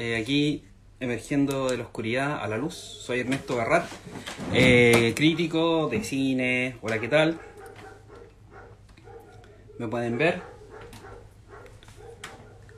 Eh, 0.00 0.14
aquí 0.14 0.62
emergiendo 1.00 1.68
de 1.68 1.76
la 1.76 1.82
oscuridad 1.82 2.40
a 2.40 2.46
la 2.46 2.56
luz. 2.56 2.74
Soy 2.76 3.18
Ernesto 3.18 3.56
Garrat, 3.56 3.84
eh, 4.54 5.12
crítico 5.16 5.88
de 5.88 6.04
cine. 6.04 6.76
Hola, 6.82 7.00
¿qué 7.00 7.08
tal? 7.08 7.40
¿Me 9.76 9.88
pueden 9.88 10.16
ver? 10.16 10.40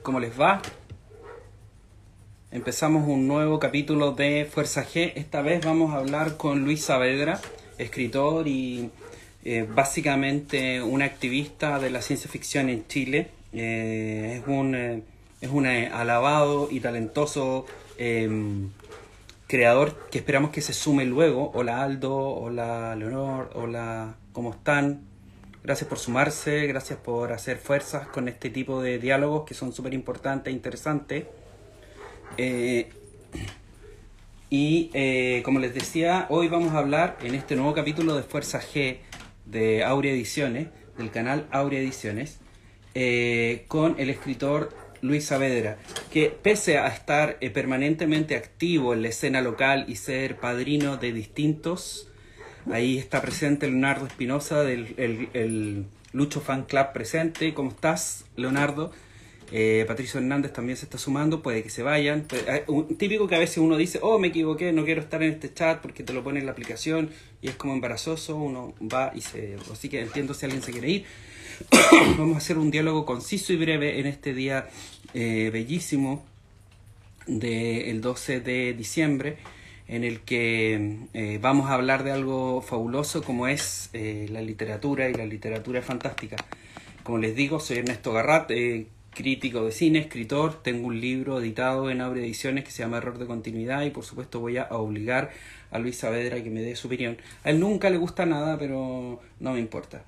¿Cómo 0.01 0.19
les 0.19 0.31
va? 0.41 0.63
Empezamos 2.49 3.07
un 3.07 3.27
nuevo 3.27 3.59
capítulo 3.59 4.13
de 4.13 4.49
Fuerza 4.51 4.83
G. 4.83 5.13
Esta 5.13 5.43
vez 5.43 5.63
vamos 5.63 5.93
a 5.93 5.97
hablar 5.97 6.37
con 6.37 6.63
Luis 6.63 6.85
Saavedra, 6.85 7.39
escritor 7.77 8.47
y 8.47 8.89
eh, 9.45 9.67
básicamente 9.69 10.81
un 10.81 11.03
activista 11.03 11.77
de 11.77 11.91
la 11.91 12.01
ciencia 12.01 12.31
ficción 12.31 12.67
en 12.69 12.87
Chile. 12.87 13.29
Es 13.53 14.41
un, 14.47 15.03
es 15.41 15.49
un 15.49 15.65
alabado 15.65 16.67
y 16.71 16.79
talentoso 16.79 17.65
em, 17.97 18.69
creador 19.47 20.09
que 20.11 20.19
esperamos 20.19 20.51
que 20.51 20.61
se 20.61 20.73
sume 20.73 21.05
luego. 21.05 21.51
Hola 21.55 21.83
Aldo, 21.83 22.15
hola 22.15 22.95
Leonor, 22.95 23.49
hola, 23.55 24.15
¿cómo 24.31 24.51
están? 24.51 25.01
Gracias 25.63 25.89
por 25.89 25.97
sumarse, 25.97 26.67
gracias 26.67 26.99
por 26.99 27.33
hacer 27.33 27.57
fuerzas 27.57 28.07
con 28.07 28.27
este 28.27 28.49
tipo 28.49 28.81
de 28.81 28.99
diálogos 28.99 29.45
que 29.45 29.53
son 29.53 29.73
súper 29.73 29.93
importantes 29.93 30.51
e 30.51 30.55
interesantes. 30.55 31.25
y 34.49 35.41
como 35.43 35.59
les 35.59 35.73
decía, 35.73 36.27
hoy 36.29 36.47
vamos 36.49 36.73
a 36.73 36.77
hablar 36.77 37.17
en 37.21 37.35
este 37.35 37.55
nuevo 37.55 37.73
capítulo 37.73 38.15
de 38.15 38.23
Fuerza 38.23 38.61
G 38.61 38.99
de 39.45 39.83
Aurea 39.83 40.13
Ediciones, 40.13 40.67
del 40.97 41.09
canal 41.11 41.47
Aurea 41.51 41.79
Ediciones, 41.79 42.39
eh, 42.93 43.65
con 43.67 43.95
el 43.99 44.09
escritor 44.09 44.69
Luis 45.01 45.25
Saavedra, 45.25 45.77
que 46.11 46.29
pese 46.29 46.77
a 46.77 46.87
estar 46.87 47.37
eh, 47.41 47.49
permanentemente 47.49 48.35
activo 48.35 48.93
en 48.93 49.01
la 49.01 49.09
escena 49.09 49.41
local 49.41 49.85
y 49.87 49.95
ser 49.95 50.37
padrino 50.37 50.97
de 50.97 51.11
distintos, 51.13 52.07
ahí 52.71 52.97
está 52.97 53.21
presente 53.21 53.67
Leonardo 53.67 54.05
Espinosa 54.05 54.63
del 54.63 54.93
el, 55.33 55.85
Lucho 56.13 56.41
Fan 56.41 56.63
Club 56.63 56.87
presente. 56.93 57.53
¿Cómo 57.53 57.69
estás, 57.69 58.25
Leonardo? 58.35 58.91
Eh, 59.53 59.83
Patricio 59.85 60.19
Hernández 60.19 60.53
también 60.53 60.77
se 60.77 60.85
está 60.85 60.97
sumando, 60.97 61.41
puede 61.41 61.61
que 61.61 61.69
se 61.69 61.83
vayan. 61.83 62.25
Un, 62.67 62.95
típico 62.95 63.27
que 63.27 63.35
a 63.35 63.39
veces 63.39 63.57
uno 63.57 63.75
dice, 63.75 63.99
oh, 64.01 64.17
me 64.17 64.27
equivoqué, 64.27 64.71
no 64.71 64.85
quiero 64.85 65.01
estar 65.01 65.21
en 65.23 65.33
este 65.33 65.53
chat 65.53 65.81
porque 65.81 66.03
te 66.03 66.13
lo 66.13 66.23
pone 66.23 66.39
en 66.39 66.45
la 66.45 66.53
aplicación 66.53 67.09
y 67.41 67.49
es 67.49 67.55
como 67.55 67.73
embarazoso, 67.73 68.37
uno 68.37 68.73
va 68.81 69.11
y 69.13 69.21
se... 69.21 69.57
Así 69.71 69.89
que 69.89 69.99
entiendo 69.99 70.33
si 70.33 70.45
alguien 70.45 70.63
se 70.63 70.71
quiere 70.71 70.89
ir. 70.89 71.05
Vamos 72.17 72.35
a 72.35 72.37
hacer 72.37 72.57
un 72.57 72.71
diálogo 72.71 73.05
conciso 73.05 73.51
y 73.51 73.57
breve 73.57 73.99
en 73.99 74.07
este 74.07 74.33
día 74.33 74.69
eh, 75.13 75.49
bellísimo 75.51 76.25
del 77.27 78.01
12 78.01 78.39
de 78.39 78.73
diciembre 78.73 79.37
en 79.87 80.05
el 80.05 80.21
que 80.21 80.99
eh, 81.13 81.37
vamos 81.41 81.69
a 81.69 81.73
hablar 81.73 82.03
de 82.03 82.11
algo 82.11 82.61
fabuloso 82.61 83.21
como 83.21 83.47
es 83.47 83.89
la 83.93 84.41
literatura 84.41 85.09
y 85.09 85.13
la 85.13 85.25
literatura 85.25 85.81
fantástica. 85.81 86.37
Como 87.03 87.17
les 87.17 87.35
digo, 87.35 87.59
soy 87.59 87.79
Ernesto 87.79 88.13
Garrat, 88.13 88.49
crítico 89.13 89.65
de 89.65 89.71
cine, 89.71 89.99
escritor, 89.99 90.63
tengo 90.63 90.87
un 90.87 90.99
libro 90.99 91.39
editado 91.39 91.89
en 91.89 92.01
Abre 92.01 92.21
Ediciones 92.21 92.63
que 92.63 92.71
se 92.71 92.83
llama 92.83 92.97
Error 92.97 93.17
de 93.17 93.25
Continuidad 93.25 93.83
y 93.83 93.89
por 93.89 94.03
supuesto 94.03 94.39
voy 94.39 94.57
a 94.57 94.67
obligar 94.71 95.31
a 95.69 95.79
Luis 95.79 95.97
Saavedra 95.97 96.41
que 96.43 96.49
me 96.49 96.61
dé 96.61 96.75
su 96.75 96.87
opinión. 96.87 97.17
A 97.43 97.49
él 97.49 97.59
nunca 97.59 97.89
le 97.89 97.97
gusta 97.97 98.25
nada, 98.25 98.57
pero 98.57 99.21
no 99.39 99.53
me 99.53 99.59
importa. 99.59 100.03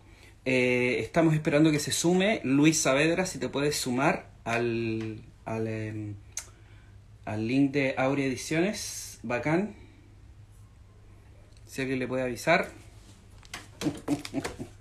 Eh, 0.46 0.98
estamos 1.00 1.34
esperando 1.34 1.72
que 1.72 1.80
se 1.80 1.92
sume 1.92 2.42
Luis 2.44 2.80
Saavedra, 2.80 3.26
si 3.26 3.40
te 3.40 3.50
puedes 3.50 3.76
sumar 3.78 4.30
al, 4.44 5.22
al, 5.46 5.68
em, 5.68 6.16
al 7.26 7.48
link 7.48 7.72
de 7.72 7.96
Aurea 7.98 8.26
Ediciones, 8.26 9.20
bacán. 9.24 9.76
Si 11.66 11.82
alguien 11.82 12.00
le 12.00 12.08
puede 12.08 12.24
avisar. 12.24 12.70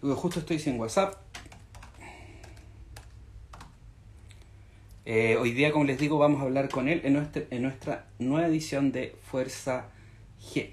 Justo 0.00 0.40
estoy 0.40 0.58
sin 0.58 0.78
WhatsApp. 0.78 1.27
Eh, 5.10 5.38
hoy 5.38 5.52
día, 5.52 5.72
como 5.72 5.86
les 5.86 5.98
digo, 5.98 6.18
vamos 6.18 6.42
a 6.42 6.44
hablar 6.44 6.68
con 6.68 6.86
él 6.86 7.00
en, 7.02 7.14
nuestra 7.62 8.04
nueva 8.18 8.46
edición 8.46 8.92
de 8.92 9.16
Fuerza 9.22 9.86
G. 10.38 10.68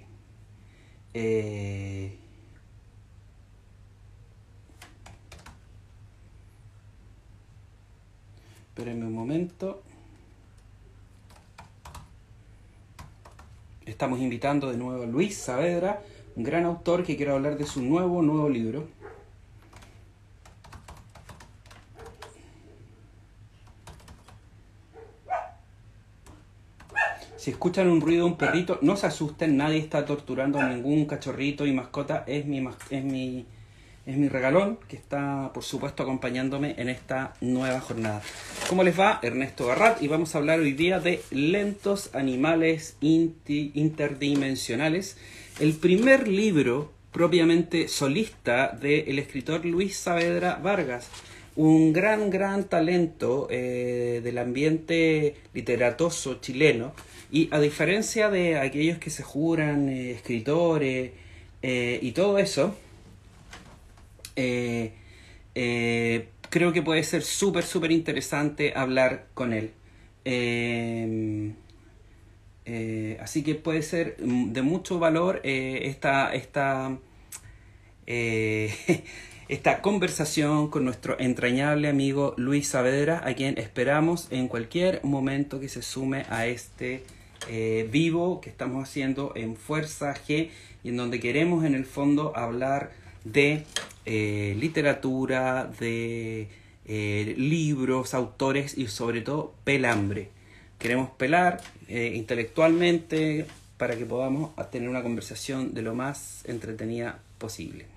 Eh, 1.14 2.18
espérenme 8.68 9.06
un 9.06 9.14
momento. 9.14 9.82
Estamos 13.86 14.20
invitando 14.20 14.70
de 14.70 14.76
nuevo 14.76 15.04
a 15.04 15.06
Luis 15.06 15.38
Saavedra, 15.38 16.04
un 16.36 16.44
gran 16.44 16.66
autor 16.66 17.06
que 17.06 17.16
quiere 17.16 17.32
hablar 17.32 17.58
de 17.58 17.66
su 17.66 17.82
nuevo, 17.82 18.22
nuevo 18.22 18.50
libro. 18.50 18.86
Si 27.46 27.52
escuchan 27.52 27.88
un 27.90 28.02
ruido 28.02 28.26
de 28.26 28.32
un 28.32 28.38
perrito, 28.38 28.80
no 28.82 28.98
se 28.98 29.06
asusten, 29.06 29.56
nadie 29.56 29.78
está 29.78 30.04
torturando 30.04 30.60
a 30.60 30.68
ningún 30.68 31.06
cachorrito 31.06 31.68
y 31.68 31.74
mascota, 31.74 32.24
es 32.26 32.48
mi, 32.48 32.68
es 32.90 33.04
mi, 33.04 33.46
es 34.08 34.18
mi 34.18 34.30
regalón 34.30 34.80
que 34.88 34.96
está, 34.96 35.52
por 35.54 35.64
supuesto, 35.64 36.02
acompañándome 36.02 36.74
en 36.80 36.90
esta 36.90 37.36
nueva 37.42 37.82
jornada. 37.82 38.24
¿Cómo 38.68 38.84
les 38.84 39.00
va? 39.00 39.20
Ernesto 39.22 39.68
Garrat 39.68 40.02
y 40.02 40.08
vamos 40.08 40.34
a 40.34 40.40
hablar 40.40 40.60
hoy 40.60 40.74
día 40.74 41.00
de 41.00 41.22
lentos 41.30 42.16
animales 42.16 42.98
interdimensionales. 43.00 45.16
El 45.60 45.74
primer 45.74 46.28
libro 46.28 46.94
propiamente 47.12 47.90
solista 47.90 48.70
del 48.70 49.20
escritor 49.20 49.66
Luis 49.66 49.98
Saavedra 49.98 50.56
Vargas 50.56 51.12
un 51.56 51.94
gran, 51.94 52.30
gran 52.30 52.66
talento 52.66 53.48
eh, 53.50 54.22
del 54.24 54.38
ambiente 54.38 55.36
literatoso 55.54 56.42
chileno, 56.42 56.94
y 57.32 57.50
a 57.52 57.60
diferencia 57.60 58.30
de 58.30 58.60
aquellos 58.60 58.98
que 59.00 59.10
se 59.10 59.24
juran 59.24 59.90
eh, 59.90 60.12
escritores 60.12 61.12
eh, 61.62 62.00
y 62.02 62.12
todo 62.12 62.38
eso, 62.38 62.76
eh, 64.36 64.94
creo 66.50 66.74
que 66.74 66.82
puede 66.82 67.04
ser 67.04 67.24
súper, 67.24 67.64
súper 67.64 67.92
interesante 67.92 68.74
hablar 68.76 69.28
con 69.34 69.54
él. 69.54 69.72
así 73.20 73.44
que 73.44 73.56
puede 73.56 73.82
ser 73.82 74.18
de 74.18 74.62
mucho 74.62 75.00
valor 75.00 75.42
esta, 75.44 76.34
esta, 76.34 76.98
esta 79.48 79.82
conversación 79.82 80.70
con 80.70 80.86
nuestro 80.86 81.20
entrañable 81.20 81.88
amigo 81.88 82.34
Luis 82.38 82.70
Saavedra, 82.70 83.22
a 83.24 83.36
quien 83.36 83.60
esperamos 83.60 84.28
en 84.32 84.48
cualquier 84.48 85.04
momento 85.04 85.60
que 85.60 85.70
se 85.70 85.84
sume 85.84 86.26
a 86.30 86.48
este 86.48 87.04
eh, 87.48 87.88
vivo 87.92 88.42
que 88.42 88.50
estamos 88.50 88.84
haciendo 88.84 89.34
en 89.36 89.56
Fuerza 89.56 90.16
G 90.16 90.50
y 90.84 90.90
en 90.90 90.98
donde 90.98 91.20
queremos 91.20 91.64
en 91.64 91.76
el 91.76 91.86
fondo 91.86 92.36
hablar 92.36 92.92
de 93.24 93.64
eh, 94.06 94.56
literatura, 94.60 95.72
de 95.80 96.48
eh, 96.88 97.36
libros, 97.38 98.16
autores 98.16 98.76
y 98.76 98.88
sobre 98.88 99.22
todo 99.22 99.54
pelambre. 99.64 100.30
Queremos 100.80 101.10
pelar 101.12 101.62
intelectualmente 101.88 103.46
para 103.78 103.96
que 103.96 104.06
podamos 104.06 104.52
tener 104.72 104.90
una 104.90 105.04
conversación 105.04 105.74
de 105.74 105.84
lo 105.84 105.94
más 105.96 106.44
entretenida 106.46 107.20
posible. 107.38 107.95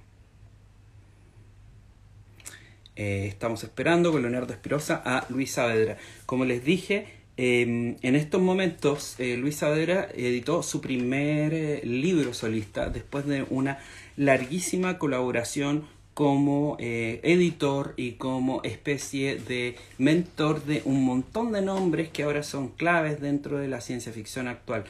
Estamos 2.98 3.62
esperando 3.64 4.12
con 4.12 4.22
Leonardo 4.22 4.52
Espirosa 4.52 5.02
a 5.04 5.24
Luis 5.28 5.52
Saavedra. 5.52 5.96
Como 6.26 6.44
les 6.44 6.64
dije, 6.64 7.18
Em, 7.40 7.94
en 8.02 8.16
estos 8.16 8.42
momentos, 8.42 9.14
eh, 9.20 9.36
Luis 9.36 9.58
Saavedra 9.58 10.08
editó 10.12 10.64
su 10.64 10.80
primer 10.80 11.54
eh, 11.54 11.80
libro 11.84 12.34
solista 12.34 12.90
después 12.90 13.26
de 13.26 13.46
una 13.48 13.78
larguísima 14.16 14.98
colaboración 14.98 15.84
como 16.14 16.76
eh, 16.80 17.20
editor 17.22 17.94
y 17.96 18.14
como 18.14 18.60
especie 18.64 19.36
de 19.36 19.76
mentor 19.98 20.64
de 20.64 20.82
un 20.84 21.04
montón 21.04 21.52
de 21.52 21.62
nombres 21.62 22.08
que 22.08 22.24
ahora 22.24 22.42
son 22.42 22.70
claves 22.70 23.20
dentro 23.20 23.58
de 23.58 23.68
la 23.68 23.80
ciencia 23.80 24.12
ficción 24.12 24.48
actual. 24.48 24.84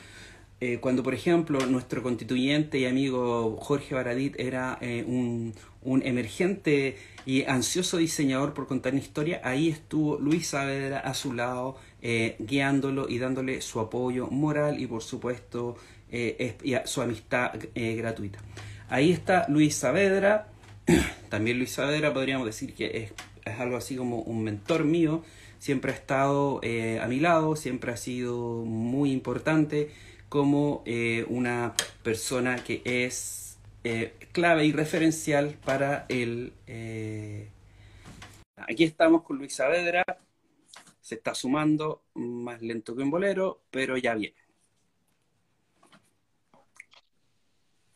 cuando, 0.80 1.02
por 1.04 1.14
ejemplo, 1.14 1.64
nuestro 1.66 2.02
constituyente 2.02 2.78
y 2.78 2.86
amigo 2.86 3.56
Jorge 3.60 3.94
Baradit 3.94 4.34
era 4.40 4.78
un, 5.06 5.54
un 5.88 6.06
emergente 6.06 6.98
y 7.24 7.44
ansioso 7.44 7.96
diseñador 7.96 8.52
por 8.52 8.66
contar 8.66 8.92
una 8.92 9.00
historia, 9.00 9.40
ahí 9.42 9.68
estuvo 9.68 10.18
Luis 10.18 10.48
Saavedra 10.48 11.00
a 11.00 11.14
su 11.14 11.32
lado 11.32 11.76
eh, 12.02 12.36
guiándolo 12.38 13.08
y 13.08 13.18
dándole 13.18 13.62
su 13.62 13.80
apoyo 13.80 14.28
moral 14.28 14.78
y 14.80 14.86
por 14.86 15.02
supuesto 15.02 15.76
eh, 16.10 16.82
su 16.84 17.00
amistad 17.00 17.52
eh, 17.74 17.94
gratuita. 17.96 18.38
Ahí 18.90 19.12
está 19.12 19.46
Luis 19.48 19.76
Saavedra, 19.76 20.48
también 21.30 21.56
Luis 21.56 21.72
Saavedra 21.72 22.12
podríamos 22.12 22.46
decir 22.46 22.74
que 22.74 23.10
es, 23.44 23.58
algo 23.58 23.78
así 23.78 23.96
como 23.96 24.20
un 24.20 24.44
mentor 24.44 24.84
mío 24.84 25.24
siempre 25.58 25.92
ha 25.92 25.94
estado 25.94 26.60
a 27.02 27.06
mi 27.08 27.18
lado, 27.18 27.56
siempre 27.56 27.92
ha 27.92 27.96
sido 27.96 28.62
muy 28.66 29.10
importante 29.10 29.90
como 30.28 30.84
una 31.30 31.72
persona 32.02 32.62
que 32.62 32.82
es 32.84 33.47
eh, 33.90 34.12
clave 34.32 34.66
y 34.66 34.72
referencial 34.72 35.56
para 35.64 36.04
el... 36.10 36.52
Aquí 38.56 38.84
estamos 38.84 39.22
con 39.22 39.38
Luis 39.38 39.54
Saavedra, 39.54 40.04
se 41.00 41.14
está 41.14 41.34
sumando 41.34 42.02
más 42.14 42.60
lento 42.60 42.94
que 42.94 43.02
un 43.02 43.10
bolero, 43.10 43.62
pero 43.70 43.96
ya 43.96 44.14
viene. 44.14 44.36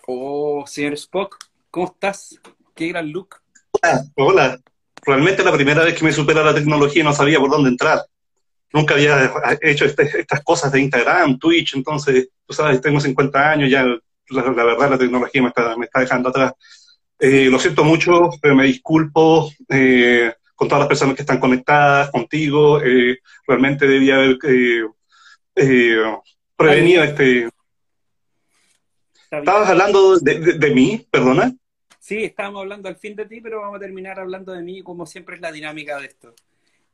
Oh, 0.06 0.65
señor 0.67 0.94
Spock, 0.94 1.37
¿cómo 1.71 1.87
estás? 1.87 2.41
Qué 2.75 2.88
gran 2.88 3.12
look. 3.12 3.43
Hola. 4.15 4.59
Realmente 5.05 5.45
la 5.45 5.53
primera 5.53 5.85
vez 5.85 5.99
que 5.99 6.05
me 6.05 6.12
supera 6.12 6.43
la 6.43 6.55
tecnología 6.55 7.05
no 7.05 7.12
sabía 7.12 7.38
por 7.38 7.50
dónde 7.50 7.69
entrar. 7.69 8.06
Nunca 8.73 8.95
había 8.95 9.31
hecho 9.61 9.85
este, 9.85 10.05
estas 10.21 10.43
cosas 10.43 10.73
de 10.73 10.81
Instagram, 10.81 11.38
Twitch, 11.38 11.75
entonces, 11.75 12.31
tú 12.47 12.55
sabes, 12.55 12.81
tengo 12.81 12.99
50 12.99 13.50
años, 13.50 13.71
ya 13.71 13.85
la, 14.32 14.43
verdad 14.43 14.90
la 14.90 14.99
tecnología 14.99 15.43
me 15.43 15.49
está, 15.49 15.76
me 15.76 15.87
está 15.87 16.00
dejando 16.00 16.29
atrás. 16.29 16.52
Eh, 17.19 17.49
lo 17.50 17.58
siento 17.58 17.84
mucho, 17.84 18.31
pero 18.40 18.55
me 18.55 18.67
disculpo 18.67 19.50
eh, 19.69 20.34
con 20.55 20.69
todas 20.69 20.81
las 20.81 20.88
personas 20.88 21.14
que 21.14 21.23
están 21.23 21.38
conectadas 21.38 22.11
contigo. 22.11 22.81
Eh, 22.82 23.19
realmente 23.46 23.87
debía 23.87 24.17
haber 24.17 24.38
prevenido 26.56 27.05
este... 27.05 27.49
Estabas 29.31 29.69
hablando 29.69 30.19
de 30.19 30.70
mí, 30.75 31.06
perdona. 31.11 31.55
Sí, 32.02 32.25
estábamos 32.25 32.62
hablando 32.62 32.88
al 32.88 32.96
fin 32.96 33.14
de 33.14 33.26
ti, 33.26 33.40
pero 33.40 33.61
vamos 33.61 33.76
a 33.76 33.81
terminar 33.81 34.19
hablando 34.19 34.52
de 34.52 34.61
mí, 34.61 34.82
como 34.82 35.06
siempre 35.06 35.37
es 35.37 35.40
la 35.40 35.52
dinámica 35.52 35.99
de 35.99 36.06
esto. 36.06 36.35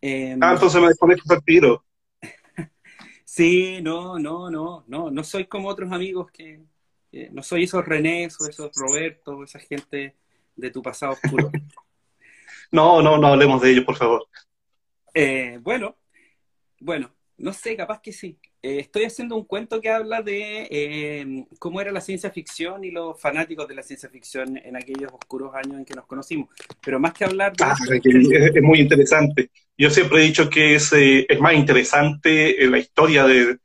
Em, 0.02 0.38
ah, 0.42 0.52
entonces 0.52 0.78
me 0.82 0.88
desconecto 0.88 1.32
al 1.32 1.42
tiro. 1.42 1.82
sí, 3.24 3.80
no, 3.80 4.18
no, 4.18 4.50
no, 4.50 4.84
no, 4.86 5.10
no 5.10 5.24
soy 5.24 5.46
como 5.46 5.68
otros 5.68 5.90
amigos 5.92 6.30
que, 6.30 6.60
no 7.32 7.42
soy 7.42 7.64
esos 7.64 7.84
René, 7.84 8.28
o 8.40 8.46
esos 8.46 8.70
Roberto, 8.74 9.42
esa 9.44 9.58
gente 9.58 10.14
de 10.56 10.70
tu 10.70 10.82
pasado 10.82 11.12
oscuro. 11.12 11.50
no, 12.70 13.00
no, 13.02 13.18
no 13.18 13.28
hablemos 13.28 13.62
de 13.62 13.70
ellos, 13.70 13.84
por 13.84 13.96
favor. 13.96 14.26
Eh, 15.14 15.58
bueno, 15.62 15.96
bueno, 16.80 17.12
no 17.38 17.52
sé, 17.52 17.76
capaz 17.76 18.00
que 18.00 18.12
sí. 18.12 18.38
Eh, 18.60 18.80
estoy 18.80 19.04
haciendo 19.04 19.36
un 19.36 19.44
cuento 19.44 19.80
que 19.80 19.88
habla 19.88 20.20
de 20.20 20.66
eh, 20.68 21.46
cómo 21.60 21.80
era 21.80 21.92
la 21.92 22.00
ciencia 22.00 22.30
ficción 22.30 22.82
y 22.82 22.90
los 22.90 23.20
fanáticos 23.20 23.68
de 23.68 23.76
la 23.76 23.82
ciencia 23.82 24.08
ficción 24.08 24.56
en 24.56 24.76
aquellos 24.76 25.12
oscuros 25.12 25.54
años 25.54 25.78
en 25.78 25.84
que 25.84 25.94
nos 25.94 26.06
conocimos. 26.06 26.48
Pero 26.84 26.98
más 26.98 27.12
que 27.12 27.24
hablar 27.24 27.56
de... 27.56 27.64
Ah, 27.64 27.76
es, 27.88 28.62
muy 28.62 28.80
interesante. 28.80 29.50
Yo 29.76 29.90
siempre 29.90 30.18
he 30.18 30.26
dicho 30.26 30.50
que 30.50 30.74
es, 30.74 30.92
eh, 30.92 31.26
es 31.28 31.40
más 31.40 31.54
interesante 31.54 32.56
la 32.68 32.78
historia 32.78 33.24
de, 33.24 33.58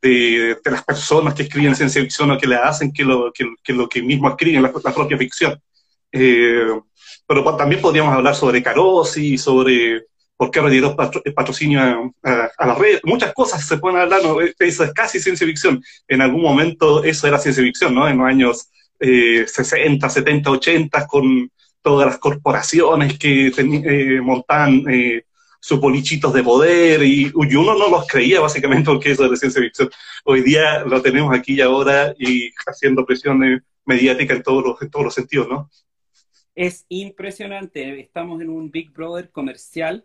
de, 0.00 0.56
las 0.64 0.84
personas 0.84 1.34
que 1.34 1.42
escriben 1.44 1.74
ciencia 1.74 2.02
ficción 2.02 2.30
o 2.30 2.38
que 2.38 2.46
la 2.46 2.68
hacen 2.68 2.92
que 2.92 3.04
lo 3.04 3.32
que, 3.32 3.72
lo 3.72 3.88
que 3.88 4.02
mismo 4.02 4.28
escriben 4.28 4.62
la, 4.62 4.72
la 4.72 4.94
propia 4.94 5.18
ficción. 5.18 5.60
pero 6.10 7.56
también 7.56 7.80
podríamos 7.80 8.14
hablar 8.14 8.34
sobre 8.34 8.62
Carosi, 8.62 9.36
sobre 9.38 10.04
por 10.38 10.52
qué 10.52 10.60
retiró 10.60 10.96
el 11.24 11.34
patrocinio 11.34 12.12
a, 12.22 12.50
a, 12.56 12.66
la 12.66 12.74
red, 12.76 13.00
muchas 13.02 13.34
cosas 13.34 13.66
se 13.66 13.76
pueden 13.76 13.98
hablar, 13.98 14.22
¿no? 14.22 14.40
eso 14.40 14.84
es 14.84 14.92
casi 14.92 15.18
ciencia 15.18 15.44
ficción, 15.44 15.82
en 16.06 16.22
algún 16.22 16.42
momento 16.42 17.02
eso 17.02 17.26
era 17.26 17.40
ciencia 17.40 17.64
ficción, 17.64 17.92
¿no? 17.92 18.08
En 18.08 18.18
los 18.18 18.26
años 18.28 18.70
eh, 19.00 19.44
60, 19.48 20.08
70, 20.08 20.50
80, 20.50 21.06
con 21.08 21.50
todas 21.82 22.06
las 22.06 22.18
corporaciones 22.18 23.18
que 23.18 23.48
eh, 23.48 24.20
montaban 24.20 24.84
eh, 24.88 25.24
sus 25.60 25.80
bolichitos 25.80 26.32
de 26.32 26.42
poder 26.42 27.02
y, 27.02 27.32
uno 27.34 27.76
no 27.76 27.88
los 27.88 28.06
creía 28.06 28.40
básicamente 28.40 28.90
porque 28.90 29.10
eso 29.10 29.24
era 29.24 29.36
ciencia 29.36 29.62
ficción. 29.62 29.90
Hoy 30.24 30.42
día 30.42 30.84
lo 30.84 31.02
tenemos 31.02 31.36
aquí 31.36 31.54
y 31.54 31.60
ahora 31.60 32.14
y 32.18 32.50
haciendo 32.66 33.04
presión 33.04 33.62
mediática 33.84 34.34
en 34.34 34.42
todos 34.42 34.64
los, 34.64 34.90
todos 34.90 35.04
los 35.06 35.14
sentidos, 35.14 35.48
¿no? 35.48 35.70
Es 36.54 36.84
impresionante, 36.88 38.00
estamos 38.00 38.40
en 38.42 38.50
un 38.50 38.70
Big 38.70 38.92
Brother 38.92 39.30
comercial 39.30 40.04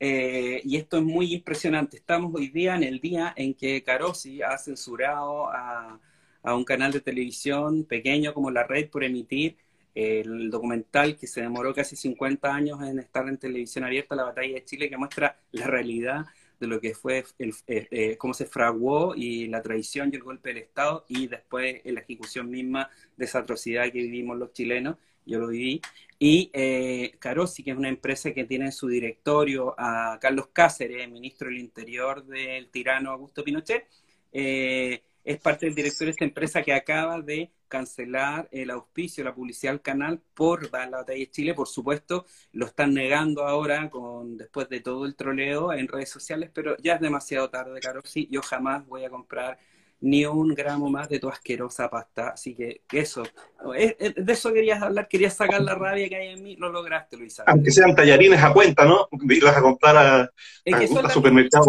eh, 0.00 0.60
y 0.64 0.76
esto 0.76 0.98
es 0.98 1.04
muy 1.04 1.32
impresionante. 1.32 1.96
Estamos 1.96 2.34
hoy 2.34 2.48
día 2.48 2.74
en 2.74 2.82
el 2.82 3.00
día 3.00 3.32
en 3.36 3.54
que 3.54 3.82
Carosi 3.82 4.42
ha 4.42 4.58
censurado 4.58 5.48
a, 5.50 6.00
a, 6.42 6.54
un 6.54 6.64
canal 6.64 6.92
de 6.92 7.00
televisión 7.00 7.84
pequeño 7.84 8.34
como 8.34 8.50
La 8.50 8.64
Red 8.64 8.90
por 8.90 9.04
emitir 9.04 9.56
el 9.94 10.50
documental 10.50 11.16
que 11.16 11.26
se 11.26 11.40
demoró 11.42 11.74
casi 11.74 11.96
50 11.96 12.52
años 12.52 12.82
en 12.82 12.98
estar 12.98 13.28
en 13.28 13.38
televisión 13.38 13.84
abierta, 13.84 14.16
La 14.16 14.24
Batalla 14.24 14.54
de 14.54 14.64
Chile, 14.64 14.90
que 14.90 14.96
muestra 14.96 15.38
la 15.52 15.66
realidad 15.66 16.26
de 16.60 16.66
lo 16.66 16.80
que 16.80 16.94
fue, 16.94 17.24
el, 17.38 17.54
eh, 17.66 17.88
eh, 17.90 18.16
cómo 18.16 18.34
se 18.34 18.46
fraguó 18.46 19.14
y 19.14 19.48
la 19.48 19.62
traición 19.62 20.10
y 20.12 20.16
el 20.16 20.22
golpe 20.22 20.50
del 20.50 20.58
Estado 20.58 21.04
y 21.08 21.26
después 21.26 21.80
la 21.84 22.00
ejecución 22.00 22.50
misma 22.50 22.90
de 23.16 23.24
esa 23.24 23.40
atrocidad 23.40 23.84
que 23.84 23.98
vivimos 23.98 24.38
los 24.38 24.52
chilenos 24.52 24.96
yo 25.26 25.38
lo 25.38 25.48
viví. 25.48 25.80
Y 26.18 26.50
eh, 26.52 27.16
Carosi, 27.18 27.62
que 27.62 27.72
es 27.72 27.76
una 27.76 27.88
empresa 27.88 28.32
que 28.32 28.44
tiene 28.44 28.66
en 28.66 28.72
su 28.72 28.88
directorio 28.88 29.74
a 29.76 30.18
Carlos 30.20 30.48
Cáceres, 30.52 31.10
ministro 31.10 31.48
del 31.48 31.58
Interior 31.58 32.24
del 32.24 32.70
tirano 32.70 33.10
Augusto 33.10 33.44
Pinochet, 33.44 33.86
eh, 34.32 35.02
es 35.24 35.38
parte 35.38 35.66
del 35.66 35.74
directorio 35.74 36.06
de 36.06 36.10
esta 36.12 36.24
empresa 36.24 36.62
que 36.62 36.72
acaba 36.72 37.20
de 37.20 37.50
cancelar 37.68 38.48
el 38.52 38.70
auspicio, 38.70 39.24
la 39.24 39.34
publicidad 39.34 39.74
al 39.74 39.82
canal 39.82 40.20
por 40.34 40.70
la 40.72 40.88
batalla 40.88 41.18
de 41.18 41.30
Chile. 41.30 41.54
Por 41.54 41.68
supuesto, 41.68 42.26
lo 42.52 42.66
están 42.66 42.94
negando 42.94 43.46
ahora 43.46 43.90
con 43.90 44.36
después 44.36 44.68
de 44.68 44.80
todo 44.80 45.06
el 45.06 45.16
troleo 45.16 45.72
en 45.72 45.88
redes 45.88 46.10
sociales, 46.10 46.50
pero 46.52 46.76
ya 46.78 46.94
es 46.94 47.00
demasiado 47.00 47.50
tarde, 47.50 47.80
Carosi. 47.80 48.28
Yo 48.30 48.42
jamás 48.42 48.86
voy 48.86 49.04
a 49.04 49.10
comprar 49.10 49.58
ni 50.04 50.26
un 50.26 50.54
gramo 50.54 50.90
más 50.90 51.08
de 51.08 51.18
tu 51.18 51.28
asquerosa 51.28 51.88
pasta. 51.88 52.28
Así 52.28 52.54
que 52.54 52.82
eso, 52.92 53.22
de 53.64 54.32
eso 54.32 54.52
querías 54.52 54.82
hablar, 54.82 55.08
querías 55.08 55.34
sacar 55.34 55.62
la 55.62 55.74
rabia 55.74 56.08
que 56.08 56.16
hay 56.16 56.28
en 56.28 56.42
mí, 56.42 56.56
lo 56.56 56.70
lograste, 56.70 57.16
Luisa. 57.16 57.44
Aunque 57.46 57.70
sean 57.70 57.94
tallarines 57.94 58.42
a 58.42 58.52
cuenta, 58.52 58.84
¿no? 58.84 59.08
Irlas 59.28 59.56
a 59.56 59.62
comprar 59.62 59.96
a, 59.96 60.22
a, 60.22 61.10
supermercados. 61.10 61.66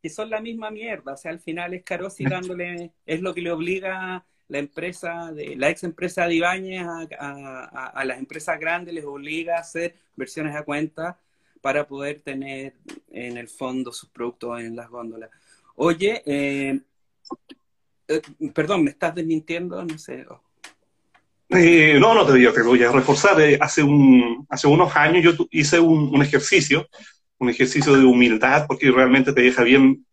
Que 0.00 0.08
son 0.08 0.30
la 0.30 0.40
misma 0.40 0.70
mierda, 0.70 1.14
o 1.14 1.16
sea, 1.16 1.30
al 1.30 1.40
final 1.40 1.74
es 1.74 1.82
Carosi 1.82 2.24
dándole, 2.24 2.92
es 3.06 3.20
lo 3.22 3.34
que 3.34 3.40
le 3.40 3.50
obliga 3.50 4.24
la 4.48 4.58
empresa, 4.58 5.32
de, 5.32 5.56
la 5.56 5.70
ex 5.70 5.84
empresa 5.84 6.26
de 6.26 6.34
Ibáñez 6.34 6.86
a, 7.18 8.04
las 8.04 8.18
empresas 8.18 8.58
grandes, 8.58 8.94
les 8.94 9.04
obliga 9.04 9.56
a 9.56 9.60
hacer 9.60 9.94
versiones 10.16 10.54
a 10.54 10.62
cuenta 10.62 11.18
para 11.60 11.86
poder 11.86 12.20
tener 12.20 12.74
en 13.10 13.38
el 13.38 13.48
fondo 13.48 13.92
sus 13.92 14.08
productos 14.10 14.60
en 14.60 14.76
las 14.76 14.90
góndolas. 14.90 15.30
Oye, 15.76 16.22
eh, 16.26 16.78
eh, 18.08 18.20
perdón, 18.52 18.84
¿me 18.84 18.90
estás 18.90 19.14
desmintiendo? 19.14 19.82
No 19.82 19.98
sé. 19.98 20.26
Eh, 21.48 21.96
no, 21.98 22.14
no 22.14 22.26
te 22.26 22.34
digo, 22.34 22.52
te 22.52 22.62
voy 22.62 22.82
a 22.82 22.92
reforzar. 22.92 23.40
Eh, 23.40 23.56
hace, 23.60 23.82
un, 23.82 24.46
hace 24.50 24.66
unos 24.66 24.94
años 24.94 25.24
yo 25.24 25.46
hice 25.50 25.80
un, 25.80 26.22
ejercicio, 26.22 26.86
un 27.38 27.48
ejercicio 27.48 27.94
de 27.94 28.04
humildad, 28.04 28.66
porque 28.66 28.90
realmente 28.90 29.32
te 29.32 29.40
deja 29.40 29.62
bien, 29.62 30.04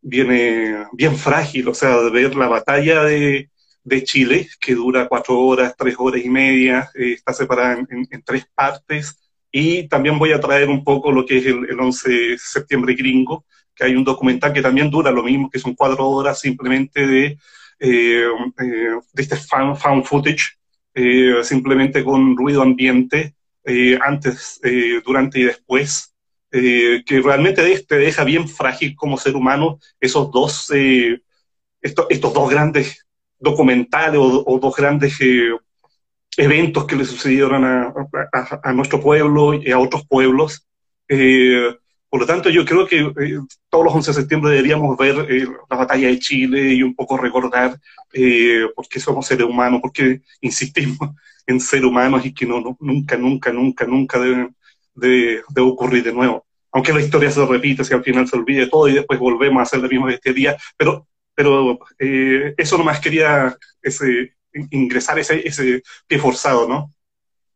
bien, 0.00 0.86
bien 0.92 1.16
frágil, 1.16 1.68
o 1.68 1.74
sea, 1.74 2.00
de 2.00 2.10
ver 2.10 2.34
la 2.34 2.48
batalla 2.48 3.04
de, 3.04 3.50
de 3.84 4.02
Chile, 4.02 4.48
que 4.60 4.74
dura 4.74 5.08
cuatro 5.08 5.38
horas, 5.38 5.74
tres 5.76 5.94
horas 5.98 6.24
y 6.24 6.30
media, 6.30 6.90
está 6.94 7.32
separada 7.32 7.84
en, 7.88 8.22
tres 8.22 8.46
partes, 8.54 9.16
y 9.52 9.86
también 9.88 10.18
voy 10.18 10.32
a 10.32 10.40
traer 10.40 10.68
un 10.68 10.82
poco 10.82 11.12
lo 11.12 11.24
que 11.24 11.38
es 11.38 11.46
el, 11.46 11.66
el 11.70 11.78
11 11.78 12.10
de 12.10 12.38
septiembre 12.38 12.94
gringo, 12.94 13.44
que 13.74 13.84
hay 13.84 13.94
un 13.94 14.04
documental 14.04 14.52
que 14.52 14.62
también 14.62 14.90
dura 14.90 15.10
lo 15.10 15.22
mismo, 15.22 15.50
que 15.50 15.58
son 15.58 15.74
cuatro 15.74 16.08
horas 16.08 16.40
simplemente 16.40 17.06
de, 17.06 17.38
eh, 17.78 18.26
eh, 18.60 18.98
de 19.12 19.22
este 19.22 19.36
fan, 19.36 19.76
fan 19.76 20.04
footage, 20.04 20.56
eh, 20.94 21.42
simplemente 21.42 22.04
con 22.04 22.36
ruido 22.36 22.62
ambiente, 22.62 23.34
antes, 24.02 24.60
durante 25.06 25.40
y 25.40 25.44
después, 25.44 26.14
que 26.50 27.22
realmente 27.24 27.78
te 27.80 27.96
deja 27.96 28.22
bien 28.22 28.46
frágil 28.46 28.94
como 28.94 29.16
ser 29.16 29.36
humano 29.36 29.78
esos 29.98 30.30
dos, 30.30 30.70
estos, 31.80 32.06
estos, 32.10 32.34
dos 32.34 32.50
grandes 32.50 33.06
documentales 33.44 34.18
o, 34.20 34.58
dos 34.60 34.74
grandes 34.74 35.18
eventos 36.36 36.84
que 36.86 36.96
le 36.96 37.04
sucedieron 37.04 37.64
a, 37.64 37.92
a, 38.62 38.72
nuestro 38.72 39.00
pueblo 39.00 39.54
y 39.54 39.70
a 39.70 39.78
otros 39.78 40.04
pueblos. 40.08 40.66
Eh, 41.08 41.76
por 42.14 42.20
lo 42.20 42.26
tanto, 42.28 42.48
yo 42.48 42.64
creo 42.64 42.86
que 42.86 43.00
eh, 43.00 43.40
todos 43.68 43.86
los 43.86 43.92
11 43.92 44.10
de 44.12 44.14
septiembre 44.14 44.52
deberíamos 44.52 44.96
ver 44.96 45.26
eh, 45.28 45.48
la 45.68 45.76
batalla 45.76 46.06
de 46.06 46.20
Chile 46.20 46.72
y 46.72 46.80
un 46.80 46.94
poco 46.94 47.16
recordar 47.16 47.76
eh, 48.12 48.68
por 48.72 48.86
qué 48.86 49.00
somos 49.00 49.26
seres 49.26 49.44
humanos, 49.44 49.80
por 49.80 49.90
qué 49.90 50.20
insistimos 50.40 50.96
en 51.48 51.58
ser 51.58 51.84
humanos 51.84 52.24
y 52.24 52.32
que 52.32 52.46
no, 52.46 52.76
nunca, 52.78 53.16
nunca, 53.16 53.52
nunca, 53.52 53.84
nunca 53.84 54.20
deben 54.20 54.54
de, 54.94 55.42
ocurrir 55.58 56.04
de 56.04 56.12
nuevo. 56.12 56.46
Aunque 56.70 56.92
la 56.92 57.00
historia 57.00 57.32
se 57.32 57.44
repite, 57.44 57.82
si 57.82 57.94
al 57.94 58.04
final 58.04 58.28
se 58.28 58.36
olvide 58.36 58.68
todo 58.68 58.86
y 58.86 58.92
después 58.94 59.18
volvemos 59.18 59.58
a 59.58 59.62
hacer 59.62 59.80
lo 59.80 59.88
mismo 59.88 60.08
este 60.08 60.32
día, 60.32 60.56
pero, 61.34 61.78
pero 61.96 62.54
eso 62.56 62.78
nomás 62.78 63.00
quería 63.00 63.56
ese, 63.82 64.34
ingresar 64.70 65.18
ese, 65.18 65.46
ese 65.46 65.82
pie 66.06 66.18
forzado, 66.18 66.68
¿no? 66.68 66.94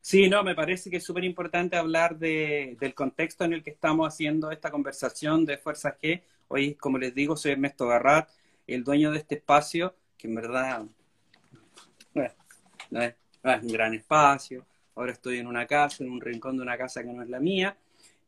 Sí, 0.00 0.28
no, 0.28 0.42
me 0.42 0.54
parece 0.54 0.88
que 0.90 0.96
es 0.96 1.04
súper 1.04 1.24
importante 1.24 1.76
hablar 1.76 2.18
de, 2.18 2.76
del 2.80 2.94
contexto 2.94 3.44
en 3.44 3.52
el 3.52 3.62
que 3.62 3.70
estamos 3.70 4.08
haciendo 4.08 4.50
esta 4.50 4.70
conversación 4.70 5.44
de 5.44 5.58
Fuerza 5.58 5.98
G. 5.98 6.22
Hoy, 6.48 6.74
como 6.76 6.96
les 6.96 7.14
digo, 7.14 7.36
soy 7.36 7.52
Ernesto 7.52 7.86
Garrat, 7.86 8.30
el 8.66 8.84
dueño 8.84 9.10
de 9.10 9.18
este 9.18 9.34
espacio, 9.34 9.94
que 10.16 10.28
en 10.28 10.34
verdad 10.34 10.86
no 12.90 13.02
es, 13.02 13.14
un 13.62 13.68
gran 13.68 13.94
espacio. 13.94 14.66
Ahora 14.94 15.12
estoy 15.12 15.38
en 15.38 15.46
una 15.46 15.66
casa, 15.66 16.02
en 16.02 16.10
un 16.10 16.20
rincón 16.20 16.56
de 16.56 16.62
una 16.62 16.78
casa 16.78 17.02
que 17.02 17.12
no 17.12 17.22
es 17.22 17.28
la 17.28 17.38
mía. 17.38 17.76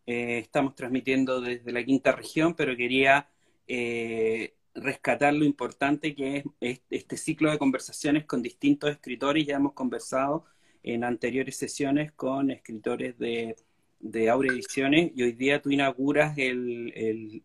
Eh, 0.07 0.39
estamos 0.39 0.75
transmitiendo 0.75 1.41
desde 1.41 1.73
la 1.73 1.83
quinta 1.83 2.13
región, 2.13 2.55
pero 2.55 2.77
quería 2.77 3.27
eh, 3.67 4.55
rescatar 4.75 5.35
lo 5.35 5.45
importante 5.45 6.15
que 6.15 6.45
es 6.61 6.81
este 6.91 7.17
ciclo 7.17 7.51
de 7.51 7.59
conversaciones 7.59 8.25
con 8.25 8.43
distintos 8.43 8.91
escritores. 8.91 9.47
Ya 9.47 9.57
hemos 9.57 9.73
conversado 9.73 10.45
en 10.83 11.05
anteriores 11.05 11.57
sesiones 11.57 12.13
con 12.13 12.51
escritores 12.51 13.19
de, 13.19 13.57
de 14.01 14.29
Ediciones 14.29 15.13
y 15.15 15.23
hoy 15.23 15.33
día 15.33 15.61
tú 15.61 15.71
inauguras 15.71 16.37
el, 16.39 16.93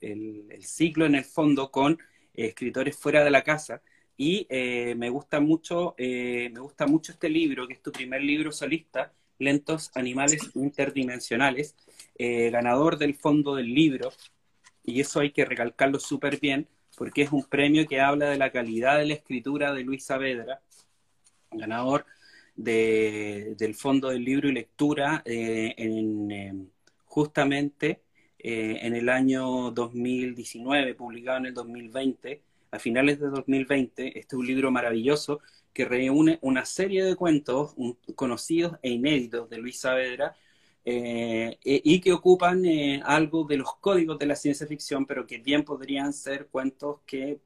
el, 0.01 0.63
ciclo 0.63 1.05
en 1.05 1.15
el 1.15 1.25
fondo 1.25 1.69
con 1.69 1.99
escritores 2.33 2.95
fuera 2.95 3.23
de 3.23 3.29
la 3.29 3.43
casa 3.43 3.81
y 4.17 4.47
eh, 4.49 4.95
me 4.95 5.09
gusta 5.09 5.39
mucho 5.39 5.95
eh, 5.97 6.49
me 6.53 6.61
gusta 6.61 6.87
mucho 6.87 7.11
este 7.11 7.29
libro 7.29 7.67
que 7.67 7.73
es 7.73 7.81
tu 7.81 7.91
primer 7.91 8.21
libro 8.21 8.51
solista 8.51 9.13
lentos 9.37 9.91
animales 9.95 10.49
interdimensionales 10.55 11.75
eh, 12.17 12.49
ganador 12.49 12.97
del 12.97 13.15
fondo 13.15 13.55
del 13.55 13.73
libro 13.73 14.11
y 14.83 15.01
eso 15.01 15.19
hay 15.19 15.31
que 15.31 15.45
recalcarlo 15.45 15.99
súper 15.99 16.39
bien 16.39 16.67
porque 16.95 17.23
es 17.23 17.31
un 17.31 17.43
premio 17.43 17.85
que 17.87 18.01
habla 18.01 18.29
de 18.29 18.37
la 18.37 18.51
calidad 18.51 18.97
de 18.97 19.05
la 19.05 19.13
escritura 19.13 19.73
de 19.73 19.83
Luis 19.83 20.05
Saavedra 20.05 20.61
ganador 21.51 22.05
del 22.55 23.75
Fondo 23.75 24.09
del 24.09 24.23
Libro 24.23 24.49
y 24.49 24.53
Lectura 24.53 25.21
eh, 25.25 25.73
en, 25.77 26.31
em, 26.31 26.67
justamente 27.05 28.01
eh, 28.39 28.79
en 28.81 28.95
el 28.95 29.09
año 29.09 29.71
2019, 29.71 30.95
publicado 30.95 31.39
en 31.39 31.47
el 31.47 31.53
2020, 31.53 32.41
a 32.71 32.79
finales 32.79 33.19
de 33.19 33.27
2020. 33.27 34.07
Este 34.19 34.19
es 34.19 34.33
un 34.33 34.45
libro 34.45 34.71
maravilloso 34.71 35.41
que 35.73 35.85
reúne 35.85 36.39
una 36.41 36.65
serie 36.65 37.03
de 37.03 37.15
cuentos 37.15 37.75
conocidos 38.15 38.77
e 38.81 38.91
inéditos 38.91 39.49
de 39.49 39.57
Luis 39.57 39.79
Saavedra 39.79 40.35
eh, 40.85 41.57
e, 41.63 41.81
y 41.83 41.99
que 41.99 42.13
ocupan 42.13 42.63
algo 43.03 43.43
de 43.45 43.57
los 43.57 43.75
códigos 43.75 44.19
de 44.19 44.27
la 44.27 44.35
ciencia 44.35 44.67
ficción, 44.67 45.05
pero 45.05 45.25
que 45.27 45.39
bien 45.39 45.63
podrían 45.63 46.13
ser 46.13 46.47
cuentos 46.47 46.99
que 47.05 47.39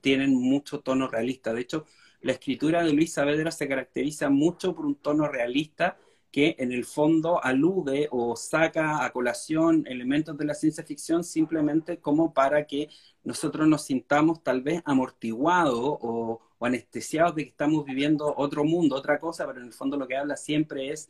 tienen 0.00 0.34
mucho 0.34 0.80
tono 0.80 1.08
realista. 1.08 1.52
De 1.52 1.62
hecho, 1.62 1.86
la 2.20 2.32
escritura 2.32 2.82
de 2.82 2.92
Luis 2.92 3.12
Saavedra 3.14 3.50
se 3.50 3.68
caracteriza 3.68 4.30
mucho 4.30 4.74
por 4.74 4.86
un 4.86 4.96
tono 4.96 5.28
realista 5.28 5.96
que 6.30 6.54
en 6.58 6.72
el 6.72 6.84
fondo 6.84 7.42
alude 7.42 8.08
o 8.10 8.36
saca 8.36 9.04
a 9.04 9.12
colación 9.12 9.84
elementos 9.86 10.36
de 10.38 10.44
la 10.44 10.54
ciencia 10.54 10.84
ficción 10.84 11.24
simplemente 11.24 11.98
como 11.98 12.32
para 12.32 12.66
que 12.66 12.88
nosotros 13.24 13.66
nos 13.66 13.82
sintamos 13.82 14.42
tal 14.42 14.62
vez 14.62 14.82
amortiguados 14.84 15.78
o, 15.78 16.40
anestesiados 16.60 17.34
de 17.34 17.44
que 17.44 17.50
estamos 17.50 17.86
viviendo 17.86 18.34
otro 18.36 18.64
mundo, 18.64 18.94
otra 18.94 19.18
cosa, 19.18 19.46
pero 19.46 19.60
en 19.60 19.66
el 19.68 19.72
fondo 19.72 19.96
lo 19.96 20.06
que 20.06 20.16
habla 20.16 20.36
siempre 20.36 20.92
es 20.92 21.08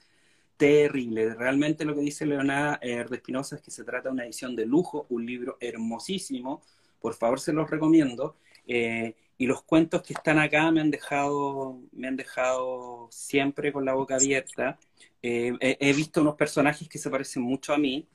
terrible. 0.60 1.34
Realmente 1.34 1.86
lo 1.86 1.94
que 1.94 2.02
dice 2.02 2.26
Leonardo 2.26 2.78
de 2.82 3.16
Espinosa 3.16 3.56
es 3.56 3.62
que 3.62 3.70
se 3.70 3.82
trata 3.82 4.10
de 4.10 4.12
una 4.12 4.24
edición 4.24 4.54
de 4.54 4.66
lujo, 4.66 5.06
un 5.08 5.24
libro 5.24 5.56
hermosísimo, 5.58 6.60
por 7.00 7.14
favor 7.14 7.40
se 7.40 7.54
los 7.54 7.70
recomiendo. 7.70 8.36
Eh, 8.66 9.14
y 9.38 9.46
los 9.46 9.62
cuentos 9.62 10.02
que 10.02 10.12
están 10.12 10.38
acá 10.38 10.70
me 10.70 10.82
han 10.82 10.90
dejado, 10.90 11.80
me 11.92 12.08
han 12.08 12.16
dejado 12.16 13.08
siempre 13.10 13.72
con 13.72 13.86
la 13.86 13.94
boca 13.94 14.16
abierta. 14.16 14.78
Eh, 15.22 15.54
he, 15.60 15.92
visto 15.94 16.20
unos 16.20 16.36
personajes 16.36 16.86
que 16.86 16.98
se 16.98 17.08
parecen 17.08 17.42
mucho 17.42 17.72
a 17.72 17.78
mí. 17.78 18.06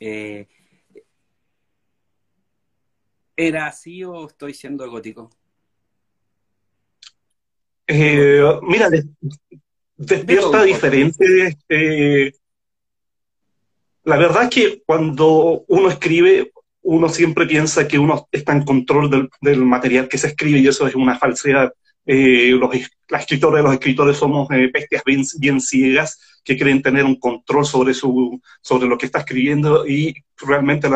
Eh, 0.00 0.48
¿Era 3.36 3.68
así 3.68 4.02
o 4.02 4.26
estoy 4.26 4.52
siendo 4.52 4.90
gótico? 4.90 5.30
Eh, 7.86 8.42
mira, 8.62 8.90
despierta 9.96 10.62
diferente. 10.62 11.56
la 14.04 14.16
verdad 14.16 14.44
es 14.44 14.50
que 14.50 14.82
cuando 14.84 15.64
uno 15.68 15.88
escribe, 15.88 16.52
uno 16.82 17.08
siempre 17.08 17.46
piensa 17.46 17.88
que 17.88 17.98
uno 17.98 18.28
está 18.30 18.52
en 18.52 18.64
control 18.64 19.30
del, 19.40 19.64
material 19.64 20.08
que 20.08 20.18
se 20.18 20.28
escribe 20.28 20.58
y 20.58 20.68
eso 20.68 20.86
es 20.86 20.94
una 20.94 21.18
falsedad. 21.18 21.72
Eh, 22.06 22.50
los, 22.50 22.70
las 23.08 23.22
escritores, 23.22 23.64
los 23.64 23.72
escritores 23.72 24.16
somos 24.16 24.50
eh, 24.50 24.70
bestias 24.72 25.02
bien, 25.04 25.60
ciegas 25.60 26.18
que 26.44 26.58
creen 26.58 26.82
tener 26.82 27.04
un 27.04 27.16
control 27.16 27.64
sobre, 27.64 27.94
su, 27.94 28.40
sobre 28.60 28.86
lo 28.86 28.98
que 28.98 29.06
está 29.06 29.20
escribiendo 29.20 29.86
y 29.86 30.14
realmente 30.36 30.88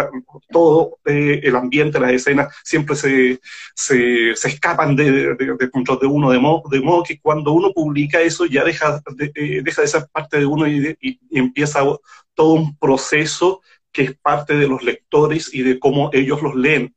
todo 0.51 0.99
eh, 1.07 1.41
el 1.43 1.57
ambiente, 1.57 1.99
las 1.99 2.13
escenas 2.13 2.55
siempre 2.63 2.95
se, 2.97 3.41
se, 3.75 4.35
se 4.35 4.49
escapan 4.49 4.95
de, 4.95 5.35
de, 5.35 5.71
control 5.71 5.99
de 6.01 6.07
uno, 6.07 6.31
de 6.31 6.39
modo, 6.39 6.69
de 6.71 6.81
modo 6.81 7.03
que 7.03 7.19
cuando 7.21 7.53
uno 7.53 7.73
publica 7.73 8.21
eso 8.21 8.45
ya 8.47 8.65
deja 8.65 9.01
de, 9.17 9.63
deja 9.63 9.83
de 9.83 9.89
ser 9.89 10.07
parte 10.13 10.39
de 10.39 10.47
uno 10.47 10.69
y 10.69 10.97
empieza 11.31 11.81
todo 12.35 12.53
un 12.53 12.77
proceso 12.77 13.63
que 13.93 14.03
es 14.03 14.17
parte 14.19 14.57
de 14.57 14.69
los 14.69 14.83
lectores 14.83 15.53
y 15.53 15.63
de 15.63 15.79
cómo 15.79 16.11
ellos 16.13 16.43
los 16.43 16.55
leen. 16.55 16.95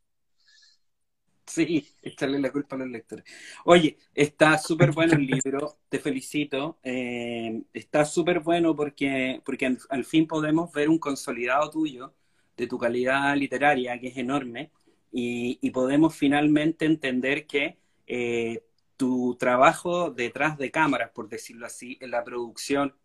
Sí, 1.52 1.86
echarle 2.02 2.40
la 2.40 2.50
culpa 2.50 2.78
a 2.78 2.80
los 2.80 2.88
lectores. 2.88 3.26
Oye, 3.66 3.98
está 4.16 4.58
súper 4.58 4.92
bueno 4.94 5.16
el 5.16 5.26
libro, 5.28 5.80
te 5.90 6.00
felicito. 6.00 6.80
Eh, 6.82 7.64
está 7.74 8.06
súper 8.06 8.40
bueno 8.40 8.74
porque, 8.74 9.42
porque 9.44 9.78
al, 9.90 10.06
fin 10.06 10.28
podemos 10.28 10.72
ver 10.72 10.88
un 10.88 10.98
consolidado 10.98 11.70
tuyo 11.70 12.14
de 12.56 12.68
tu 12.68 12.78
calidad 12.78 13.36
literaria, 13.36 14.00
que 14.00 14.08
es 14.08 14.18
enorme, 14.18 14.72
y, 15.12 15.70
podemos 15.72 16.16
finalmente 16.16 16.86
entender 16.86 17.46
que 17.48 17.78
eh, 18.08 18.64
tu 18.96 19.36
trabajo 19.38 20.10
detrás 20.10 20.58
de 20.58 20.72
cámaras, 20.72 21.12
por 21.12 21.28
decirlo 21.28 21.66
así, 21.66 21.98
en 22.00 22.12
la 22.12 22.24
producción 22.24 22.96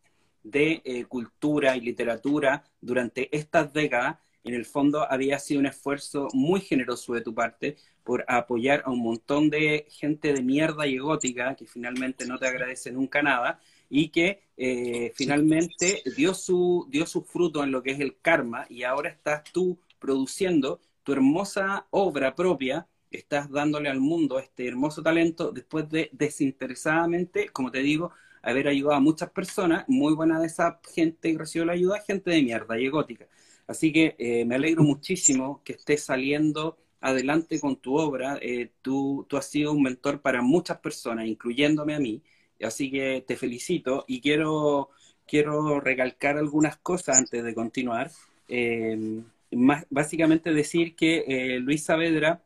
de 0.45 0.83
eh, 0.85 1.05
cultura 1.07 1.77
y 1.77 1.81
literatura 1.81 2.63
durante 2.81 3.29
estas 3.37 3.73
décadas, 3.73 4.19
en 4.45 4.55
el 4.55 4.65
fondo 4.65 5.11
había 5.11 5.41
sido 5.41 5.59
un 5.59 5.67
esfuerzo 5.67 6.29
muy 6.33 6.61
generoso 6.61 7.15
de 7.15 7.21
tu 7.23 7.35
parte 7.35 7.77
por 8.07 8.25
apoyar 8.29 8.85
a 8.87 8.91
un 8.91 9.01
montón 9.01 9.51
de 9.51 9.87
gente 9.91 10.33
de 10.33 10.41
mierda 10.41 10.87
y 10.87 10.97
gótica 10.97 11.57
que 11.57 11.67
finalmente 11.67 12.25
no 12.25 12.39
te 12.39 12.47
agradece 12.47 12.93
nunca 12.93 13.21
nada 13.21 13.61
y 13.91 14.09
que 14.11 14.45
eh, 14.57 15.13
finalmente 15.15 16.03
dio 16.17 16.33
su, 16.33 16.87
dio 16.89 17.05
su 17.05 17.23
fruto 17.23 17.65
en 17.65 17.73
lo 17.73 17.83
que 17.83 17.91
es 17.91 18.01
el 18.01 18.17
karma 18.21 18.65
y 18.71 18.85
ahora 18.85 19.11
estás 19.11 19.43
tú 19.53 19.79
produciendo 19.99 20.81
tu 21.03 21.13
hermosa 21.13 21.87
obra 21.91 22.35
propia, 22.35 22.87
estás 23.11 23.51
dándole 23.51 23.89
al 23.89 24.01
mundo 24.01 24.39
este 24.39 24.69
hermoso 24.69 25.03
talento 25.03 25.51
después 25.51 25.89
de 25.91 26.09
desinteresadamente, 26.13 27.49
como 27.49 27.73
te 27.73 27.81
digo, 27.81 28.13
haber 28.41 28.69
ayudado 28.69 28.97
a 28.97 29.01
muchas 29.01 29.31
personas, 29.31 29.85
muy 29.89 30.15
buena 30.15 30.39
de 30.39 30.47
esa 30.47 30.81
gente 30.95 31.33
que 31.33 31.39
recibió 31.39 31.67
la 31.67 31.73
ayuda, 31.73 32.01
gente 32.07 32.31
de 32.31 32.43
mierda 32.43 32.79
y 32.79 32.89
gótica. 32.89 33.27
Así 33.67 33.93
que 33.93 34.15
eh, 34.19 34.45
me 34.45 34.55
alegro 34.55 34.85
muchísimo 34.85 35.61
que 35.65 35.73
estés 35.73 36.05
saliendo 36.05 36.79
adelante 37.09 37.61
con 37.61 37.77
tu 37.77 37.97
obra. 37.99 38.39
Eh, 38.41 38.71
tú, 38.83 39.27
tú 39.29 39.37
has 39.37 39.47
sido 39.47 39.73
un 39.73 39.83
mentor 39.83 40.21
para 40.21 40.43
muchas 40.43 40.79
personas, 40.79 41.27
incluyéndome 41.27 41.95
a 41.95 42.01
mí. 42.01 42.23
Así 42.63 42.91
que 42.91 43.25
te 43.27 43.37
felicito 43.37 44.05
y 44.09 44.21
quiero, 44.21 44.91
quiero 45.27 45.81
recalcar 45.81 46.39
algunas 46.39 46.77
cosas 46.79 47.19
antes 47.19 47.45
de 47.45 47.55
continuar. 47.55 48.11
Eh, 48.49 49.23
más, 49.53 49.87
básicamente 49.91 50.53
decir 50.53 50.97
que 50.97 51.59
Luis 51.61 51.85
Saavedra 51.85 52.43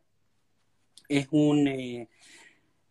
es 1.09 1.27
un 1.31 2.07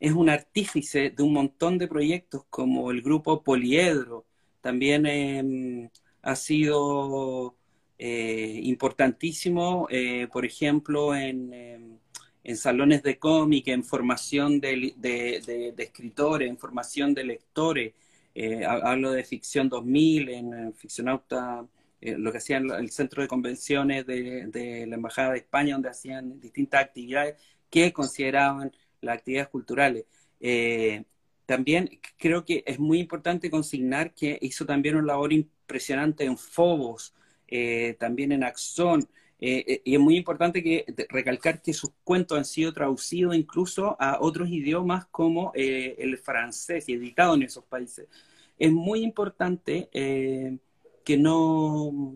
es 0.00 0.12
un 0.12 0.30
artífice 0.30 1.10
de 1.10 1.22
un 1.22 1.34
montón 1.34 1.78
de 1.78 1.86
proyectos 1.86 2.44
como 2.50 2.90
el 2.90 3.02
grupo 3.02 3.42
Poliedro. 3.42 4.24
También 4.62 5.06
em, 5.06 5.90
ha 6.22 6.36
sido 6.36 7.54
eh, 8.02 8.60
importantísimo, 8.64 9.86
eh, 9.90 10.26
por 10.32 10.46
ejemplo, 10.46 11.14
em, 11.14 11.98
en, 12.42 12.56
salones 12.56 13.02
de 13.02 13.18
cómic, 13.18 13.68
en 13.68 13.84
formación 13.84 14.58
de, 14.58 15.74
escritores, 15.76 16.48
en 16.48 16.56
formación 16.56 17.12
de 17.12 17.24
lectores. 17.24 17.92
Eh, 18.34 18.64
hablo 18.64 19.12
de 19.12 19.22
Ficción 19.24 19.68
2000, 19.68 20.28
en 20.30 20.72
Ficcionauta, 20.74 21.66
lo 22.00 22.32
que 22.32 22.38
hacían 22.38 22.70
el 22.70 22.90
centro 22.90 23.20
de 23.20 23.28
convenciones 23.28 24.06
de, 24.06 24.86
la 24.88 24.94
Embajada 24.96 25.32
de 25.32 25.38
España, 25.40 25.74
donde 25.74 25.90
hacían 25.90 26.40
distintas 26.40 26.82
actividades 26.82 27.36
que 27.68 27.92
consideraban 27.92 28.72
las 29.02 29.18
actividades 29.18 29.48
culturales. 29.48 30.06
Eh, 30.40 31.04
también 31.44 32.00
creo 32.16 32.46
que 32.46 32.62
es 32.66 32.78
muy 32.78 32.98
importante 32.98 33.50
consignar 33.50 34.14
que 34.14 34.38
hizo 34.40 34.64
también 34.64 34.96
una 34.96 35.08
labor 35.08 35.34
impresionante 35.34 36.24
en 36.24 36.38
Fobos, 36.38 37.14
eh, 37.50 37.96
también 37.98 38.32
en 38.32 38.44
Axón, 38.44 39.08
eh, 39.42 39.80
y 39.84 39.94
es 39.94 40.00
muy 40.00 40.16
importante 40.16 40.62
que 40.62 40.84
recalcar 41.08 41.62
que 41.62 41.72
sus 41.72 41.90
cuentos 42.04 42.36
han 42.36 42.44
sido 42.44 42.72
traducidos 42.74 43.34
incluso 43.34 43.96
a 43.98 44.18
otros 44.20 44.50
idiomas 44.50 45.06
como 45.06 45.52
el 45.54 46.18
francés 46.18 46.88
y 46.88 46.94
editados 46.94 47.36
en 47.36 47.44
esos 47.44 47.64
países. 47.64 48.06
es 48.58 48.70
muy 48.70 49.02
importante 49.02 49.88
eh, 49.92 50.58
que, 51.04 51.16
no, 51.16 52.14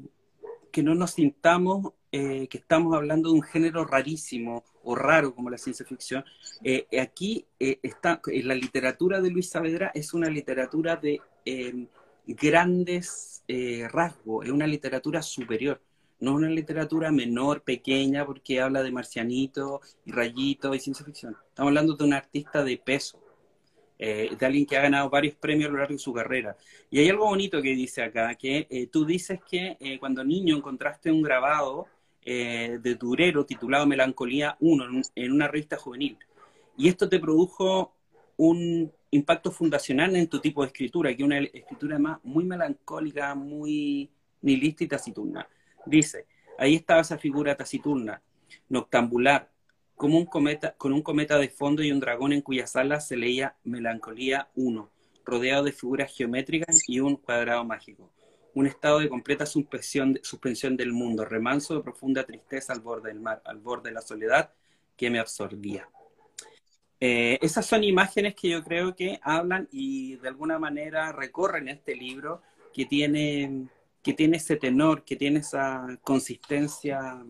que 0.70 0.82
no 0.82 0.94
nos 0.94 1.12
sintamos 1.12 1.94
eh, 2.12 2.46
que 2.48 2.58
estamos 2.58 2.94
hablando 2.94 3.30
de 3.30 3.36
un 3.36 3.42
género 3.42 3.84
rarísimo 3.84 4.62
o 4.84 4.94
raro 4.94 5.34
como 5.34 5.50
la 5.50 5.58
ciencia 5.58 5.84
ficción. 5.84 6.24
Eh, 6.62 6.86
aquí 7.00 7.46
está, 7.58 8.20
la 8.26 8.54
literatura 8.54 9.20
de 9.20 9.30
Luis 9.30 9.48
Saavedra 9.48 9.90
es 9.94 10.14
una 10.14 10.28
literatura 10.28 10.94
de 10.94 11.20
grandes 12.26 13.43
rasgos, 13.90 14.47
es 14.47 14.50
una 14.50 14.66
literatura 14.66 15.23
superior 15.23 15.81
no 16.25 16.35
una 16.35 16.49
literatura 16.49 17.12
menor, 17.12 17.62
pequeña, 17.62 18.25
porque 18.25 18.61
habla 18.61 18.83
de 18.83 18.90
marcianito 18.90 19.81
y 20.04 20.12
rayito 20.12 20.75
y 20.75 20.81
ciencia 20.81 21.04
ficción. 21.04 21.37
Estamos 21.49 21.71
hablando 21.71 21.95
de 21.95 22.04
un 22.04 22.14
artista 22.14 22.64
de 22.64 22.78
peso, 22.78 23.21
eh, 23.99 24.31
de 24.37 24.47
alguien 24.47 24.66
que 24.66 24.76
ha 24.76 24.83
ganado 24.83 25.11
varios 25.11 25.35
premios 25.35 25.69
a 25.69 25.73
lo 25.73 25.78
largo 25.78 25.93
de 25.93 25.99
su 25.99 26.12
carrera. 26.12 26.57
Y 26.90 26.99
hay 27.00 27.09
algo 27.09 27.26
bonito 27.26 27.61
que 27.61 27.75
dice 27.75 28.02
acá, 28.02 28.35
que 28.35 28.66
eh, 28.71 28.87
tú 28.87 29.04
dices 29.04 29.40
que 29.49 29.76
eh, 29.78 29.99
cuando 29.99 30.25
niño 30.25 30.57
encontraste 30.57 31.12
un 31.12 31.23
grabado 31.23 31.87
de 32.26 32.97
Durero 32.99 33.45
titulado 33.45 33.87
Melancolía 33.87 34.57
1 34.61 35.02
en, 35.14 35.31
una 35.31 35.47
revista 35.47 35.76
juvenil. 35.76 36.16
Y 36.75 36.88
esto 36.88 37.07
te 37.07 37.21
produjo 37.21 37.93
un 38.38 38.90
impacto 39.14 39.52
fundacional 39.52 40.16
en 40.16 40.28
tu 40.28 40.40
tipo 40.40 40.62
de 40.62 40.68
escritura, 40.68 41.11
que 41.11 41.23
es 41.23 41.26
una 41.26 41.38
escritura 41.38 41.99
muy 42.23 42.44
melancólica, 42.44 43.35
muy 43.35 44.11
nihilista 44.42 44.85
y 44.85 44.88
taciturna. 44.88 45.49
Dice, 45.87 46.26
ahí 46.59 46.75
estaba 46.75 47.00
esa 47.00 47.16
figura 47.16 47.56
taciturna, 47.56 48.21
noctambular, 48.68 49.50
como 49.94 50.18
un 50.18 50.26
cometa, 50.26 50.75
con 50.76 50.92
un 50.92 51.02
cometa 51.02 51.38
de 51.38 51.49
fondo 51.49 51.83
y 51.83 51.92
un 51.92 52.00
dragón 52.00 52.33
en 52.33 52.40
cuyas 52.40 52.75
alas 52.75 53.06
se 53.06 53.16
leía 53.16 53.56
Melancolía 53.62 54.49
1, 54.56 54.90
rodeado 55.25 55.64
de 55.64 55.73
figuras 55.73 56.12
geométricas 56.12 56.88
y 56.88 56.99
un 56.99 57.16
cuadrado 57.16 57.64
mágico. 57.64 58.11
Un 58.54 58.66
estado 58.66 58.99
de 58.99 59.09
completa 59.09 59.47
suspensión, 59.47 60.18
suspensión 60.23 60.76
del 60.76 60.92
mundo, 60.92 61.25
remanso 61.25 61.76
de 61.76 61.83
profunda 61.83 62.25
tristeza 62.25 62.73
al 62.73 62.80
borde 62.80 63.11
del 63.11 63.21
mar, 63.21 63.42
al 63.44 63.59
borde 63.59 63.90
de 63.90 63.94
la 63.94 64.00
soledad 64.00 64.52
que 64.97 65.11
me 65.11 65.21
absorbía. 65.21 65.88
Eh, 67.06 67.38
esas 67.42 67.66
son 67.66 67.84
imágenes 67.84 68.34
que 68.34 68.49
yo 68.49 68.64
creo 68.64 68.96
que 68.96 69.20
hablan 69.23 69.68
y 69.70 70.16
de 70.16 70.28
alguna 70.28 70.58
manera 70.58 71.12
recorren 71.12 71.68
este 71.68 71.94
libro 71.94 72.40
que 72.73 72.87
tiene 72.87 73.66
que 74.02 74.14
tiene 74.14 74.38
ese 74.38 74.56
tenor, 74.56 75.04
que 75.04 75.14
tiene 75.14 75.40
esa 75.40 75.87
consistencia 76.02 77.23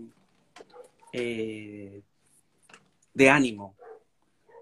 eh, 1.12 2.02
de 3.14 3.30
ánimo. 3.30 3.74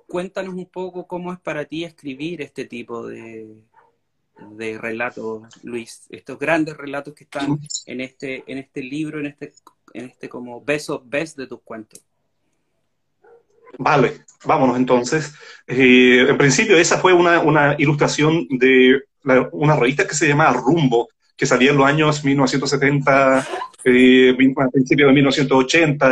Cuéntanos 0.08 0.54
un 0.54 0.64
poco 0.64 1.06
cómo 1.06 1.30
es 1.30 1.38
para 1.40 1.66
ti 1.66 1.84
escribir 1.84 2.40
este 2.40 2.64
tipo 2.64 3.06
de, 3.06 3.54
de 4.52 4.78
relatos, 4.78 5.42
Luis, 5.62 6.06
estos 6.08 6.38
grandes 6.38 6.74
relatos 6.78 7.12
que 7.12 7.24
están 7.24 7.60
en 7.84 8.00
este, 8.00 8.44
en 8.50 8.56
este 8.56 8.82
libro, 8.82 9.20
en 9.20 9.26
este, 9.26 9.52
en 9.92 10.06
este 10.06 10.30
como 10.30 10.62
best 10.62 10.88
of 10.88 11.02
best 11.04 11.36
de 11.36 11.48
tus 11.48 11.60
cuentos. 11.60 12.02
Vale, 13.78 14.24
vámonos 14.44 14.76
entonces. 14.76 15.34
Eh, 15.66 16.26
en 16.28 16.38
principio 16.38 16.76
esa 16.76 16.98
fue 16.98 17.12
una, 17.12 17.40
una 17.40 17.74
ilustración 17.78 18.46
de 18.50 19.02
una 19.52 19.76
revista 19.76 20.06
que 20.06 20.14
se 20.14 20.28
llama 20.28 20.52
Rumbo, 20.52 21.08
que 21.36 21.46
salía 21.46 21.70
en 21.70 21.76
los 21.76 21.86
años 21.86 22.24
1970, 22.24 23.46
eh, 23.84 24.30
a 24.30 24.68
principios 24.68 25.08
de 25.08 25.14
1980, 25.14 26.10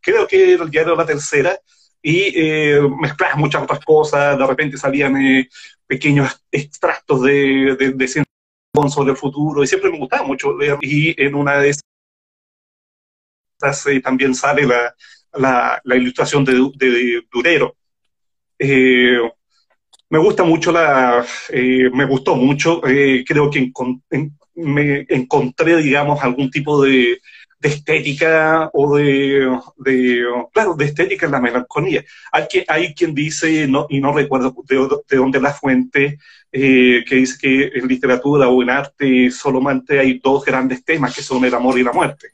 creo 0.00 0.26
que 0.26 0.58
ya 0.70 0.80
era 0.82 0.94
la 0.94 1.06
tercera, 1.06 1.58
y 2.02 2.32
eh, 2.34 2.80
mezclaba 3.00 3.36
muchas 3.36 3.62
otras 3.62 3.84
cosas, 3.84 4.38
de 4.38 4.46
repente 4.46 4.78
salían 4.78 5.16
eh, 5.20 5.48
pequeños 5.86 6.42
extractos 6.50 7.22
de, 7.22 7.76
de, 7.78 7.92
de 7.92 8.24
sobre 8.88 9.10
el 9.10 9.16
futuro, 9.16 9.62
y 9.62 9.66
siempre 9.66 9.90
me 9.90 9.98
gustaba 9.98 10.26
mucho 10.26 10.56
leer, 10.56 10.78
y 10.80 11.20
en 11.22 11.34
una 11.34 11.58
de 11.58 11.70
esas 11.70 11.82
eh, 13.86 14.00
también 14.00 14.34
sale 14.34 14.66
la, 14.66 14.94
la, 15.34 15.80
la 15.84 15.96
ilustración 15.96 16.44
de, 16.44 16.54
de 16.76 17.22
Durero. 17.30 17.76
Eh, 18.58 19.18
me 20.10 20.18
gusta 20.18 20.42
mucho 20.42 20.72
la, 20.72 21.24
eh, 21.50 21.88
me 21.92 22.04
gustó 22.04 22.34
mucho, 22.34 22.84
eh, 22.86 23.24
creo 23.26 23.48
que 23.48 23.72
me 24.56 25.06
encontré, 25.08 25.76
digamos, 25.76 26.22
algún 26.22 26.50
tipo 26.50 26.82
de, 26.82 27.20
estética 27.62 28.70
o 28.72 28.96
de, 28.96 29.46
claro, 30.52 30.74
de 30.74 30.84
estética 30.84 31.26
en 31.26 31.32
la 31.32 31.40
melancolía. 31.40 32.04
Hay, 32.32 32.44
que, 32.50 32.64
hay 32.66 32.94
quien 32.94 33.14
dice, 33.14 33.68
no, 33.68 33.86
y 33.88 34.00
no 34.00 34.12
recuerdo 34.12 34.54
de, 34.66 35.16
dónde 35.16 35.40
la 35.40 35.52
fuente, 35.52 36.18
eh, 36.50 37.04
que 37.06 37.14
dice 37.14 37.38
que 37.40 37.78
en 37.78 37.86
literatura 37.86 38.48
o 38.48 38.62
en 38.62 38.70
arte 38.70 39.30
solamente 39.30 40.00
hay 40.00 40.18
dos 40.18 40.44
grandes 40.44 40.84
temas, 40.84 41.14
que 41.14 41.22
son 41.22 41.44
el 41.44 41.54
amor 41.54 41.78
y 41.78 41.84
la 41.84 41.92
muerte. 41.92 42.32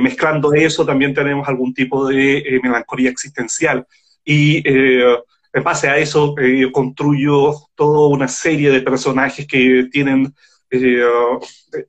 Mezclando 0.00 0.54
eso 0.54 0.86
también 0.86 1.12
tenemos 1.12 1.48
algún 1.48 1.74
tipo 1.74 2.06
de 2.06 2.60
melancolía 2.62 3.10
existencial. 3.10 3.86
Y 4.24 4.62
en 5.54 5.62
base 5.62 5.88
a 5.88 5.96
eso 5.96 6.34
eh, 6.38 6.70
construyo 6.72 7.54
toda 7.76 8.08
una 8.08 8.26
serie 8.26 8.70
de 8.70 8.80
personajes 8.80 9.46
que 9.46 9.88
tienen 9.90 10.34
eh, 10.70 11.00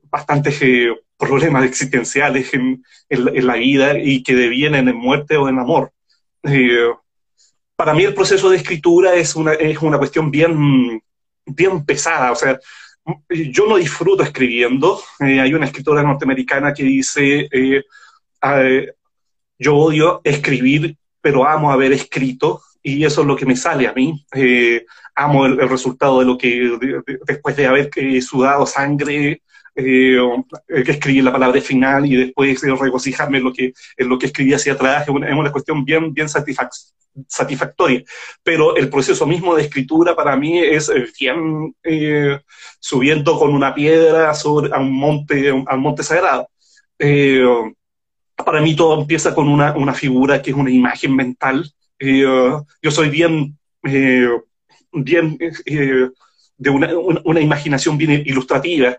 bastantes 0.03 0.61
eh, 0.61 0.95
problemas 1.17 1.65
existenciales 1.65 2.53
en, 2.53 2.83
la 3.09 3.55
vida 3.55 3.97
y 3.97 4.21
que 4.21 4.35
devienen 4.35 4.87
en 4.87 4.95
muerte 4.95 5.37
o 5.37 5.49
en 5.49 5.59
amor. 5.59 5.91
para 7.75 7.93
mí 7.93 8.03
el 8.03 8.13
proceso 8.13 8.49
de 8.49 8.57
escritura 8.57 9.15
es 9.15 9.35
una, 9.35 9.53
es 9.53 9.79
una 9.81 9.97
cuestión 9.97 10.29
bien, 10.29 11.01
bien 11.45 11.85
pesada, 11.85 12.31
o 12.31 12.35
sea, 12.35 12.59
yo 13.29 13.67
no 13.67 13.77
disfruto 13.77 14.23
escribiendo. 14.23 14.99
hay 15.19 15.53
una 15.53 15.65
escritora 15.65 16.03
norteamericana 16.03 16.73
que 16.73 16.83
dice, 16.83 17.49
yo 19.59 19.75
odio 19.75 20.21
escribir, 20.23 20.97
pero 21.21 21.47
amo 21.47 21.71
haber 21.71 21.93
escrito 21.93 22.61
y 22.85 23.03
eso 23.03 23.21
es 23.21 23.27
lo 23.27 23.35
que 23.35 23.47
me 23.47 23.55
sale 23.55 23.87
a 23.87 23.93
mí. 23.93 24.23
Eh, 24.33 24.85
amo 25.15 25.47
el, 25.47 25.57
resultado 25.67 26.19
de 26.19 26.25
lo 26.25 26.37
que, 26.37 26.69
después 27.25 27.55
de 27.55 27.65
haber 27.65 27.89
eh, 27.95 28.21
sudado 28.21 28.67
sangre, 28.67 29.41
eh, 29.75 30.17
que 30.67 30.91
escribí 30.91 31.21
la 31.21 31.31
palabra 31.31 31.61
final 31.61 32.05
y 32.05 32.15
después 32.15 32.61
regocijarme 32.61 33.39
en 33.39 33.43
lo 33.43 33.53
que, 33.53 33.73
en 33.97 34.09
lo 34.09 34.17
que 34.17 34.27
escribí 34.27 34.53
hacia 34.53 34.73
atrás, 34.73 35.03
es 35.03 35.09
una, 35.09 35.27
es 35.27 35.35
una 35.35 35.51
cuestión 35.51 35.83
bien, 35.83 36.13
bien 36.13 36.27
satisfactoria. 36.29 38.03
Pero 38.43 38.75
el 38.75 38.89
proceso 38.89 39.25
mismo 39.25 39.55
de 39.55 39.63
escritura 39.63 40.15
para 40.15 40.35
mí 40.35 40.59
es 40.59 40.91
bien 41.19 41.75
subiendo 42.79 43.37
con 43.37 43.53
una 43.53 43.73
piedra 43.73 44.33
sobre 44.33 44.73
a 44.73 44.79
un 44.79 44.93
monte, 44.93 45.49
a 45.49 45.75
un 45.75 45.81
monte 45.81 46.03
sagrado. 46.03 46.47
para 48.35 48.61
mí 48.61 48.75
todo 48.75 49.01
empieza 49.01 49.33
con 49.35 49.47
una, 49.47 49.75
una 49.75 49.93
figura 49.93 50.41
que 50.41 50.51
es 50.51 50.55
una 50.55 50.71
imagen 50.71 51.15
mental, 51.15 51.71
eh, 51.99 52.23
yo 52.81 52.91
soy 52.91 53.09
bien, 53.09 53.57
eh, 53.83 54.29
bien 54.91 55.37
eh, 55.65 56.09
de 56.57 56.69
una, 56.69 57.41
imaginación 57.41 57.97
bien 57.97 58.23
ilustrativa. 58.25 58.97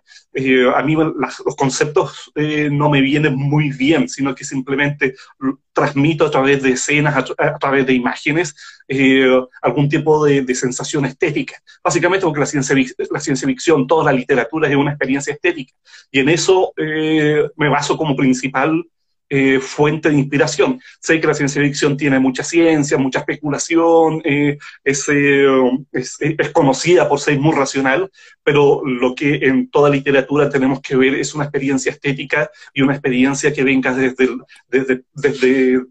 a 0.74 0.82
mí 0.82 0.94
los 0.94 1.56
conceptos 1.56 2.30
no 2.70 2.90
me 2.90 3.00
vienen 3.00 3.34
muy 3.34 3.70
bien, 3.70 4.08
sino 4.08 4.34
que 4.34 4.44
simplemente 4.44 5.14
transmito 5.72 6.26
a 6.26 6.30
través 6.30 6.62
de 6.62 6.72
escenas, 6.72 7.16
a, 7.16 7.58
través 7.58 7.86
de 7.86 7.94
imágenes, 7.94 8.54
algún 9.62 9.88
tipo 9.88 10.24
de, 10.24 10.54
sensación 10.54 11.06
estética. 11.06 11.60
Básicamente 11.82 12.24
porque 12.24 12.40
la 12.40 12.46
ciencia, 12.46 12.76
la 13.10 13.20
ciencia 13.20 13.48
ficción, 13.48 13.86
toda 13.86 14.04
la 14.04 14.12
literatura 14.12 14.68
es 14.68 14.76
una 14.76 14.92
experiencia 14.92 15.32
estética. 15.32 15.72
Y 16.10 16.20
en 16.20 16.28
eso 16.28 16.72
me 16.76 17.68
baso 17.68 17.96
como 17.96 18.16
principal 18.16 18.84
eh, 19.28 19.58
fuente 19.60 20.08
de 20.08 20.16
inspiración. 20.16 20.80
Sé 21.00 21.20
que 21.20 21.26
la 21.26 21.34
ciencia 21.34 21.60
ficción 21.62 21.96
tiene 21.96 22.18
mucha 22.18 22.44
ciencia, 22.44 22.96
mucha 22.98 23.20
especulación, 23.20 24.22
eh, 24.24 24.56
es, 24.84 25.08
es, 25.08 26.50
conocida 26.52 27.08
por 27.08 27.18
ser 27.18 27.38
muy 27.40 27.54
racional, 27.54 28.10
pero 28.44 28.82
lo 28.84 29.14
que 29.14 29.36
en 29.42 29.68
toda 29.70 29.90
literatura 29.90 30.48
tenemos 30.48 30.80
que 30.80 30.96
ver 30.96 31.14
es 31.14 31.34
una 31.34 31.44
experiencia 31.44 31.90
estética 31.90 32.50
y 32.72 32.82
una 32.82 32.92
experiencia 32.92 33.52
que 33.52 33.64
venga 33.64 33.92
desde, 33.92 34.28
desde, 34.68 35.02
desde 35.14 35.86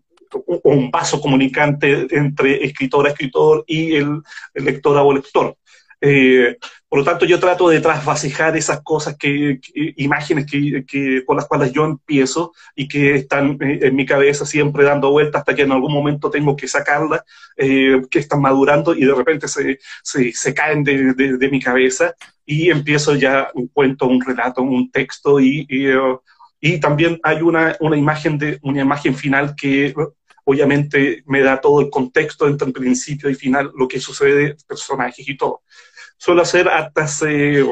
un 0.64 0.92
vaso 0.92 1.22
comunicante 1.22 2.08
entre 2.12 2.64
escritor 2.66 3.06
a 3.06 3.10
escritor 3.10 3.64
y 3.68 3.96
el, 3.96 4.22
el 4.54 4.66
lector 4.66 4.98
o 4.98 5.14
lector. 5.14 5.58
Eh, 6.02 6.58
por 6.88 7.00
lo 7.00 7.06
tanto, 7.06 7.26
yo 7.26 7.40
trato 7.40 7.70
de 7.70 7.82
trasvasijar 7.82 8.56
esas 8.56 8.82
cosas, 8.82 9.18
que, 9.18 9.60
imágenes 9.98 10.46
que, 10.46 11.24
con 11.26 11.36
las 11.36 11.46
cuales 11.46 11.72
yo 11.72 11.86
empiezo 11.86 12.54
y 12.76 12.88
que 12.88 13.16
están 13.16 13.58
eh, 13.62 13.80
en 13.82 13.96
mi 13.96 14.06
cabeza 14.06 14.46
siempre 14.46 14.84
dando 14.84 15.12
vueltas 15.12 15.40
hasta 15.40 15.56
que 15.56 15.64
en 15.64 15.72
algún 15.72 15.94
momento 15.94 16.30
tengo 16.30 16.56
que 16.56 16.68
sacarlas, 16.68 17.22
eh, 17.58 18.02
que 18.10 18.20
están 18.20 18.42
madurando 18.42 18.94
y 18.94 19.06
de 19.06 19.14
repente 19.14 19.48
se, 19.48 19.80
se, 20.04 20.54
caen 20.54 20.84
de, 20.84 21.14
de, 21.14 21.50
mi 21.50 21.60
cabeza 21.60 22.14
y 22.46 22.70
empiezo 22.70 23.16
ya 23.16 23.50
un 23.54 23.68
cuento, 23.68 24.08
un 24.08 24.22
relato, 24.22 24.62
un 24.62 24.92
texto 24.92 25.40
y, 25.40 25.66
y, 25.70 25.88
y 26.62 26.80
también 26.80 27.20
hay 27.24 27.42
una, 27.42 27.76
una, 27.80 27.98
imagen 27.98 28.38
de, 28.38 28.60
una 28.62 28.82
imagen 28.82 29.16
final 29.16 29.56
que 29.56 29.94
obviamente 30.46 31.24
me 31.28 31.42
da 31.42 31.60
todo 31.60 31.82
el 31.82 31.90
contexto 31.90 32.48
entre 32.48 32.68
el 32.68 32.74
principio 32.74 33.30
y 33.30 33.36
final, 33.36 33.72
lo 33.76 33.88
que 33.88 34.00
sucede, 34.00 34.56
personajes 34.68 35.28
y 35.28 35.38
todo. 35.38 35.62
suelo 36.18 36.42
hacer 36.42 36.70
hartas, 36.70 37.24
eh, 37.28 37.66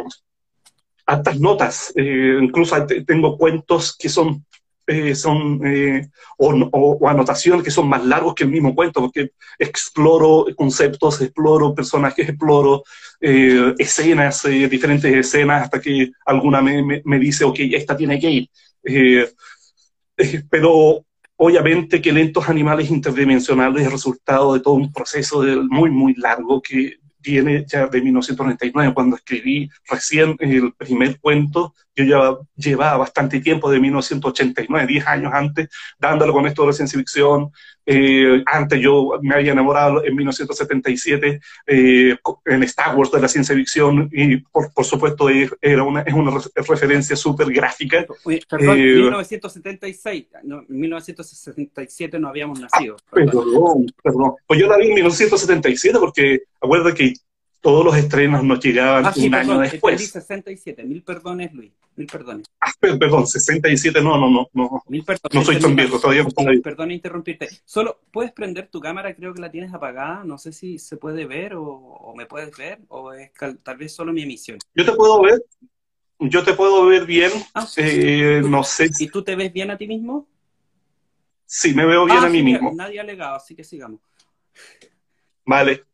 notas. 1.39 1.93
Eh, 1.95 2.37
incluso 2.41 2.85
tengo 3.05 3.37
cuentos 3.37 3.95
que 3.97 4.09
son 4.09 4.45
eh, 4.85 5.15
son 5.15 5.65
eh, 5.65 6.09
o, 6.37 7.07
anotaciones 7.07 7.63
que 7.63 7.71
son 7.71 7.87
más 7.87 8.03
largos 8.05 8.35
que 8.35 8.43
el 8.43 8.49
mismo 8.49 8.75
cuento, 8.75 8.99
porque 8.99 9.31
exploro 9.57 10.45
conceptos, 10.57 11.21
exploro 11.21 11.73
personajes, 11.73 12.27
exploro 12.27 12.83
eh, 13.21 13.73
escenas, 13.77 14.43
diferentes 14.43 15.13
escenas, 15.13 15.63
hasta 15.63 15.79
que 15.79 16.11
alguna 16.25 16.61
me, 16.61 17.01
me, 17.05 17.19
dice, 17.19 17.45
ok, 17.45 17.59
esta 17.71 17.95
tiene 17.95 18.19
que 18.19 18.29
ir. 18.29 18.49
pero 20.49 21.05
obviamente 21.37 22.01
que 22.01 22.11
lentos 22.11 22.49
animales 22.49 22.89
interdimensionales 22.89 23.85
es 23.85 23.91
resultado 23.91 24.53
de 24.53 24.59
todo 24.59 24.75
un 24.75 24.91
proceso 24.91 25.43
muy, 25.69 25.89
muy 25.89 26.13
largo 26.15 26.61
que 26.61 26.97
viene 27.23 27.65
ya 27.67 27.87
de 27.87 28.01
1999, 28.01 28.93
cuando 28.93 29.15
escribí 29.15 29.69
recién 29.89 30.35
el 30.39 30.73
primer 30.73 31.19
cuento. 31.19 31.73
Yo 31.95 32.05
ya 32.05 32.37
llevaba 32.55 32.97
bastante 32.97 33.39
tiempo, 33.39 33.69
de 33.69 33.79
1989, 33.79 34.87
10 34.87 35.07
años 35.07 35.31
antes, 35.33 35.69
dándolo 35.99 36.33
con 36.33 36.47
esto 36.47 36.63
de 36.63 36.67
la 36.69 36.73
ciencia 36.73 36.97
ficción. 36.99 37.51
Eh, 37.85 38.41
antes 38.45 38.79
yo 38.79 39.19
me 39.21 39.35
había 39.35 39.51
enamorado 39.51 40.05
en 40.05 40.15
1977 40.15 41.41
eh, 41.67 42.15
en 42.45 42.63
Star 42.63 42.95
Wars 42.95 43.11
de 43.11 43.19
la 43.19 43.27
ciencia 43.27 43.53
ficción 43.53 44.09
y 44.09 44.37
por, 44.37 44.71
por 44.71 44.85
supuesto 44.85 45.27
era 45.61 45.83
una, 45.83 46.01
es 46.01 46.13
una 46.13 46.31
referencia 46.55 47.17
súper 47.17 47.51
gráfica. 47.51 48.05
perdón, 48.49 48.77
1976, 48.77 50.23
eh, 50.23 50.37
no, 50.43 50.61
en 50.61 50.79
1967 50.79 52.19
no 52.19 52.29
habíamos 52.29 52.59
nacido. 52.59 52.95
Ah, 53.07 53.11
perdón, 53.11 53.85
perdón. 54.01 54.35
Pues 54.47 54.59
yo 54.59 54.67
la 54.67 54.77
vi 54.77 54.87
en 54.87 54.95
1977 54.95 55.99
porque 55.99 56.43
acuérdate 56.61 56.95
que 56.95 57.13
todos 57.63 57.85
los 57.85 57.95
estrenos 57.95 58.43
nos 58.43 58.59
llegaban 58.59 59.05
ah, 59.05 59.13
un 59.15 59.33
año 59.33 59.59
después. 59.59 60.11
67, 60.11 60.83
mil 60.83 61.01
perdones, 61.01 61.53
Luis, 61.53 61.71
mil 61.95 62.07
perdones. 62.07 62.45
Ah, 62.59 62.73
perdón, 62.77 63.25
67, 63.25 64.03
no, 64.03 64.17
no, 64.17 64.29
no, 64.29 64.49
no. 64.53 64.83
Mil 64.89 65.05
perdones. 65.05 65.33
No 65.33 65.45
soy 65.45 65.61
tan 65.61 65.73
viejo, 65.73 65.97
todavía 65.97 66.23
no 66.23 66.61
Perdón 66.61 66.91
interrumpirte. 66.91 67.47
Solo, 67.63 68.01
¿puedes 68.11 68.33
prender 68.33 68.67
tu 68.67 68.81
cámara? 68.81 69.15
Creo 69.15 69.33
que 69.33 69.39
la 69.39 69.49
tienes 69.49 69.73
apagada, 69.73 70.25
no 70.25 70.37
sé 70.37 70.51
si 70.51 70.77
se 70.77 70.97
puede 70.97 71.25
ver 71.25 71.53
o, 71.55 72.13
me 72.17 72.25
puedes 72.25 72.55
ver, 72.57 72.79
o 72.89 73.13
es 73.13 73.31
tal 73.63 73.77
vez 73.77 73.95
solo 73.95 74.11
mi 74.11 74.23
emisión. 74.23 74.59
Yo 74.75 74.83
te 74.83 74.91
puedo 74.91 75.21
ver, 75.21 75.41
yo 76.19 76.43
te 76.43 76.53
puedo 76.53 76.85
ver 76.85 77.05
bien, 77.05 77.31
ah, 77.55 77.65
eh, 77.77 78.41
no 78.43 78.65
sé. 78.65 78.89
¿Y 78.99 79.07
tú 79.07 79.23
te 79.23 79.37
ves 79.37 79.53
bien 79.53 79.71
a 79.71 79.77
ti 79.77 79.87
mismo? 79.87 80.27
Sí, 81.45 81.73
me 81.73 81.85
veo 81.85 82.03
bien 82.03 82.17
a 82.17 82.27
mí 82.27 82.43
mismo. 82.43 82.73
Nadie 82.75 82.99
ha 82.99 83.03
alegado, 83.03 83.37
así 83.37 83.55
que 83.55 83.63
sigamos. 83.63 84.01
Vale, 85.45 85.85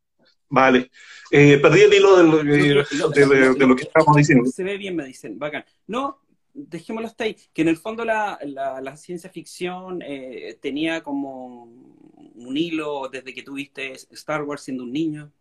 vale. 0.49 0.89
Eh, 1.31 1.59
perdí 1.59 1.81
el 1.81 1.93
hilo 1.93 2.17
de 2.17 3.65
lo, 3.67 3.75
que 3.75 3.83
estábamos 3.83 4.17
diciendo. 4.17 4.49
Se 4.49 4.63
ve 4.63 4.77
bien, 4.77 4.95
me 4.95 5.05
dicen, 5.05 5.37
bacán. 5.37 5.63
No, 5.87 6.19
dejémoslo 6.53 7.07
hasta 7.07 7.25
ahí, 7.25 7.37
que 7.53 7.61
en 7.61 7.67
el 7.67 7.77
fondo 7.77 8.03
la, 8.03 8.39
la, 8.43 8.97
ciencia 8.97 9.29
ficción 9.29 10.01
eh, 10.01 10.57
tenía 10.59 11.01
como 11.01 11.63
un 11.63 12.57
hilo 12.57 13.09
desde 13.09 13.33
que 13.33 13.43
tuviste 13.43 13.93
Star 14.11 14.43
Wars 14.43 14.63
siendo 14.63 14.83
un 14.83 14.91
niño. 14.91 15.31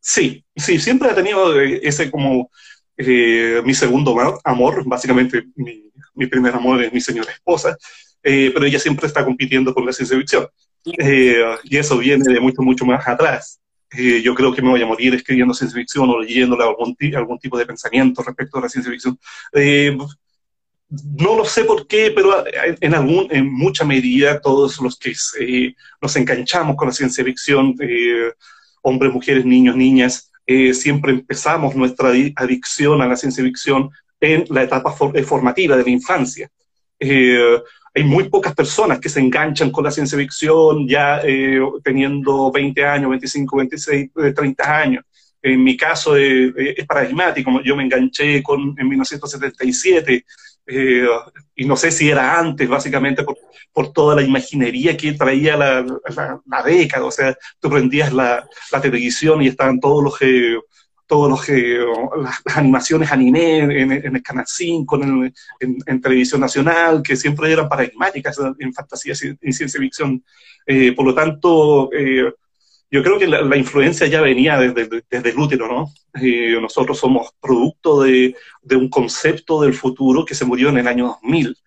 Sí, 0.00 0.44
sí, 0.54 0.78
siempre 0.78 1.08
ha 1.08 1.14
tenido 1.14 1.58
eh, 1.60 1.80
ese 1.82 2.10
como 2.10 2.50
mi 2.96 3.74
segundo 3.74 4.40
amor, 4.44 4.84
básicamente 4.86 5.44
mi, 5.56 5.90
mi, 6.14 6.26
primer 6.28 6.54
amor 6.54 6.84
es 6.84 6.92
mi 6.92 7.00
señora 7.00 7.32
esposa, 7.32 7.76
pero 8.22 8.64
ella 8.64 8.78
siempre 8.78 9.08
está 9.08 9.24
compitiendo 9.24 9.74
con 9.74 9.84
la 9.84 9.92
ciencia 9.92 10.16
ficción. 10.16 10.46
Y 10.84 11.76
eso 11.76 11.98
viene 11.98 12.24
de 12.24 12.40
mucho, 12.40 12.62
mucho 12.62 12.84
más 12.84 13.06
atrás. 13.06 13.62
Eh, 13.94 14.22
yo 14.22 14.34
creo 14.34 14.54
que 14.54 14.62
me 14.62 14.70
voy 14.70 14.82
a 14.82 14.86
morir 14.86 15.14
escribiendo 15.14 15.52
ciencia 15.52 15.78
ficción 15.78 16.08
o 16.08 16.18
leyéndole 16.18 16.64
algún, 16.64 16.96
algún 17.14 17.38
tipo 17.38 17.58
de 17.58 17.66
pensamiento 17.66 18.22
respecto 18.22 18.58
a 18.58 18.62
la 18.62 18.68
ciencia 18.68 18.90
ficción. 18.90 19.18
Eh, 19.52 19.96
no 20.88 21.36
lo 21.36 21.44
sé 21.44 21.64
por 21.64 21.86
qué, 21.86 22.12
pero 22.14 22.44
en, 22.80 22.94
algún, 22.94 23.28
en 23.30 23.50
mucha 23.52 23.84
medida 23.84 24.40
todos 24.40 24.80
los 24.80 24.98
que 24.98 25.74
nos 26.00 26.16
enganchamos 26.16 26.76
con 26.76 26.88
la 26.88 26.94
ciencia 26.94 27.24
ficción, 27.24 27.74
eh, 27.80 28.32
hombres, 28.82 29.12
mujeres, 29.12 29.44
niños, 29.44 29.76
niñas, 29.76 30.30
siempre 30.74 31.12
empezamos 31.12 31.74
nuestra 31.74 32.10
adicción 32.36 33.00
a 33.00 33.06
la 33.06 33.16
ciencia 33.16 33.42
ficción 33.42 33.90
en 34.20 34.44
la 34.50 34.64
etapa 34.64 34.92
formativa 34.92 35.76
de 35.76 35.82
la 35.82 35.90
infancia 35.90 36.50
hay 37.94 38.04
muy 38.04 38.28
pocas 38.28 38.54
personas 38.54 38.98
que 38.98 39.08
se 39.08 39.20
enganchan 39.20 39.70
con 39.70 39.84
la 39.84 39.90
ciencia 39.90 40.16
ficción 40.16 40.88
ya 40.88 41.20
eh, 41.22 41.60
teniendo 41.84 42.50
20 42.50 42.84
años, 42.84 43.10
25, 43.10 43.56
26, 43.56 44.10
30 44.34 44.78
años. 44.78 45.04
En 45.42 45.62
mi 45.62 45.76
caso 45.76 46.16
eh, 46.16 46.52
eh, 46.56 46.74
es 46.78 46.86
paradigmático, 46.86 47.60
yo 47.62 47.76
me 47.76 47.82
enganché 47.82 48.42
con, 48.42 48.74
en 48.78 48.88
1977 48.88 50.24
y 51.56 51.64
no 51.64 51.76
sé 51.76 51.90
si 51.90 52.08
era 52.08 52.38
antes, 52.38 52.68
básicamente 52.68 53.24
por, 53.24 53.36
por 53.72 53.92
toda 53.92 54.14
la 54.14 54.22
imaginería 54.22 54.96
que 54.96 55.12
traía 55.12 55.56
la, 55.56 55.84
la, 56.46 56.62
década, 56.62 57.04
o 57.04 57.10
sea, 57.10 57.36
tú 57.58 57.68
prendías 57.68 58.12
la, 58.12 58.46
la 58.70 58.80
televisión 58.80 59.42
y 59.42 59.48
estaban 59.48 59.80
todos 59.80 60.04
los 60.04 60.16
todos 61.12 61.28
los 61.28 61.44
que, 61.44 61.78
las, 62.22 62.56
animaciones 62.56 63.12
anime 63.12 63.58
en, 63.58 63.92
el 63.92 64.22
Canal 64.22 64.46
5, 64.48 65.00
en, 65.60 66.00
Televisión 66.00 66.40
Nacional, 66.40 67.02
que 67.02 67.16
siempre 67.16 67.52
eran 67.52 67.68
paradigmáticas 67.68 68.38
en 68.58 68.72
fantasía 68.72 69.12
y 69.42 69.52
ciencia 69.52 69.78
ficción. 69.78 70.24
Eh, 70.66 70.92
por 70.92 71.04
lo 71.04 71.14
tanto, 71.14 71.90
eh, 71.92 72.32
yo 72.90 73.02
creo 73.02 73.18
que 73.18 73.26
la, 73.26 73.56
influencia 73.58 74.06
ya 74.06 74.22
venía 74.22 74.56
desde, 74.56 75.02
desde 75.10 75.28
el 75.28 75.38
útero, 75.38 75.68
¿no? 75.68 75.92
Eh, 76.18 76.58
nosotros 76.58 76.98
somos 76.98 77.34
producto 77.38 78.04
de, 78.04 78.34
de, 78.62 78.76
un 78.76 78.88
concepto 78.88 79.60
del 79.60 79.74
futuro 79.74 80.24
que 80.24 80.34
se 80.34 80.46
murió 80.46 80.70
en 80.70 80.78
el 80.78 80.88
año 80.88 81.18
2000, 81.22 81.58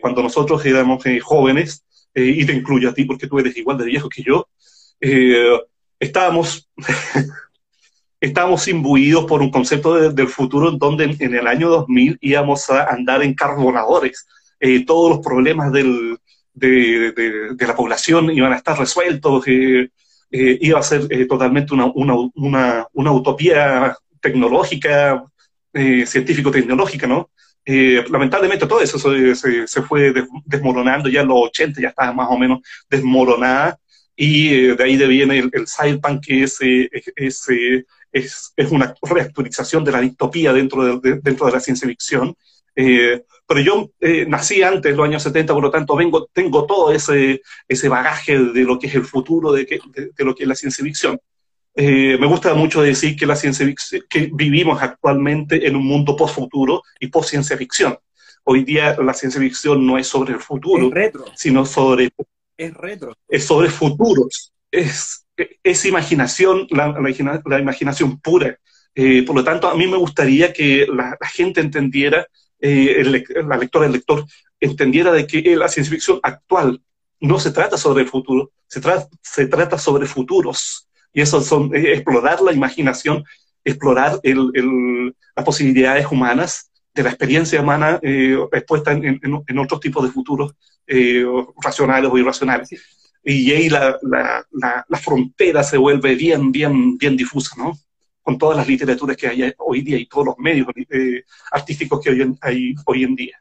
cuando 0.00 0.22
nosotros 0.22 0.64
éramos 0.64 1.04
jóvenes, 1.22 1.84
y 2.14 2.46
te 2.46 2.54
incluyo 2.54 2.88
a 2.88 2.94
ti 2.94 3.04
porque 3.04 3.26
tú 3.26 3.38
eres 3.38 3.54
igual 3.54 3.76
de 3.76 3.84
viejo 3.84 4.08
que 4.08 4.22
yo, 4.22 4.48
estábamos 6.00 6.70
estábamos 8.22 8.68
imbuidos 8.68 9.24
por 9.24 9.42
un 9.42 9.50
concepto 9.50 10.10
del 10.10 10.28
futuro 10.28 10.70
donde 10.70 11.16
en, 11.18 11.34
el 11.34 11.46
año 11.48 11.68
2000 11.68 12.18
íbamos 12.20 12.70
a 12.70 12.84
andar 12.84 13.20
en 13.24 13.34
carbonadores. 13.34 14.28
Eh, 14.60 14.86
todos 14.86 15.16
los 15.16 15.26
problemas 15.26 15.72
de, 15.72 16.16
la 16.54 17.74
población 17.74 18.30
iban 18.30 18.52
a 18.52 18.56
estar 18.56 18.78
resueltos, 18.78 19.42
eh, 19.48 19.90
eh, 20.30 20.58
iba 20.60 20.78
a 20.78 20.84
ser 20.84 21.08
totalmente 21.26 21.74
una, 21.74 22.86
utopía 22.94 23.96
tecnológica, 24.20 25.24
científico-tecnológica, 25.74 27.08
¿no? 27.08 27.28
lamentablemente 27.64 28.66
todo 28.66 28.80
eso 28.80 28.98
se, 29.00 29.82
fue 29.82 30.12
desmoronando, 30.44 31.08
ya 31.08 31.22
en 31.22 31.28
los 31.28 31.38
80 31.46 31.80
ya 31.80 31.88
estaba 31.88 32.12
más 32.12 32.28
o 32.30 32.38
menos 32.38 32.60
desmoronada, 32.88 33.76
y 34.14 34.66
de 34.76 34.84
ahí 34.84 34.96
viene 34.96 35.38
el, 35.38 35.50
el 35.52 35.66
cyberpunk, 35.66 36.24
que 36.24 36.42
es, 36.44 36.58
es 36.60 37.48
es, 38.12 38.52
es 38.56 38.70
una 38.70 38.94
reactualización 39.02 39.84
de 39.84 39.92
la 39.92 40.00
distopía 40.00 40.52
dentro 40.52 41.00
de, 41.00 41.20
dentro 41.22 41.46
de 41.46 41.52
la 41.52 41.60
ciencia 41.60 41.88
ficción. 41.88 42.36
Eh, 42.74 43.24
pero 43.46 43.60
yo 43.60 43.90
eh, 44.00 44.24
nací 44.26 44.62
antes, 44.62 44.96
los 44.96 45.06
años 45.06 45.22
70, 45.22 45.52
por 45.52 45.62
lo 45.62 45.70
tanto 45.70 45.96
vengo, 45.96 46.28
tengo 46.32 46.64
todo 46.66 46.92
ese, 46.92 47.42
ese 47.68 47.88
bagaje 47.88 48.38
de 48.38 48.62
lo 48.62 48.78
que 48.78 48.86
es 48.86 48.94
el 48.94 49.04
futuro, 49.04 49.52
de, 49.52 49.66
que, 49.66 49.78
de, 49.94 50.24
lo 50.24 50.34
que 50.34 50.44
es 50.44 50.48
la 50.48 50.54
ciencia 50.54 50.84
ficción. 50.84 51.18
Eh, 51.74 52.18
me 52.18 52.26
gusta 52.26 52.54
mucho 52.54 52.82
decir 52.82 53.16
que 53.16 53.26
la 53.26 53.36
ciencia 53.36 53.66
que 54.08 54.30
vivimos 54.32 54.82
actualmente 54.82 55.66
en 55.66 55.76
un 55.76 55.86
mundo 55.86 56.14
post-futuro 56.16 56.82
y 57.00 57.08
post-ciencia 57.08 57.56
ficción. 57.56 57.98
Hoy 58.44 58.64
día 58.64 58.96
la 59.00 59.14
ciencia 59.14 59.40
ficción 59.40 59.86
no 59.86 59.96
es 59.96 60.06
sobre 60.06 60.34
el 60.34 60.40
futuro, 60.40 60.90
sino 61.34 61.64
sobre... 61.64 62.10
Es 62.56 62.74
retro. 62.74 63.16
Es 63.28 63.44
sobre 63.44 63.70
futuros. 63.70 64.52
Es, 64.70 65.24
es 65.62 65.84
imaginación, 65.84 66.66
la, 66.70 67.58
imaginación 67.58 68.20
pura. 68.20 68.58
Eh, 68.94 69.22
por 69.24 69.36
lo 69.36 69.44
tanto, 69.44 69.68
a 69.68 69.74
mí 69.74 69.86
me 69.86 69.96
gustaría 69.96 70.52
que 70.52 70.86
la, 70.86 71.16
gente 71.32 71.60
entendiera, 71.60 72.26
eh, 72.60 72.96
el, 72.98 73.24
la 73.48 73.56
lectora, 73.56 73.86
el 73.86 73.92
lector, 73.92 74.24
entendiera 74.60 75.12
de 75.12 75.26
que 75.26 75.56
la 75.56 75.68
ciencia 75.68 75.92
ficción 75.92 76.20
actual 76.22 76.80
no 77.20 77.38
se 77.38 77.52
trata 77.52 77.76
sobre 77.76 78.02
el 78.02 78.08
futuro, 78.08 78.50
se, 78.66 78.80
se 79.22 79.46
trata 79.46 79.78
sobre 79.78 80.06
futuros. 80.06 80.88
Y 81.12 81.20
eso 81.20 81.40
son 81.40 81.74
eh, 81.74 81.92
explorar 81.92 82.40
la 82.40 82.52
imaginación, 82.52 83.24
explorar 83.64 84.18
el, 84.22 84.50
el, 84.54 85.14
las 85.36 85.44
posibilidades 85.44 86.06
humanas, 86.10 86.68
de 86.94 87.02
la 87.02 87.08
experiencia 87.08 87.58
humana 87.58 87.98
expuesta 88.02 88.92
en, 88.92 89.18
en, 89.22 89.58
otros 89.58 89.80
tipos 89.80 90.04
de 90.04 90.10
futuros 90.10 90.54
racionales 91.62 92.10
o 92.12 92.18
irracionales 92.18 92.68
y 93.24 93.52
ahí 93.52 93.68
la, 93.68 93.98
la, 94.02 94.44
la, 94.50 94.98
frontera 94.98 95.62
se 95.62 95.76
vuelve 95.76 96.14
bien, 96.16 96.50
bien, 96.50 96.98
bien 96.98 97.16
difusa, 97.16 97.54
¿no? 97.56 97.72
Con 98.20 98.36
todas 98.36 98.56
las 98.56 98.66
literaturas 98.66 99.16
que 99.16 99.28
hay 99.28 99.52
hoy 99.58 99.82
día 99.82 99.96
y 99.96 100.06
todos 100.06 100.26
los 100.26 100.38
medios 100.38 100.66
eh, 100.90 101.24
artísticos 101.50 102.00
que 102.00 102.10
hay 102.40 102.74
hoy 102.84 103.04
en 103.04 103.14
día. 103.14 103.36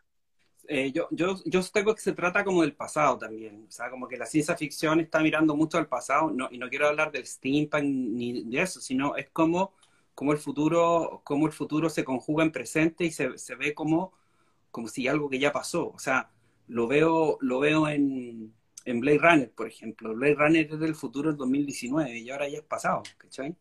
eh, 0.67 0.91
yo, 0.93 1.07
yo, 1.11 1.35
yo 1.45 1.61
tengo 1.63 1.93
que 1.95 2.01
se 2.01 2.13
trata 2.13 2.43
como 2.43 2.61
del 2.61 2.73
pasado 2.73 3.17
también, 3.17 3.65
o 3.67 3.71
sea, 3.71 3.89
como 3.89 4.07
que 4.07 4.17
la 4.17 4.25
ciencia 4.25 4.55
ficción 4.55 4.99
está 4.99 5.19
mirando 5.19 5.55
mucho 5.55 5.77
al 5.77 5.87
pasado, 5.87 6.31
no, 6.31 6.47
y 6.51 6.57
no 6.57 6.69
quiero 6.69 6.87
hablar 6.87 7.11
del 7.11 7.25
steampunk 7.25 7.83
ni 7.83 8.43
de 8.43 8.61
eso, 8.61 8.79
sino 8.79 9.15
es 9.15 9.29
como, 9.31 9.73
como 10.13 10.31
el 10.31 10.37
futuro, 10.37 11.21
como 11.25 11.47
el 11.47 11.51
futuro 11.53 11.89
se 11.89 12.03
conjuga 12.03 12.43
en 12.43 12.51
presente 12.51 13.03
y 13.05 13.11
se, 13.11 13.37
se 13.37 13.55
ve 13.55 13.73
como, 13.73 14.13
como 14.71 14.87
si 14.87 15.07
algo 15.07 15.29
que 15.29 15.39
ya 15.39 15.51
pasó, 15.51 15.89
o 15.89 15.99
sea, 15.99 16.29
lo 16.67 16.87
veo, 16.87 17.37
lo 17.41 17.59
veo 17.59 17.89
en, 17.89 18.53
en 18.85 18.99
Blade 18.99 19.19
Runner, 19.19 19.51
por 19.51 19.67
ejemplo. 19.67 20.13
Blade 20.13 20.35
Runner 20.35 20.67
es 20.71 20.79
del 20.79 20.95
futuro 20.95 21.29
del 21.29 21.37
2019 21.37 22.19
y 22.19 22.29
ahora 22.29 22.49
ya 22.49 22.59
es 22.59 22.63
pasado, 22.63 23.03
¿cachai? 23.17 23.55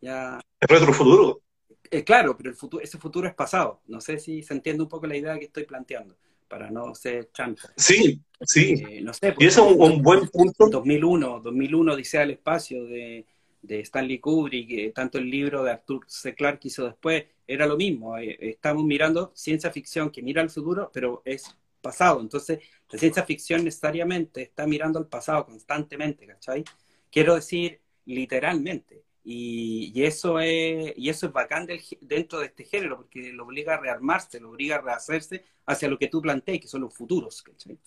Ya... 0.00 0.40
¿Es 0.60 0.68
retrofuturo? 0.68 1.42
Eh, 1.90 2.04
claro, 2.04 2.36
pero 2.36 2.50
el 2.50 2.56
futuro, 2.56 2.82
ese 2.82 2.98
futuro 2.98 3.28
es 3.28 3.34
pasado. 3.34 3.82
No 3.86 4.00
sé 4.00 4.18
si 4.18 4.42
se 4.42 4.54
entiende 4.54 4.82
un 4.82 4.88
poco 4.88 5.06
la 5.06 5.16
idea 5.16 5.38
que 5.38 5.44
estoy 5.44 5.64
planteando, 5.64 6.16
para 6.48 6.70
no 6.70 6.94
ser 6.94 7.30
chanto. 7.32 7.62
Sí, 7.76 8.20
sí. 8.40 8.82
Eh, 8.88 9.00
no 9.02 9.12
sé, 9.12 9.34
y 9.38 9.46
eso 9.46 9.68
es 9.68 9.76
un, 9.76 10.02
buen 10.02 10.26
punto. 10.28 10.68
2001, 10.68 11.40
2001, 11.40 11.96
Dice 11.96 12.18
al 12.18 12.30
Espacio, 12.30 12.84
de, 12.84 13.26
de 13.60 13.80
Stanley 13.80 14.18
Kubrick, 14.20 14.70
eh, 14.70 14.92
tanto 14.94 15.18
el 15.18 15.28
libro 15.28 15.62
de 15.62 15.72
Arthur 15.72 16.04
C. 16.06 16.34
Clarke 16.34 16.68
hizo 16.68 16.86
después, 16.86 17.24
era 17.46 17.66
lo 17.66 17.76
mismo. 17.76 18.16
estamos 18.16 18.84
mirando 18.84 19.30
ciencia 19.34 19.70
ficción 19.70 20.10
que 20.10 20.22
mira 20.22 20.40
al 20.40 20.48
futuro, 20.48 20.90
pero 20.94 21.20
es 21.26 21.54
pasado. 21.82 22.20
Entonces, 22.20 22.60
la 22.90 22.98
ciencia 22.98 23.24
ficción 23.24 23.64
necesariamente 23.64 24.42
está 24.42 24.66
mirando 24.66 24.98
al 24.98 25.08
pasado 25.08 25.44
constantemente, 25.44 26.26
¿cachai? 26.26 26.64
Quiero 27.10 27.34
decir, 27.34 27.80
literalmente. 28.06 29.04
Y, 29.24 30.02
eso 30.02 30.40
es 30.40 30.94
y 30.96 31.08
eso 31.08 31.26
es 31.26 31.32
bacán 31.32 31.68
dentro 32.00 32.40
de 32.40 32.46
este 32.46 32.64
género, 32.64 32.96
porque 32.96 33.32
lo 33.32 33.44
obliga 33.44 33.74
a 33.74 33.80
rearmarse, 33.80 34.40
lo 34.40 34.50
obliga 34.50 34.76
a 34.76 34.80
rehacerse 34.80 35.44
hacia 35.66 35.88
lo 35.88 35.98
que 35.98 36.08
tú 36.08 36.20
planteas, 36.20 36.60
que 36.60 36.66
son 36.66 36.80
los 36.80 36.94
futuros, 36.94 37.42
¿cachai? 37.42 37.78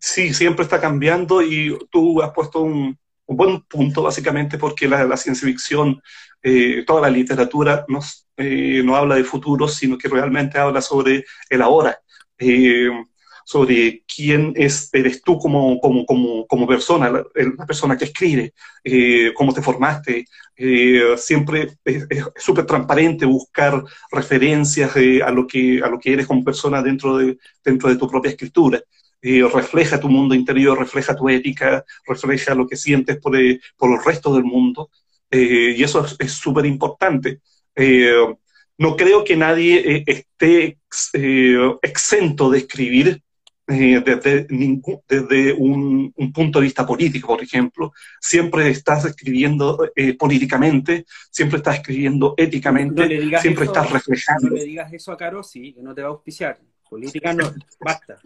Sí, 0.00 0.34
siempre 0.34 0.64
está 0.64 0.80
cambiando 0.80 1.40
y 1.42 1.78
tú 1.90 2.20
has 2.20 2.32
puesto 2.32 2.62
un, 2.62 2.98
buen 3.28 3.60
punto, 3.62 4.02
básicamente, 4.02 4.58
porque 4.58 4.88
la, 4.88 5.16
ciencia 5.16 5.46
ficción, 5.46 6.00
eh, 6.42 6.84
toda 6.86 7.02
la 7.02 7.10
literatura 7.10 7.84
nos, 7.88 8.28
eh, 8.36 8.82
no 8.84 8.96
habla 8.96 9.16
de 9.16 9.24
futuros, 9.24 9.74
sino 9.74 9.98
que 9.98 10.08
realmente 10.08 10.58
habla 10.58 10.80
sobre 10.80 11.24
el 11.48 11.62
ahora. 11.62 11.98
Eh, 12.38 12.90
sobre 13.44 14.02
quién 14.12 14.52
es, 14.56 14.90
eres 14.92 15.22
tú 15.22 15.38
como, 15.38 15.78
como, 15.78 16.04
como, 16.04 16.46
como 16.48 16.66
persona, 16.66 17.08
la, 17.10 17.24
persona 17.64 17.96
que 17.96 18.06
escribe, 18.06 18.52
eh, 18.82 19.32
cómo 19.34 19.54
te 19.54 19.62
formaste. 19.62 20.24
Eh, 20.56 21.14
siempre 21.16 21.68
es 21.84 22.24
súper 22.36 22.66
transparente 22.66 23.24
buscar 23.24 23.84
referencias 24.10 24.96
a, 24.96 25.30
lo 25.30 25.46
que, 25.46 25.80
a 25.80 25.88
lo 25.88 26.00
que 26.00 26.14
eres 26.14 26.26
como 26.26 26.42
persona 26.42 26.82
dentro 26.82 27.18
de, 27.18 27.38
dentro 27.64 27.88
de 27.88 27.96
tu 27.96 28.08
propia 28.08 28.30
escritura. 28.30 28.82
refleja 29.22 30.00
tu 30.00 30.08
mundo 30.08 30.34
interior, 30.34 30.76
refleja 30.76 31.14
tu 31.14 31.28
ética, 31.28 31.84
refleja 32.04 32.54
lo 32.54 32.66
que 32.66 32.76
sientes 32.76 33.18
por, 33.18 33.36
por 33.76 33.92
el 33.92 34.04
resto 34.04 34.34
del 34.34 34.44
mundo. 34.44 34.90
y 35.30 35.82
eso 35.82 36.04
es 36.18 36.32
súper 36.32 36.66
importante 36.66 37.40
no 38.78 38.96
creo 38.96 39.24
que 39.24 39.36
nadie 39.36 39.78
eh, 39.78 40.04
esté 40.06 40.78
eh, 41.14 41.76
exento 41.82 42.50
de 42.50 42.58
escribir 42.58 43.22
eh, 43.68 44.00
desde, 44.04 44.46
ningún, 44.50 45.00
desde 45.08 45.52
un, 45.54 46.12
punto 46.32 46.60
de 46.60 46.64
vista 46.64 46.86
político, 46.86 47.28
por 47.28 47.42
ejemplo. 47.42 47.92
Siempre 48.20 48.68
estás 48.70 49.04
escribiendo 49.06 49.90
políticamente, 50.18 51.04
siempre 51.30 51.58
estás 51.58 51.76
escribiendo 51.76 52.34
éticamente, 52.36 53.38
siempre 53.40 53.64
estás 53.64 53.90
reflejando. 53.90 54.50
No 54.50 54.56
le 54.56 54.64
digas 54.64 54.92
eso 54.92 55.10
a 55.10 55.16
Caro, 55.16 55.42
sí, 55.42 55.72
que 55.72 55.82
no 55.82 55.94
te 55.94 56.02
va 56.02 56.08
a 56.08 56.10
auspiciar. 56.12 56.58
Política 56.88 57.32
no, 57.32 57.52
basta. 57.80 58.20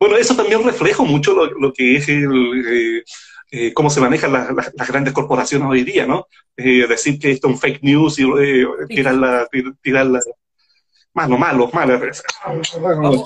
Bueno, 0.00 0.16
eso 0.16 0.34
también 0.34 0.64
refleja 0.64 1.02
mucho 1.02 1.34
lo, 1.34 1.72
que 1.74 1.96
es 1.96 2.08
el, 2.08 2.24
eh, 2.66 3.02
cómo 3.74 3.90
se 3.90 4.00
manejan 4.00 4.32
las 4.32 4.88
grandes 4.88 5.12
corporaciones 5.12 5.68
hoy 5.68 5.82
día, 5.82 6.06
¿no? 6.06 6.26
Eh, 6.56 6.86
decir 6.86 7.18
que 7.18 7.32
esto 7.32 7.48
es 7.48 7.54
un 7.54 7.58
fake 7.58 7.82
news 7.82 8.18
y 8.18 8.24
eh, 8.24 8.66
tirarla, 8.88 9.48
tirarla 9.80 10.20
malo, 11.12 11.38
malo, 11.38 11.70
malo, 11.72 12.00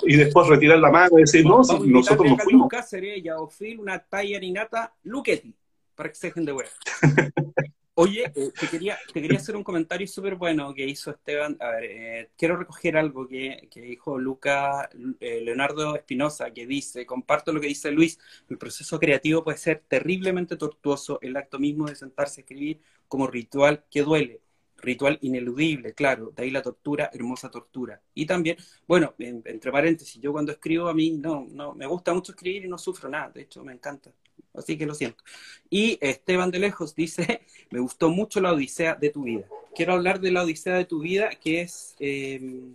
y 0.07 0.17
después 0.17 0.49
retirar 0.49 0.79
la 0.79 0.91
mano 0.91 1.19
y 1.19 1.23
decir, 1.23 1.45
no, 1.45 1.59
nosotros 1.59 2.31
no 2.31 2.39
fuimos. 2.39 2.73
sería 2.89 3.35
una 3.79 3.99
talla 3.99 4.39
inata 4.43 4.95
Luquetti, 5.03 5.55
para 5.95 6.09
que 6.09 6.15
se 6.15 6.29
dejen 6.29 6.45
de 6.45 6.53
ver. 6.53 6.69
Oye, 7.97 8.25
eh, 8.35 8.51
te, 8.59 8.69
quería, 8.69 8.99
te 9.13 9.23
quería 9.23 9.39
hacer 9.39 9.55
un 9.55 9.63
comentario 9.63 10.07
súper 10.09 10.35
bueno 10.35 10.75
que 10.75 10.85
hizo 10.85 11.13
Esteban. 11.13 11.57
A 11.61 11.71
ver, 11.71 11.85
eh, 11.85 12.31
quiero 12.37 12.57
recoger 12.57 12.97
algo 12.97 13.29
que, 13.29 13.69
que 13.71 13.81
dijo 13.83 14.19
Luca 14.19 14.91
eh, 15.21 15.41
Leonardo 15.41 15.95
Espinosa, 15.95 16.51
que 16.51 16.67
dice, 16.67 17.07
comparto 17.07 17.53
lo 17.53 17.61
que 17.61 17.69
dice 17.69 17.93
Luis, 17.93 18.19
el 18.49 18.59
proceso 18.59 18.99
creativo 18.99 19.45
puede 19.45 19.59
ser 19.59 19.85
terriblemente 19.87 20.57
tortuoso, 20.57 21.21
el 21.23 21.37
acto 21.37 21.61
mismo 21.61 21.87
de 21.87 21.95
sentarse 21.95 22.41
a 22.41 22.43
escribir 22.43 22.81
como 23.07 23.29
ritual 23.29 23.85
que 23.89 24.03
duele, 24.03 24.41
ritual 24.79 25.19
ineludible, 25.23 25.95
claro, 25.95 26.33
de 26.35 26.43
ahí 26.43 26.51
la 26.51 26.63
tortura, 26.63 27.11
hermosa 27.13 27.49
tortura. 27.49 28.03
Y 28.13 28.27
también, 28.27 28.57
bueno, 28.89 29.15
entre 29.19 29.71
paréntesis, 29.71 30.21
yo 30.21 30.33
cuando 30.33 30.51
escribo 30.51 30.89
a 30.89 30.95
mí 30.95 31.13
no, 31.13 31.47
no, 31.49 31.75
me 31.75 31.87
gusta 31.87 32.13
mucho 32.13 32.33
escribir 32.33 32.65
y 32.65 32.69
no 32.69 32.79
sufro 32.79 33.09
nada, 33.09 33.31
de 33.31 33.43
hecho 33.43 33.63
me 33.65 33.73
encanta 33.73 34.11
así 34.55 34.79
que 34.79 34.87
lo 34.87 34.95
siento. 34.95 35.23
Y 35.71 35.99
Esteban 36.01 36.51
de 36.51 36.59
Lejos 36.59 36.95
dice, 36.95 37.43
me 37.71 37.81
gustó 37.81 38.11
mucho 38.11 38.41
la 38.41 38.53
Odisea 38.53 38.95
de 38.95 39.11
tu 39.11 39.25
vida. 39.25 39.47
Quiero 39.75 39.95
hablar 39.95 40.21
de 40.21 40.31
la 40.31 40.43
Odisea 40.45 40.75
de 40.75 40.85
tu 40.85 41.01
vida, 41.01 41.31
que 41.31 41.63
es, 41.63 41.97
em, 41.99 42.75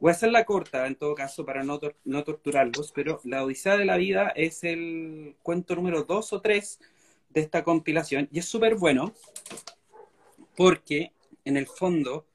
voy 0.00 0.10
a 0.10 0.12
hacerla 0.12 0.44
corta 0.44 0.86
en 0.86 0.96
todo 0.96 1.14
caso 1.14 1.44
para 1.44 1.62
no, 1.62 1.78
no 2.04 2.24
torturarlos, 2.24 2.92
pero 2.92 3.20
la 3.24 3.44
Odisea 3.44 3.76
de 3.76 3.84
la 3.84 3.96
vida 3.96 4.32
es 4.34 4.64
el 4.64 5.36
cuento 5.42 5.76
número 5.76 6.04
dos 6.04 6.32
o 6.32 6.40
tres 6.40 6.80
de 7.28 7.40
esta 7.40 7.62
compilación 7.62 8.28
y 8.32 8.40
es 8.40 8.46
súper 8.46 8.74
bueno 8.74 9.14
porque 10.56 11.12
en 11.44 11.56
el 11.56 11.66
fondo 11.66 12.26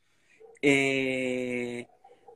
eh, 0.62 1.86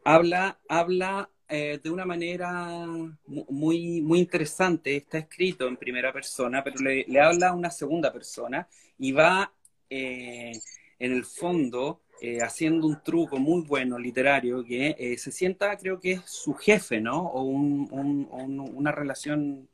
habla, 0.03 0.59
habla 0.67 1.29
eh, 1.51 1.79
de 1.83 1.89
una 1.89 2.05
manera 2.05 2.85
muy, 3.25 4.01
muy 4.01 4.19
interesante. 4.19 4.95
Está 4.95 5.17
escrito 5.17 5.67
en 5.67 5.77
primera 5.77 6.13
persona, 6.13 6.63
pero 6.63 6.79
le, 6.79 7.19
habla 7.19 7.49
a 7.49 7.53
una 7.53 7.71
segunda 7.71 8.13
persona 8.13 8.67
y 8.99 9.11
va, 9.11 9.51
eh, 9.89 10.51
en 10.99 11.11
el 11.11 11.25
fondo, 11.25 12.01
eh, 12.21 12.39
haciendo 12.41 12.85
un 12.85 13.01
truco 13.01 13.37
muy 13.39 13.63
bueno 13.63 13.97
literario 13.97 14.63
que 14.63 15.15
se 15.17 15.31
sienta, 15.31 15.75
creo 15.77 15.99
que 15.99 16.13
es 16.13 16.21
su 16.25 16.53
jefe, 16.53 17.01
¿no? 17.01 17.27
O 17.27 17.43
una 17.43 18.91
relación 18.91 19.67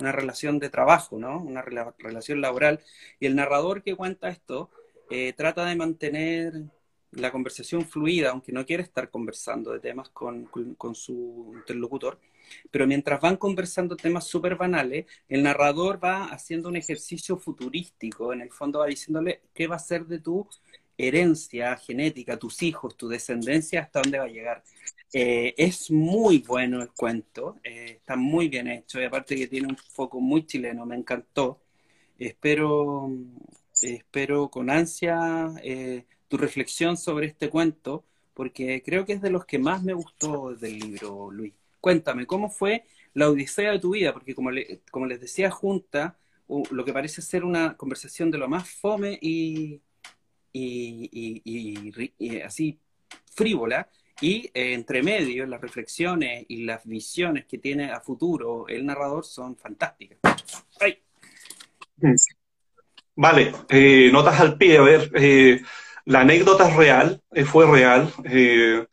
una 0.00 0.12
relación 0.12 0.58
de 0.58 0.68
trabajo, 0.68 1.18
¿no? 1.18 1.40
Una 1.40 1.62
relación 1.62 2.40
laboral. 2.40 2.80
Y 3.20 3.26
el 3.26 3.36
narrador 3.36 3.82
que 3.82 3.94
cuenta 3.94 4.28
esto 4.28 4.70
trata 5.36 5.64
de 5.64 5.76
mantener 5.76 6.64
la 7.12 7.30
conversación 7.30 7.84
fluida, 7.86 8.30
aunque 8.30 8.52
no 8.52 8.64
quiere 8.64 8.82
estar 8.82 9.10
conversando 9.10 9.72
de 9.72 9.80
temas 9.80 10.08
con, 10.10 10.48
su 10.94 11.52
interlocutor, 11.54 12.18
pero 12.70 12.86
mientras 12.86 13.20
van 13.20 13.36
conversando 13.36 13.96
temas 13.96 14.26
súper 14.26 14.56
banales, 14.56 15.06
el 15.28 15.42
narrador 15.42 16.02
va 16.02 16.26
haciendo 16.26 16.68
un 16.68 16.76
ejercicio 16.76 17.36
futurístico, 17.36 18.32
en 18.32 18.40
el 18.40 18.50
fondo 18.50 18.80
va 18.80 18.86
diciéndole 18.86 19.42
qué 19.54 19.66
va 19.66 19.76
a 19.76 19.78
ser 19.78 20.06
de 20.06 20.20
tu 20.20 20.48
herencia 20.96 21.76
genética, 21.76 22.38
tus 22.38 22.62
hijos, 22.62 22.96
tu 22.96 23.08
descendencia, 23.08 23.82
hasta 23.82 24.00
dónde 24.00 24.18
va 24.18 24.24
a 24.24 24.28
llegar. 24.28 24.62
Eh, 25.12 25.54
es 25.58 25.90
muy 25.90 26.38
bueno 26.38 26.80
el 26.80 26.90
cuento, 26.92 27.58
eh, 27.62 27.96
está 27.98 28.16
muy 28.16 28.48
bien 28.48 28.68
hecho 28.68 29.00
y 29.00 29.04
aparte 29.04 29.36
que 29.36 29.46
tiene 29.46 29.68
un 29.68 29.76
foco 29.76 30.20
muy 30.20 30.46
chileno, 30.46 30.86
me 30.86 30.96
encantó. 30.96 31.60
Espero, 32.18 33.10
espero 33.80 34.48
con 34.48 34.70
ansia 34.70 35.52
eh, 35.62 36.06
tu 36.32 36.38
reflexión 36.38 36.96
sobre 36.96 37.26
este 37.26 37.50
cuento, 37.50 38.06
porque 38.32 38.82
creo 38.82 39.04
que 39.04 39.12
es 39.12 39.20
de 39.20 39.28
los 39.28 39.44
que 39.44 39.58
más 39.58 39.82
me 39.82 39.92
gustó 39.92 40.54
del 40.54 40.78
libro, 40.78 41.30
Luis. 41.30 41.52
Cuéntame, 41.78 42.24
¿cómo 42.24 42.48
fue 42.48 42.86
la 43.12 43.28
odisea 43.28 43.72
de 43.72 43.78
tu 43.78 43.90
vida? 43.90 44.14
Porque 44.14 44.34
como, 44.34 44.48
como 44.90 45.04
les 45.04 45.20
decía 45.20 45.50
junta, 45.50 46.16
lo 46.48 46.84
que 46.86 46.92
parece 46.94 47.20
ser 47.20 47.44
una 47.44 47.76
conversación 47.76 48.30
de 48.30 48.38
lo 48.38 48.48
más 48.48 48.66
fome 48.66 49.18
y, 49.20 49.82
y, 50.54 52.40
así 52.42 52.78
frívola, 53.34 53.90
y 54.22 54.46
eh, 54.54 54.72
entre 54.72 55.02
medio, 55.02 55.44
las 55.44 55.60
reflexiones 55.60 56.46
y 56.48 56.64
las 56.64 56.86
visiones 56.86 57.44
que 57.44 57.58
tiene 57.58 57.92
a 57.92 58.00
futuro 58.00 58.66
el 58.68 58.86
narrador 58.86 59.26
son 59.26 59.54
fantásticas. 59.54 60.18
Vale, 63.14 63.52
eh, 63.68 64.08
notas 64.10 64.40
al 64.40 64.56
pie, 64.56 64.78
a 64.78 64.82
ver, 64.82 65.10
eh, 65.14 65.60
la 66.04 66.20
anécdota 66.20 66.68
es 66.68 66.76
real, 66.76 67.20
eh, 67.32 67.44
fue 67.44 67.70
real. 67.70 68.12
Eh, 68.24 68.84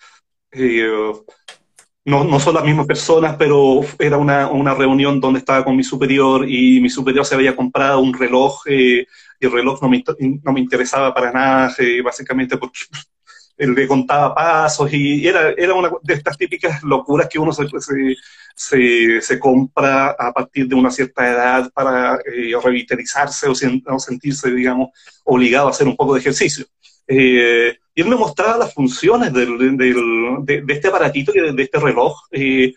eh, 0.51 1.11
no, 2.05 2.39
son 2.39 2.55
las 2.55 2.63
mismas 2.63 2.87
personas, 2.87 3.35
pero 3.37 3.81
era 3.99 4.17
una, 4.17 4.49
una, 4.49 4.73
reunión 4.73 5.19
donde 5.19 5.39
estaba 5.39 5.63
con 5.63 5.75
mi 5.75 5.83
superior 5.83 6.49
y 6.49 6.79
mi 6.81 6.89
superior 6.89 7.25
se 7.25 7.35
había 7.35 7.55
comprado 7.55 7.99
un 7.99 8.13
reloj 8.13 8.65
y 8.67 8.99
el 9.39 9.51
reloj 9.51 9.81
no 9.81 9.89
me, 9.89 10.03
no 10.43 10.51
me 10.51 10.59
interesaba 10.59 11.13
para 11.13 11.31
nada, 11.31 11.75
básicamente 12.03 12.57
porque 12.57 12.79
le 13.57 13.87
contaba 13.87 14.33
pasos 14.33 14.91
y 14.93 15.27
era, 15.27 15.49
era 15.51 15.73
una 15.73 15.91
de 16.01 16.13
estas 16.13 16.37
típicas 16.37 16.81
locuras 16.83 17.27
que 17.29 17.37
uno 17.37 17.51
se, 17.51 17.65
se, 18.59 19.21
se 19.21 19.39
compra 19.39 20.09
a 20.09 20.33
partir 20.33 20.67
de 20.67 20.75
una 20.75 20.91
cierta 20.91 21.27
edad 21.27 21.71
para 21.73 22.15
eh, 22.15 22.53
revitalizarse 22.61 23.47
o, 23.47 23.55
sentirse, 23.99 24.51
digamos, 24.51 24.89
obligado 25.23 25.67
a 25.67 25.71
hacer 25.71 25.87
un 25.87 25.95
poco 25.95 26.13
de 26.13 26.19
ejercicio. 26.19 26.65
Eh, 27.11 27.75
él 27.95 28.07
me 28.07 28.15
mostraba 28.15 28.57
las 28.57 28.73
funciones 28.73 29.33
del, 29.33 29.77
de, 30.45 30.63
este 30.67 30.87
aparatito, 30.87 31.31
de, 31.31 31.61
este 31.61 31.79
reloj, 31.79 32.15
eh, 32.31 32.73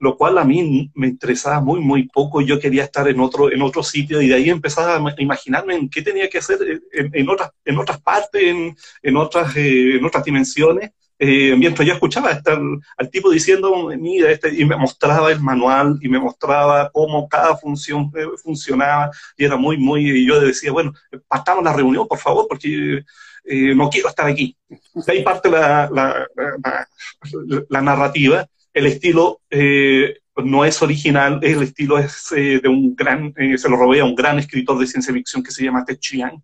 lo 0.00 0.16
cual 0.16 0.36
a 0.38 0.44
mí 0.44 0.90
me 0.94 1.06
interesaba 1.06 1.60
muy, 1.60 1.80
muy 1.80 2.08
poco. 2.08 2.40
Yo 2.42 2.58
quería 2.58 2.84
estar 2.84 3.08
en 3.08 3.20
otro, 3.20 3.50
en 3.50 3.62
otro 3.62 3.82
sitio 3.82 4.20
y 4.20 4.28
de 4.28 4.34
ahí 4.34 4.50
empezaba 4.50 4.96
a 4.96 5.14
imaginarme 5.22 5.76
en 5.76 5.88
qué 5.88 6.02
tenía 6.02 6.28
que 6.28 6.38
hacer 6.38 6.58
en, 6.92 7.10
en 7.12 7.28
otras, 7.30 7.50
en 7.64 7.78
otras 7.78 8.00
partes, 8.02 8.42
en, 8.42 8.76
en 9.02 9.16
otras, 9.16 9.56
eh, 9.56 9.96
en 9.96 10.04
otras 10.04 10.24
dimensiones. 10.24 10.90
Eh, 11.18 11.56
mientras 11.56 11.88
yo 11.88 11.94
escuchaba 11.94 12.30
estar, 12.30 12.60
al 12.98 13.10
tipo 13.10 13.30
diciendo, 13.30 13.88
mira, 13.98 14.30
este, 14.30 14.54
y 14.54 14.66
me 14.66 14.76
mostraba 14.76 15.32
el 15.32 15.40
manual 15.40 15.98
y 16.02 16.10
me 16.10 16.18
mostraba 16.18 16.90
cómo 16.92 17.26
cada 17.26 17.56
función 17.56 18.12
eh, 18.14 18.26
funcionaba 18.42 19.10
y 19.38 19.44
era 19.46 19.56
muy, 19.56 19.78
muy, 19.78 20.10
y 20.10 20.26
yo 20.26 20.38
decía, 20.38 20.72
bueno, 20.72 20.92
partamos 21.26 21.64
la 21.64 21.72
reunión, 21.72 22.06
por 22.06 22.18
favor, 22.18 22.46
porque 22.46 23.02
no 23.46 23.88
quiero 23.90 24.08
estar 24.08 24.26
aquí. 24.26 24.56
De 24.68 25.12
ahí 25.12 25.22
parte 25.22 25.50
la, 25.50 25.88
la, 25.92 26.26
la, 26.36 26.88
la 27.68 27.80
narrativa 27.80 28.46
el 28.76 28.86
estilo 28.86 29.40
eh, 29.48 30.18
no 30.36 30.66
es 30.66 30.82
original, 30.82 31.40
el 31.42 31.62
estilo 31.62 31.98
es 31.98 32.30
eh, 32.36 32.60
de 32.62 32.68
un 32.68 32.94
gran, 32.94 33.32
eh, 33.38 33.56
se 33.56 33.70
lo 33.70 33.76
robé 33.76 34.00
a 34.00 34.04
un 34.04 34.14
gran 34.14 34.38
escritor 34.38 34.78
de 34.78 34.86
ciencia 34.86 35.14
ficción 35.14 35.42
que 35.42 35.50
se 35.50 35.64
llama 35.64 35.82
Ted 35.86 35.96
Chiang, 35.98 36.38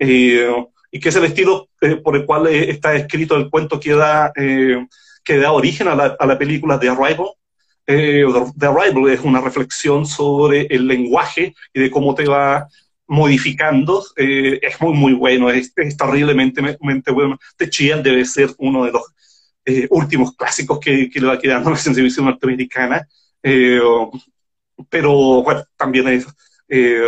y 0.00 1.00
que 1.00 1.08
es 1.08 1.16
el 1.16 1.26
estilo 1.26 1.68
por 2.02 2.16
el 2.16 2.26
cual 2.26 2.48
está 2.48 2.96
escrito 2.96 3.36
el 3.36 3.50
cuento 3.50 3.78
que 3.78 3.92
da, 3.92 4.32
que 4.34 5.38
da 5.38 5.52
origen 5.52 5.88
a 5.88 5.94
la, 5.94 6.16
a 6.18 6.26
la 6.26 6.38
película 6.38 6.78
The 6.78 6.88
Arrival. 6.88 7.28
The 7.86 8.66
Arrival 8.66 9.10
es 9.10 9.20
una 9.20 9.40
reflexión 9.40 10.06
sobre 10.06 10.66
el 10.70 10.86
lenguaje 10.86 11.54
y 11.72 11.80
de 11.80 11.90
cómo 11.90 12.14
te 12.14 12.26
va 12.26 12.66
modificando. 13.06 14.04
es 14.16 14.80
muy, 14.80 14.94
muy 14.94 15.12
bueno, 15.12 15.50
es, 15.50 15.72
es 15.76 15.96
terriblemente 15.96 16.60
bueno. 17.12 17.38
Ted 17.56 17.70
Chiang 17.70 18.02
debe 18.02 18.24
ser 18.24 18.50
uno 18.58 18.84
de 18.84 18.92
los 18.92 19.02
eh, 19.68 19.88
últimos 19.90 20.36
clásicos 20.36 20.78
que, 20.78 21.10
que, 21.10 21.20
le 21.20 21.26
va 21.26 21.40
quedando 21.40 21.70
la 21.70 21.76
ciencia 21.76 22.02
ficción 22.02 22.26
norteamericana. 22.26 23.06
Eh, 23.42 23.80
pero 24.88 25.42
bueno, 25.42 25.64
también 25.76 26.22
eh, 26.68 27.00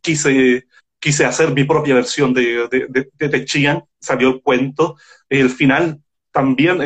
quise, 0.00 0.66
quise 0.98 1.24
hacer 1.24 1.52
mi 1.52 1.62
propia 1.62 1.94
versión 1.94 2.34
de, 2.34 2.68
de, 2.68 3.28
de, 3.28 3.44
Chiang, 3.44 3.84
salió 4.00 4.30
el 4.30 4.42
cuento. 4.42 4.96
El 5.28 5.48
final 5.48 6.00
también 6.32 6.80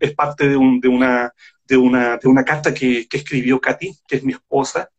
es 0.00 0.14
parte 0.14 0.48
de, 0.50 0.56
un, 0.56 0.80
de, 0.80 0.88
una, 0.88 1.32
de, 1.64 1.76
una, 1.78 2.18
de 2.18 2.28
una 2.28 2.44
carta 2.44 2.74
que, 2.74 3.08
que 3.08 3.16
escribió 3.16 3.58
Katy, 3.58 3.96
que 4.06 4.16
es 4.16 4.24
mi 4.24 4.32
esposa, 4.34 4.90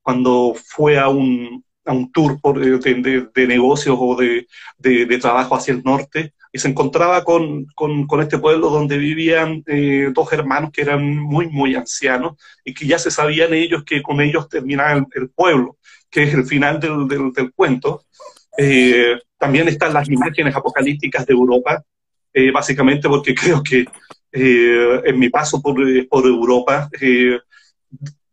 cuando 0.00 0.54
fue 0.64 0.96
a 0.98 1.08
un, 1.08 1.63
a 1.84 1.92
un 1.92 2.10
tour 2.12 2.40
por, 2.40 2.58
de, 2.58 3.28
de, 3.34 3.46
negocios 3.46 3.96
o 3.98 4.16
de, 4.16 4.46
de, 4.78 5.18
trabajo 5.18 5.54
hacia 5.54 5.74
el 5.74 5.82
norte 5.82 6.32
y 6.52 6.58
se 6.58 6.68
encontraba 6.68 7.24
con, 7.24 7.66
con, 7.74 8.06
con 8.06 8.20
este 8.20 8.38
pueblo 8.38 8.70
donde 8.70 8.96
vivían 8.96 9.62
eh, 9.66 10.10
dos 10.14 10.32
hermanos 10.32 10.70
que 10.72 10.82
eran 10.82 11.16
muy, 11.18 11.48
muy 11.48 11.74
ancianos 11.74 12.36
y 12.64 12.72
que 12.72 12.86
ya 12.86 12.98
se 12.98 13.10
sabían 13.10 13.52
ellos 13.52 13.84
que 13.84 14.02
con 14.02 14.20
ellos 14.20 14.48
terminaba 14.48 15.04
el, 15.14 15.30
pueblo, 15.30 15.78
que 16.10 16.22
es 16.22 16.34
el 16.34 16.44
final 16.44 16.80
del, 16.80 17.06
del, 17.08 17.32
del 17.32 17.52
cuento. 17.52 18.04
Eh, 18.56 19.18
también 19.36 19.68
están 19.68 19.92
las 19.92 20.08
imágenes 20.08 20.54
apocalípticas 20.54 21.26
de 21.26 21.32
Europa, 21.32 21.82
eh, 22.32 22.50
básicamente 22.50 23.08
porque 23.08 23.34
creo 23.34 23.62
que 23.62 23.84
en 24.36 25.16
mi 25.16 25.28
paso 25.28 25.62
por, 25.62 25.76
por 26.08 26.26
Europa 26.26 26.88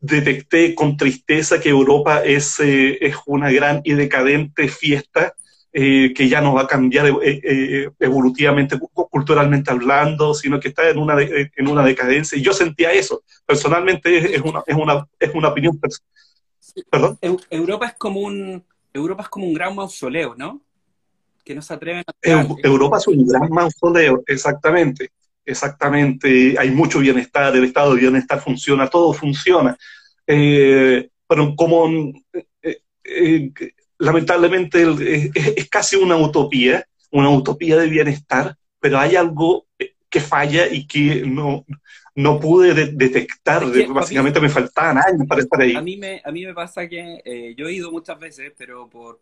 detecté 0.01 0.75
con 0.75 0.97
tristeza 0.97 1.59
que 1.59 1.69
Europa 1.69 2.23
es, 2.23 2.59
es 2.59 3.15
una 3.25 3.51
gran 3.51 3.81
y 3.83 3.93
decadente 3.93 4.67
fiesta 4.67 5.35
eh, 5.73 6.13
que 6.13 6.27
ya 6.27 6.41
no 6.41 6.53
va 6.53 6.63
a 6.63 6.67
cambiar 6.67 7.07
eh, 7.07 7.13
eh, 7.23 7.89
evolutivamente, 7.99 8.77
culturalmente 8.93 9.71
hablando, 9.71 10.33
sino 10.33 10.59
que 10.59 10.67
está 10.67 10.89
en 10.89 10.97
una, 10.97 11.15
en 11.21 11.67
una 11.67 11.81
decadencia. 11.85 12.37
Y 12.37 12.41
yo 12.41 12.51
sentía 12.51 12.91
eso. 12.91 13.23
Personalmente 13.45 14.35
es 14.35 14.41
una, 14.41 14.63
es 14.67 14.75
una, 14.75 15.07
es 15.17 15.33
una 15.33 15.47
opinión. 15.47 15.79
¿Perdón? 16.89 17.17
Europa 17.49 17.85
es 17.87 17.93
como 17.93 18.19
un 18.19 18.65
Europa 18.93 19.23
es 19.23 19.29
como 19.29 19.45
un 19.45 19.53
gran 19.53 19.73
mausoleo, 19.73 20.35
¿no? 20.35 20.61
Que 21.45 21.55
no 21.55 21.61
se 21.61 21.73
atreven 21.73 22.03
a... 22.05 22.47
Europa 22.63 22.97
es 22.97 23.07
un 23.07 23.25
gran 23.25 23.49
mausoleo, 23.49 24.23
exactamente. 24.27 25.11
Exactamente. 25.45 26.55
Hay 26.57 26.71
mucho 26.71 26.99
bienestar, 26.99 27.55
el 27.55 27.63
estado 27.63 27.95
de 27.95 28.01
bienestar 28.01 28.41
funciona, 28.41 28.87
todo 28.87 29.13
funciona. 29.13 29.77
pero 30.25 31.55
como 31.55 31.89
lamentablemente 33.97 34.85
es, 35.35 35.69
casi 35.69 35.95
una 35.95 36.17
utopía, 36.17 36.85
una 37.11 37.29
utopía 37.29 37.77
de 37.77 37.87
bienestar, 37.87 38.55
pero 38.79 38.99
hay 38.99 39.15
algo 39.15 39.67
que 40.09 40.19
falla 40.19 40.67
y 40.67 40.87
que 40.87 41.23
no, 41.25 41.65
no 42.15 42.39
pude 42.39 42.73
detectar. 42.73 43.63
Básicamente 43.89 44.39
me 44.39 44.49
faltaban 44.49 44.97
años 44.97 45.27
para 45.27 45.41
estar 45.41 45.61
ahí. 45.61 45.75
A 45.75 45.81
mí 45.81 45.97
me, 45.97 46.21
a 46.23 46.31
mí 46.31 46.45
me 46.45 46.53
pasa 46.53 46.87
que 46.87 47.21
eh, 47.23 47.53
yo 47.55 47.67
he 47.67 47.73
ido 47.73 47.91
muchas 47.91 48.19
veces, 48.19 48.51
pero 48.57 48.89
por, 48.89 49.19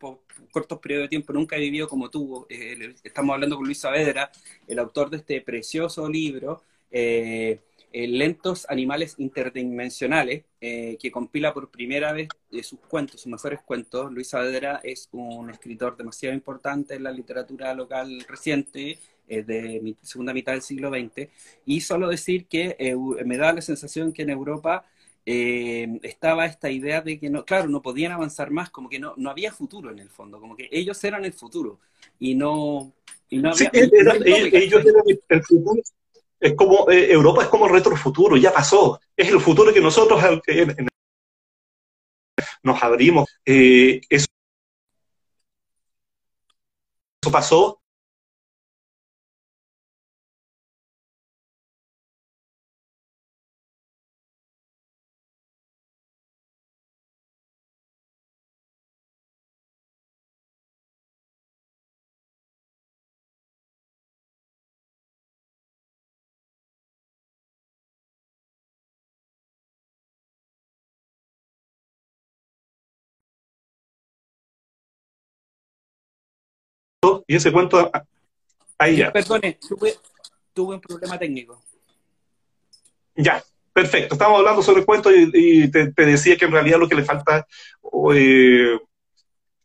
cortos 0.51 0.79
periodos 0.79 1.05
de 1.05 1.09
tiempo 1.09 1.33
nunca 1.33 1.55
he 1.55 1.59
vivido 1.59 1.87
como 1.87 2.09
tú. 2.09 2.45
Eh, 2.49 2.95
estamos 3.03 3.33
hablando 3.33 3.55
con 3.55 3.65
Luis 3.65 3.79
Saavedra, 3.79 4.31
el 4.67 4.79
autor 4.79 5.09
de 5.09 5.17
este 5.17 5.41
precioso 5.41 6.09
libro. 6.09 6.63
Eh, 6.91 7.59
lentos 7.91 8.67
Animales 8.69 9.15
Interdimensionales, 9.17 10.43
que 10.59 11.11
compila 11.11 11.55
por 11.55 11.71
primera 11.71 12.13
vez 12.13 12.27
sus 12.61 12.79
cuentos, 12.81 13.21
sus 13.21 13.31
mejores 13.31 13.61
cuentos. 13.63 14.11
Luis 14.11 14.29
Saavedra 14.29 14.79
es 14.83 15.09
un 15.11 15.49
escritor 15.49 15.97
demasiado 15.97 16.35
importante 16.35 16.93
en 16.93 17.03
la 17.03 17.11
literatura 17.11 17.73
local 17.73 18.23
reciente, 18.27 18.99
de 19.29 19.79
mi 19.81 19.95
segunda 20.01 20.33
mitad 20.33 20.53
del 20.53 20.61
siglo 20.61 20.89
XX, 20.89 21.29
y 21.65 21.81
solo 21.81 22.09
decir 22.09 22.47
que 22.47 22.75
me 23.25 23.37
da 23.37 23.53
la 23.53 23.61
sensación 23.61 24.11
que 24.11 24.23
en 24.23 24.31
Europa 24.31 24.85
estaba 25.25 26.45
esta 26.45 26.71
idea 26.71 27.01
de 27.01 27.19
que, 27.19 27.29
no, 27.29 27.45
claro, 27.45 27.69
no 27.69 27.81
podían 27.81 28.11
avanzar 28.11 28.49
más, 28.49 28.69
como 28.71 28.89
que 28.89 28.99
no, 28.99 29.13
no 29.17 29.29
había 29.29 29.51
futuro 29.51 29.91
en 29.91 29.99
el 29.99 30.09
fondo, 30.09 30.39
como 30.39 30.55
que 30.55 30.67
ellos 30.71 31.03
eran 31.03 31.25
el 31.25 31.33
futuro, 31.33 31.79
y 32.19 32.35
no... 32.35 32.93
Y 33.29 33.37
no 33.37 33.51
había, 33.51 33.69
ellos 33.73 34.85
eran 34.85 35.03
el 35.29 35.43
futuro 35.43 35.81
es 36.39 36.53
como, 36.53 36.89
eh, 36.89 37.11
Europa 37.11 37.43
es 37.43 37.49
como 37.49 37.67
el 37.67 37.73
retrofuturo, 37.73 38.37
ya 38.37 38.53
pasó. 38.53 38.99
Es 39.15 39.29
el 39.29 39.41
futuro 39.41 39.73
que 39.73 39.81
nosotros 39.81 40.21
nos 42.63 42.83
abrimos. 42.83 43.29
Eh, 43.45 43.99
eso 44.09 44.27
pasó 47.31 47.81
y 77.29 77.35
ese 77.35 77.51
cuento 77.51 77.91
ahí 78.79 78.97
ya. 78.97 79.13
Perdone, 79.13 79.59
tuve, 80.55 80.73
un 80.75 80.81
problema 80.81 81.17
técnico. 81.19 81.61
Ya, 83.15 83.43
perfecto. 83.71 84.15
Estamos 84.15 84.39
hablando 84.39 84.63
sobre 84.63 84.79
el 84.79 84.85
cuento 84.85 85.11
y, 85.13 85.69
te, 85.69 85.93
decía 85.95 86.35
que 86.35 86.45
en 86.45 86.51
realidad 86.51 86.79
lo 86.79 86.89
que 86.89 86.95
le 86.95 87.03
falta 87.03 87.45
eh, 88.15 88.79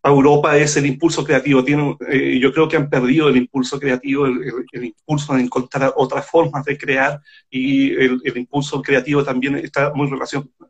a 0.02 0.08
Europa 0.10 0.58
es 0.58 0.76
el 0.76 0.84
impulso 0.84 1.24
creativo. 1.24 1.64
Tiene, 1.64 1.96
eh, 2.10 2.38
yo 2.38 2.52
creo 2.52 2.68
que 2.68 2.76
han 2.76 2.90
perdido 2.90 3.30
el 3.30 3.38
impulso 3.38 3.80
creativo, 3.80 4.26
el, 4.26 4.84
impulso 4.84 5.32
de 5.32 5.40
encontrar 5.40 5.94
otras 5.96 6.30
formas 6.30 6.66
de 6.66 6.76
crear 6.76 7.18
y 7.48 7.94
el, 7.94 8.20
impulso 8.36 8.82
creativo 8.82 9.24
también 9.24 9.56
está 9.56 9.90
muy 9.94 10.10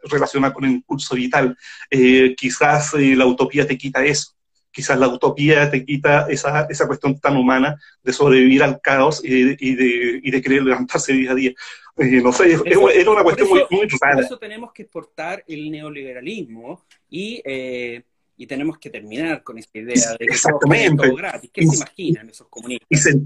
relacionado 0.05 0.55
con 0.55 0.65
el 0.65 0.71
impulso 0.71 1.17
vital. 1.17 1.59
Eh, 1.91 2.37
quizás 2.37 2.95
la 2.95 3.27
utopía 3.27 3.67
te 3.67 3.77
quita 3.77 4.05
eso 4.05 4.35
quizás 4.75 4.99
la 4.99 5.09
utopía 5.09 5.71
te 5.71 5.85
quita 5.85 6.27
esa, 6.29 6.67
esa 6.69 6.87
cuestión 6.87 7.19
tan 7.21 7.37
humana 7.37 7.79
de 8.03 8.13
sobrevivir 8.13 8.63
al 8.63 8.81
caos 8.81 9.25
y 9.25 9.45
de, 9.45 9.57
y 9.59 9.75
de, 9.77 10.21
y 10.23 10.31
de 10.31 10.43
querer 10.43 10.65
levantarse 10.65 11.13
día 11.13 11.31
a 11.31 11.35
día. 11.35 11.53
Eh, 11.97 12.21
no 12.21 12.33
sé, 12.33 12.59
era 12.67 13.11
una 13.11 13.23
cuestión 13.23 13.49
muy, 13.49 13.63
muy 13.71 13.87
rara. 14.01 14.17
Por 14.17 14.25
eso 14.25 14.39
tenemos 14.39 14.73
que 14.73 14.83
exportar 14.83 15.45
el 15.47 15.71
neoliberalismo 15.71 16.85
y, 17.09 17.41
eh, 17.45 18.03
y 18.37 18.47
tenemos 18.47 18.79
que 18.79 18.91
terminar 18.91 19.45
con 19.45 19.59
esta 19.59 19.79
idea 19.79 20.17
de 20.19 20.27
que 20.27 20.37
todo, 20.97 21.15
gratis. 21.15 21.51
¿Qué 21.53 21.65
se 21.65 21.77
imaginan 21.77 22.29
esos 22.29 22.49
comunistas? 22.49 23.17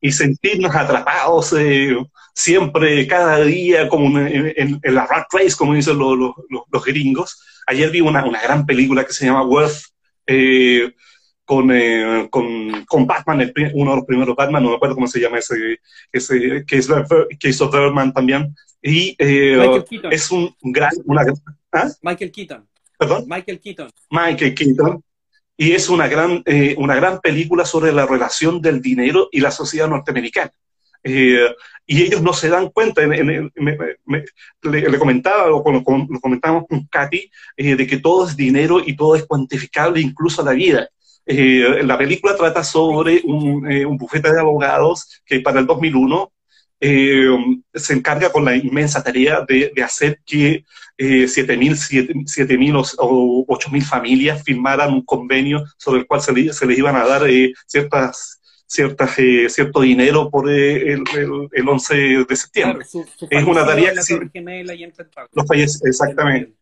y 0.00 0.12
sentirnos 0.12 0.74
atrapados 0.74 1.54
eh, 1.58 1.96
siempre, 2.34 3.06
cada 3.06 3.40
día, 3.40 3.88
como 3.88 4.18
en, 4.18 4.80
la 4.82 5.06
rat 5.06 5.26
race, 5.32 5.56
como 5.56 5.74
dicen 5.74 5.98
los, 5.98 6.16
los, 6.18 6.84
gringos. 6.84 7.42
Ayer 7.66 7.90
vi 7.90 8.02
una, 8.02 8.24
una, 8.24 8.40
gran 8.42 8.66
película 8.66 9.04
que 9.04 9.12
se 9.12 9.24
llama 9.24 9.42
Worth, 9.42 9.95
eh, 10.26 10.94
con, 11.44 11.70
eh, 11.70 12.28
con, 12.30 12.84
con, 12.86 13.06
Batman, 13.06 13.52
uno 13.74 13.90
de 13.90 13.96
los 13.96 14.04
primeros 14.04 14.36
Batman, 14.36 14.62
no 14.62 14.70
me 14.70 14.76
acuerdo 14.76 14.96
cómo 14.96 15.06
se 15.06 15.20
llama 15.20 15.38
ese, 15.38 15.80
ese 16.10 16.64
que, 16.66 16.76
es, 16.76 16.88
que 17.38 17.48
hizo 17.48 17.70
Birdman 17.70 18.12
también. 18.12 18.54
Y 18.82 19.16
es 19.18 20.30
un 20.30 20.54
gran... 20.62 20.90
Una, 21.04 21.22
¿ah? 21.72 21.88
Michael 22.02 22.32
Keaton. 22.32 22.68
¿Perdón? 22.98 23.24
Michael 23.26 23.60
Keaton. 23.60 23.90
Michael 24.10 24.54
Keaton 24.54 25.02
y 25.56 25.72
es 25.72 25.88
una 25.88 26.06
gran, 26.06 26.42
eh, 26.44 26.74
una 26.78 26.94
gran 26.94 27.20
película 27.20 27.64
sobre 27.64 27.92
la 27.92 28.06
relación 28.06 28.60
del 28.60 28.82
dinero 28.82 29.28
y 29.32 29.40
la 29.40 29.50
sociedad 29.50 29.88
norteamericana. 29.88 30.52
Eh, 31.08 31.54
y 31.86 32.02
ellos 32.02 32.20
no 32.20 32.32
se 32.32 32.48
dan 32.48 32.70
cuenta, 32.70 33.02
en, 33.02 33.52
le, 33.54 34.98
comentaba, 34.98 35.54
o 35.54 35.70
lo, 35.70 35.84
lo 36.10 36.20
comentábamos 36.20 36.64
con 36.68 36.84
Katy, 36.86 37.30
eh, 37.56 37.76
de 37.76 37.86
que 37.86 37.98
todo 37.98 38.26
es 38.26 38.36
dinero 38.36 38.82
y 38.84 38.96
todo 38.96 39.14
es 39.14 39.24
cuantificable, 39.24 40.00
incluso 40.00 40.44
la 40.44 40.52
vida. 40.52 40.88
la 41.26 41.96
película 41.96 42.36
trata 42.36 42.64
sobre 42.64 43.20
un, 43.24 43.66
un 43.66 43.96
bufete 43.96 44.32
de 44.32 44.40
abogados 44.40 45.22
que 45.24 45.40
para 45.40 45.60
el 45.60 45.66
2001 45.66 46.32
eh, 46.80 47.28
se 47.72 47.94
encarga 47.94 48.30
con 48.30 48.44
la 48.44 48.54
inmensa 48.54 49.02
tarea 49.02 49.44
de, 49.46 49.72
hacer 49.82 50.20
que 50.26 50.64
eh, 50.98 51.24
7.000 51.24 52.94
o, 52.98 53.46
8.000 53.46 53.82
familias 53.82 54.42
firmaran 54.42 54.92
un 54.92 55.04
convenio 55.04 55.64
sobre 55.78 56.00
el 56.00 56.06
cual 56.06 56.20
se, 56.20 56.32
les 56.32 56.78
iban 56.78 56.96
a 56.96 57.06
dar 57.06 57.28
eh, 57.28 57.52
ciertas, 57.66 58.35
ciertas, 58.66 59.18
eh, 59.18 59.48
cierto 59.48 59.80
dinero 59.80 60.28
por 60.30 60.50
el, 60.50 61.04
el, 61.52 61.68
11 61.68 62.24
de 62.28 62.36
septiembre. 62.36 62.84
es 63.30 63.44
una 63.44 63.64
tarea 63.64 63.92
que... 63.92 64.40
los 65.32 65.46
países, 65.46 65.80
exactamente. 65.84 66.52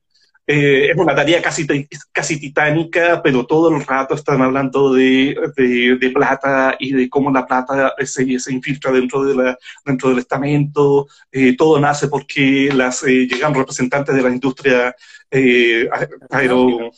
Eh, 0.46 0.90
es 0.90 0.96
una 0.96 1.14
tarea 1.14 1.40
casi, 1.40 1.66
casi 2.12 2.38
titánica, 2.38 3.22
pero 3.22 3.46
todo 3.46 3.74
el 3.74 3.82
rato 3.82 4.14
están 4.14 4.42
hablando 4.42 4.92
de, 4.92 5.34
de, 5.56 6.10
plata 6.10 6.76
y 6.78 6.92
de 6.92 7.08
cómo 7.08 7.30
la 7.30 7.46
plata 7.46 7.94
se, 8.04 8.38
se 8.38 8.52
infiltra 8.52 8.92
dentro, 8.92 9.24
de 9.24 9.34
la, 9.34 9.58
dentro 9.86 10.10
del 10.10 10.18
estamento. 10.18 11.06
Eh, 11.32 11.56
todo 11.56 11.80
nace 11.80 12.08
porque 12.08 12.70
las, 12.74 13.02
eh, 13.04 13.26
llegan 13.26 13.54
representantes 13.54 14.14
de 14.14 14.22
la 14.22 14.28
industria 14.28 14.94
eh, 15.36 15.88
aero, 16.30 16.90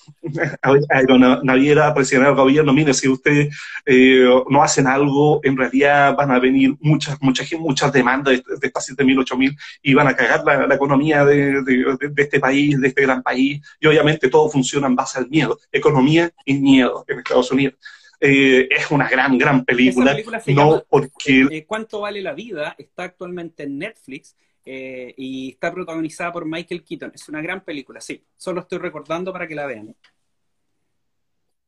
aeronaviera 0.91 1.95
presionar 1.95 2.29
al 2.29 2.35
gobierno, 2.35 2.73
mire, 2.73 2.93
si 2.93 3.09
ustedes 3.09 3.57
eh, 3.87 4.29
no 4.51 4.63
hacen 4.63 4.87
algo, 4.87 5.41
en 5.43 5.57
realidad 5.57 6.15
van 6.15 6.31
a 6.31 6.39
venir 6.39 6.75
muchas, 6.81 7.17
muchas, 7.23 7.51
muchas 7.55 7.91
demandas 7.93 8.35
de, 8.35 8.57
de 8.61 8.67
estas 8.67 8.91
7.000, 8.91 9.25
8.000 9.25 9.57
y 9.83 9.95
van 9.95 10.09
a 10.09 10.15
cagar 10.15 10.45
la, 10.45 10.75
economía 10.75 11.25
de, 11.25 11.63
de, 11.63 12.23
este 12.23 12.39
país, 12.39 12.79
de 12.79 12.89
este 12.89 13.03
gran 13.03 13.23
país. 13.23 13.63
Y 13.81 13.87
obviamente 13.87 14.29
todo 14.29 14.51
funciona 14.51 14.87
en 14.87 14.97
base 14.97 15.19
al 15.19 15.29
miedo. 15.29 15.59
Economía 15.73 16.31
y 16.45 16.55
miedo 16.55 17.05
en 17.09 17.19
Estados 17.21 17.51
Unidos. 17.51 17.77
Eh, 18.21 18.69
es 18.71 18.91
una 18.91 19.09
gran, 19.09 19.39
gran 19.39 19.65
película. 19.65 20.17
no 20.49 20.85
porque... 20.89 21.47
Eh, 21.51 21.65
¿Cuánto 21.67 22.01
vale 22.01 22.21
la 22.21 22.35
vida? 22.35 22.75
Está 22.79 23.05
actualmente 23.05 23.63
en 23.63 23.79
Netflix 23.79 24.37
eh, 24.69 25.15
y 25.17 25.51
está 25.51 25.73
protagonizada 25.73 26.33
por 26.33 26.45
Michael 26.45 26.83
Keaton. 26.83 27.13
Es 27.15 27.29
una 27.29 27.41
gran 27.41 27.65
película, 27.65 28.01
sí. 28.01 28.25
Solo 28.37 28.63
estoy 28.63 28.79
recordando 28.79 29.33
para 29.33 29.47
que 29.47 29.55
la 29.55 29.65
vean. 29.65 29.95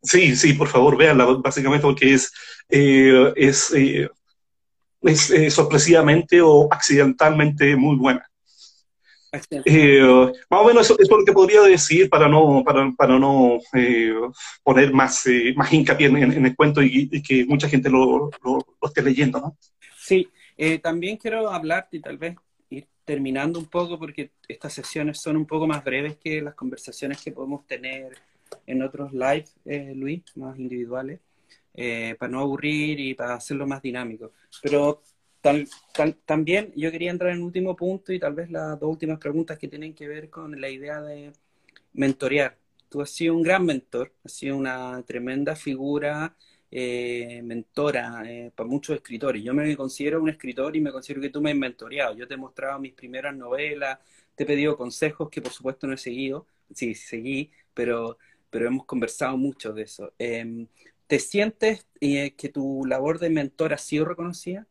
Sí, 0.02 0.34
sí, 0.34 0.54
por 0.54 0.66
favor, 0.66 0.96
véanla, 0.96 1.24
básicamente 1.24 1.82
porque 1.82 2.14
es, 2.14 2.32
eh, 2.68 3.32
es, 3.36 3.72
eh, 3.72 4.10
es 5.02 5.54
sorpresivamente 5.54 6.40
o 6.40 6.66
accidentalmente 6.72 7.76
muy 7.76 7.96
buena. 7.96 8.28
más 9.32 10.60
o 10.60 10.64
menos 10.64 10.86
eso, 10.86 10.96
es 10.98 11.08
lo 11.08 11.24
que 11.24 11.32
podría 11.32 11.62
decir 11.62 12.08
para 12.10 12.28
no, 12.28 12.64
para, 12.64 12.90
para 12.96 13.16
no 13.16 13.58
poner 14.64 14.92
más, 14.92 15.24
más 15.54 15.72
hincapié 15.72 16.06
en, 16.06 16.46
el 16.46 16.56
cuento 16.56 16.82
y, 16.82 17.22
que 17.22 17.44
mucha 17.44 17.68
gente 17.68 17.90
lo, 17.90 18.30
lo, 18.42 18.66
esté 18.82 19.02
leyendo, 19.02 19.40
¿no? 19.40 19.56
Sí, 19.96 20.28
también 20.82 21.16
quiero 21.16 21.48
hablarte 21.50 21.98
y 21.98 22.00
tal 22.00 22.18
vez 22.18 22.36
terminando 23.08 23.58
un 23.58 23.64
poco, 23.64 23.98
porque 23.98 24.32
estas 24.46 24.74
sesiones 24.74 25.18
son 25.18 25.38
un 25.38 25.46
poco 25.46 25.66
más 25.66 25.82
breves 25.82 26.18
que 26.18 26.42
las 26.42 26.52
conversaciones 26.52 27.22
que 27.22 27.32
podemos 27.32 27.66
tener 27.66 28.12
en 28.66 28.82
otros 28.82 29.14
live, 29.14 29.46
eh, 29.64 29.94
Luis, 29.96 30.24
más 30.36 30.58
individuales, 30.58 31.18
eh, 31.72 32.16
para 32.18 32.30
no 32.30 32.40
aburrir 32.40 33.00
y 33.00 33.14
para 33.14 33.32
hacerlo 33.32 33.66
más 33.66 33.80
dinámico. 33.80 34.32
Pero 34.62 35.00
tal, 35.40 35.66
también 36.26 36.70
yo 36.76 36.90
quería 36.90 37.10
entrar 37.10 37.32
en 37.32 37.38
un 37.38 37.44
último 37.44 37.74
punto 37.74 38.12
y 38.12 38.18
tal 38.18 38.34
vez 38.34 38.50
las 38.50 38.78
dos 38.78 38.90
últimas 38.90 39.18
preguntas 39.18 39.56
que 39.56 39.68
tienen 39.68 39.94
que 39.94 40.06
ver 40.06 40.28
con 40.28 40.60
la 40.60 40.68
idea 40.68 41.00
de 41.00 41.32
mentorear. 41.94 42.58
Tú 42.90 43.00
has 43.00 43.08
sido 43.08 43.34
un 43.34 43.42
gran 43.42 43.64
mentor, 43.64 44.12
has 44.22 44.32
sido 44.32 44.54
una 44.54 45.02
tremenda 45.06 45.56
figura 45.56 46.36
eh, 46.70 47.40
mentora 47.42 48.22
eh, 48.26 48.52
para 48.54 48.68
muchos 48.68 48.96
escritores. 48.96 49.42
Yo 49.42 49.54
me 49.54 49.74
considero 49.74 50.20
un 50.20 50.28
escritor 50.28 50.76
y 50.76 50.82
me 50.82 50.92
considero 50.92 51.22
que 51.22 51.30
tú 51.30 51.40
me 51.40 51.50
has 51.50 51.56
mentoreado. 51.56 52.14
Yo 52.14 52.28
te 52.28 52.34
he 52.34 52.36
mostrado 52.36 52.78
mis 52.78 52.92
primeras 52.92 53.34
novelas, 53.34 53.98
te 54.34 54.44
he 54.44 54.46
pedido 54.46 54.76
consejos 54.76 55.30
que 55.30 55.40
por 55.40 55.52
supuesto 55.52 55.86
no 55.86 55.94
he 55.94 55.98
seguido, 55.98 56.46
sí, 56.74 56.94
seguí, 56.94 57.50
pero, 57.72 58.18
pero 58.50 58.66
hemos 58.66 58.84
conversado 58.84 59.36
mucho 59.38 59.72
de 59.72 59.82
eso. 59.82 60.12
Em, 60.18 60.66
¿Te 61.06 61.18
sientes 61.18 61.86
eh, 62.02 62.34
que 62.36 62.50
tu 62.50 62.84
labor 62.84 63.18
de 63.18 63.30
mentor 63.30 63.72
ha 63.72 63.78
sido 63.78 64.04
reconocida? 64.04 64.66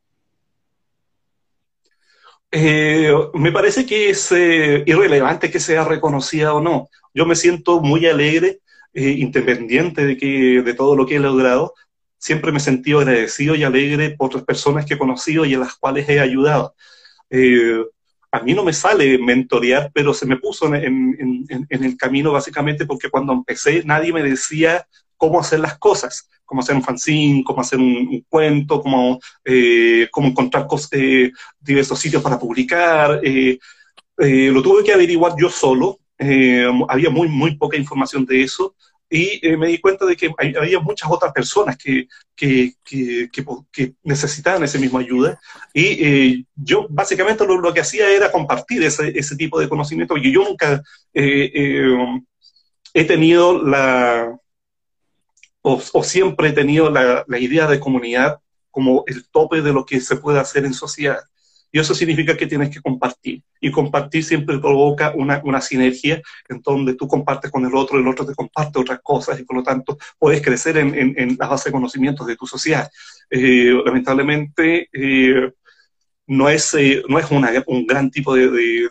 me 2.49 3.51
parece 3.51 3.85
que 3.85 4.09
es 4.09 4.31
irrelevante 4.31 5.51
que 5.51 5.59
sea 5.59 5.83
reconocida 5.83 6.53
o 6.53 6.61
no. 6.61 6.89
Yo 7.13 7.25
me 7.25 7.35
siento 7.35 7.81
muy 7.81 8.05
alegre, 8.05 8.61
independiente 8.93 10.05
de, 10.05 10.17
que, 10.17 10.61
de 10.63 10.73
todo 10.73 10.95
lo 10.95 11.05
que 11.05 11.17
he 11.17 11.19
logrado, 11.19 11.73
siempre 12.17 12.51
me 12.51 12.57
he 12.57 12.61
sentido 12.61 12.99
agradecido 12.99 13.55
y 13.55 13.63
alegre 13.63 14.11
por 14.11 14.33
las 14.33 14.43
personas 14.43 14.85
que 14.85 14.95
he 14.95 14.97
conocido 14.97 15.45
y 15.45 15.53
a 15.53 15.59
las 15.59 15.75
cuales 15.75 16.07
he 16.09 16.19
ayudado. 16.19 16.75
Eh, 17.29 17.83
a 18.31 18.41
mí 18.41 18.53
no 18.53 18.63
me 18.63 18.73
sale 18.73 19.17
mentorear, 19.17 19.91
pero 19.93 20.13
se 20.13 20.25
me 20.25 20.37
puso 20.37 20.73
en, 20.73 21.45
el 21.69 21.97
camino 21.97 22.31
básicamente 22.31 22.85
porque 22.85 23.09
cuando 23.09 23.33
empecé 23.33 23.83
nadie 23.85 24.11
me 24.11 24.21
decía 24.21 24.85
cómo 25.15 25.39
hacer 25.39 25.59
las 25.59 25.77
cosas, 25.77 26.29
cómo 26.45 26.61
hacer 26.61 26.75
un 26.75 26.83
fanzine, 26.83 27.43
cómo 27.43 27.61
hacer 27.61 27.79
un, 27.79 28.25
cuento, 28.29 28.81
cómo, 28.81 29.19
eh, 29.45 30.07
cómo 30.11 30.27
encontrar 30.27 30.67
eh, 30.91 31.31
diversos 31.59 31.99
sitios 31.99 32.21
para 32.21 32.37
publicar. 32.37 33.21
lo 34.17 34.61
tuve 34.61 34.83
que 34.83 34.93
averiguar 34.93 35.33
yo 35.39 35.49
solo. 35.49 35.99
había 36.89 37.09
muy, 37.09 37.27
muy 37.29 37.55
poca 37.55 37.77
información 37.77 38.25
de 38.25 38.43
eso 38.43 38.75
y 39.09 39.39
eh, 39.41 39.55
me 39.55 39.67
di 39.67 39.79
cuenta 39.79 40.05
de 40.05 40.17
que 40.17 40.29
había 40.59 40.79
muchas 40.79 41.09
otras 41.09 41.31
personas 41.31 41.77
que, 41.77 42.07
que, 42.35 42.73
que, 42.83 43.93
necesitaban 44.03 44.63
esa 44.63 44.79
misma 44.79 44.99
ayuda 44.99 45.39
y 45.73 45.85
eh, 46.05 46.45
yo 46.55 46.87
básicamente 46.89 47.45
lo, 47.45 47.73
que 47.73 47.79
hacía 47.79 48.09
era 48.09 48.31
compartir 48.31 48.83
ese, 48.83 49.17
ese 49.17 49.35
tipo 49.35 49.59
de 49.59 49.69
conocimiento, 49.69 50.13
porque 50.13 50.31
yo 50.31 50.43
nunca 50.43 50.83
eh, 51.13 51.85
he 52.93 53.05
tenido 53.05 53.63
la, 53.63 54.37
o, 55.61 55.81
o, 55.93 56.03
siempre 56.03 56.49
he 56.49 56.53
tenido 56.53 56.89
la, 56.89 57.23
la 57.27 57.39
idea 57.39 57.67
de 57.67 57.79
comunidad 57.79 58.39
como 58.71 59.03
el 59.07 59.27
tope 59.29 59.61
de 59.61 59.73
lo 59.73 59.85
que 59.85 60.01
se 60.01 60.17
puede 60.17 60.39
hacer 60.39 60.65
en 60.65 60.73
sociedad. 60.73 61.19
Y 61.71 61.79
eso 61.79 61.93
significa 61.93 62.37
que 62.37 62.47
tienes 62.47 62.69
que 62.69 62.81
compartir. 62.81 63.43
Y 63.59 63.71
compartir 63.71 64.23
siempre 64.23 64.57
provoca 64.59 65.13
una, 65.15 65.41
una 65.43 65.61
sinergia 65.61 66.21
en 66.47 66.61
donde 66.61 66.95
tú 66.95 67.07
compartes 67.07 67.51
con 67.51 67.65
el 67.65 67.75
otro, 67.75 67.99
el 67.99 68.07
otro 68.07 68.25
te 68.25 68.35
comparte 68.35 68.79
otras 68.79 68.99
cosas 69.03 69.39
y 69.39 69.43
por 69.43 69.57
lo 69.57 69.63
tanto 69.63 69.97
puedes 70.17 70.41
crecer 70.41 70.77
en, 70.77 70.93
en, 70.95 71.37
la 71.37 71.47
base 71.47 71.69
de 71.69 71.73
conocimientos 71.73 72.25
de 72.25 72.35
tu 72.35 72.47
sociedad. 72.47 72.89
Eh, 73.29 73.73
lamentablemente, 73.85 74.89
eh, 74.93 75.51
no 76.27 76.49
es, 76.49 76.73
eh, 76.73 77.03
no 77.07 77.19
es 77.19 77.29
una, 77.31 77.51
un 77.67 77.85
gran 77.85 78.09
tipo 78.11 78.33
de, 78.33 78.49
de, 78.49 78.89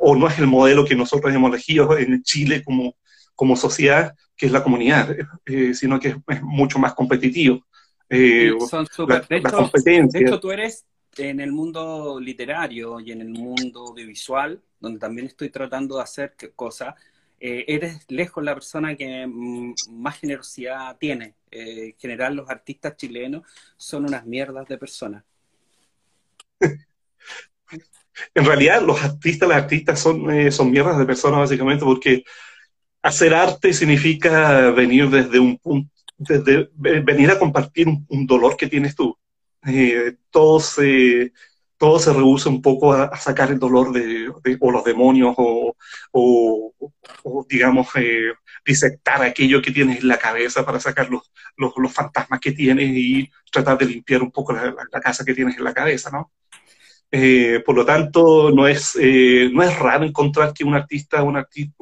o 0.00 0.14
no 0.14 0.28
es 0.28 0.38
el 0.38 0.46
modelo 0.46 0.84
que 0.84 0.94
nosotros 0.94 1.34
hemos 1.34 1.50
elegido 1.50 1.98
en 1.98 2.22
Chile 2.22 2.62
como, 2.64 2.94
como 3.34 3.56
sociedad, 3.56 4.14
que 4.36 4.46
es 4.46 4.52
la 4.52 4.62
comunidad, 4.62 5.14
sino 5.74 5.98
que 5.98 6.16
es, 6.28 6.42
mucho 6.42 6.78
más 6.78 6.94
competitivo. 6.94 7.64
son 8.68 8.86
super, 8.86 9.26
de, 9.28 9.36
hecho, 9.38 9.70
de 10.08 10.20
hecho, 10.20 10.40
tú 10.40 10.50
eres 10.50 10.84
en 11.20 11.40
el 11.40 11.52
mundo 11.52 12.18
literario 12.20 12.98
y 13.00 13.12
en 13.12 13.20
el 13.20 13.28
mundo 13.28 13.88
audiovisual, 13.88 14.60
donde 14.80 14.98
también 14.98 15.26
estoy 15.26 15.50
tratando 15.50 15.96
de 15.96 16.02
hacer 16.02 16.34
cosas, 16.56 16.94
eh, 17.38 17.64
eres 17.68 18.04
lejos 18.08 18.42
la 18.42 18.54
persona 18.54 18.96
que 18.96 19.26
mm, 19.26 19.74
más 19.90 20.18
generosidad 20.18 20.96
tiene. 20.98 21.34
Eh, 21.50 21.86
en 21.86 21.98
general, 21.98 22.36
los 22.36 22.50
artistas 22.50 22.96
chilenos 22.96 23.42
son 23.76 24.04
unas 24.04 24.26
mierdas 24.26 24.66
de 24.68 24.78
personas. 24.78 25.24
En 28.34 28.44
realidad, 28.44 28.82
los 28.82 29.02
artistas, 29.02 29.48
las 29.48 29.62
artistas 29.62 29.98
son, 29.98 30.30
eh, 30.30 30.50
son 30.50 30.70
mierdas 30.70 30.98
de 30.98 31.06
personas, 31.06 31.40
básicamente, 31.40 31.86
porque 31.86 32.22
hacer 33.00 33.32
arte 33.32 33.72
significa 33.72 34.70
venir 34.72 35.08
desde 35.08 35.38
un 35.38 35.56
punto, 35.56 35.90
desde 36.18 36.68
venir 36.74 37.30
a 37.30 37.38
compartir 37.38 37.86
un 37.86 38.26
dolor 38.26 38.58
que 38.58 38.66
tienes 38.66 38.94
tú 38.94 39.16
eh, 39.66 40.16
todo, 40.30 40.60
se, 40.60 41.32
todo 41.76 41.98
se 41.98 42.12
reduce 42.12 42.48
un 42.48 42.62
poco 42.62 42.92
a, 42.92 43.16
sacar 43.16 43.50
el 43.50 43.58
dolor 43.58 43.92
de, 43.92 44.28
o 44.60 44.70
los 44.70 44.84
demonios 44.84 45.34
o, 45.38 46.74
digamos, 47.48 47.88
eh, 47.96 48.32
disectar 48.64 49.22
aquello 49.22 49.62
que 49.62 49.72
tienes 49.72 50.00
en 50.00 50.08
la 50.08 50.18
cabeza 50.18 50.64
para 50.64 50.80
sacar 50.80 51.10
los, 51.10 51.30
los, 51.56 51.72
los, 51.76 51.92
fantasmas 51.92 52.40
que 52.40 52.52
tienes 52.52 52.90
y 52.90 53.30
tratar 53.50 53.78
de 53.78 53.86
limpiar 53.86 54.22
un 54.22 54.30
poco 54.30 54.52
la, 54.52 54.74
casa 55.02 55.24
que 55.24 55.34
tienes 55.34 55.56
en 55.56 55.64
la 55.64 55.74
cabeza, 55.74 56.10
¿no? 56.10 56.32
Eh, 57.12 57.62
por 57.66 57.74
lo 57.76 57.84
tanto, 57.84 58.50
no 58.52 58.68
es, 58.68 58.96
eh, 59.00 59.50
no 59.52 59.62
es 59.62 59.76
raro 59.78 60.04
encontrar 60.04 60.52
que 60.54 60.64
un 60.64 60.74
artista, 60.74 61.22
un 61.22 61.36
artista 61.36 61.74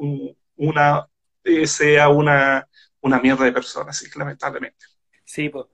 una, 0.55 1.07
eh, 1.43 1.67
sea 1.67 2.09
una, 2.09 2.67
una 3.01 3.19
mierda 3.19 3.45
de 3.45 3.51
persona, 3.53 3.93
sí, 3.93 4.07
lamentablemente. 4.15 4.85
Sí, 5.29 5.49
pues, 5.49 5.67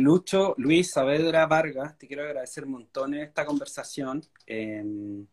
Lucho, 0.00 0.56
Luis 0.58 0.90
Saavedra 0.90 1.46
Vargas, 1.46 1.96
te 1.96 2.08
quiero 2.08 2.24
agradecer 2.24 2.66
montones 2.66 3.28
esta 3.28 3.46
conversación. 3.46 4.20
Em, 4.46 5.24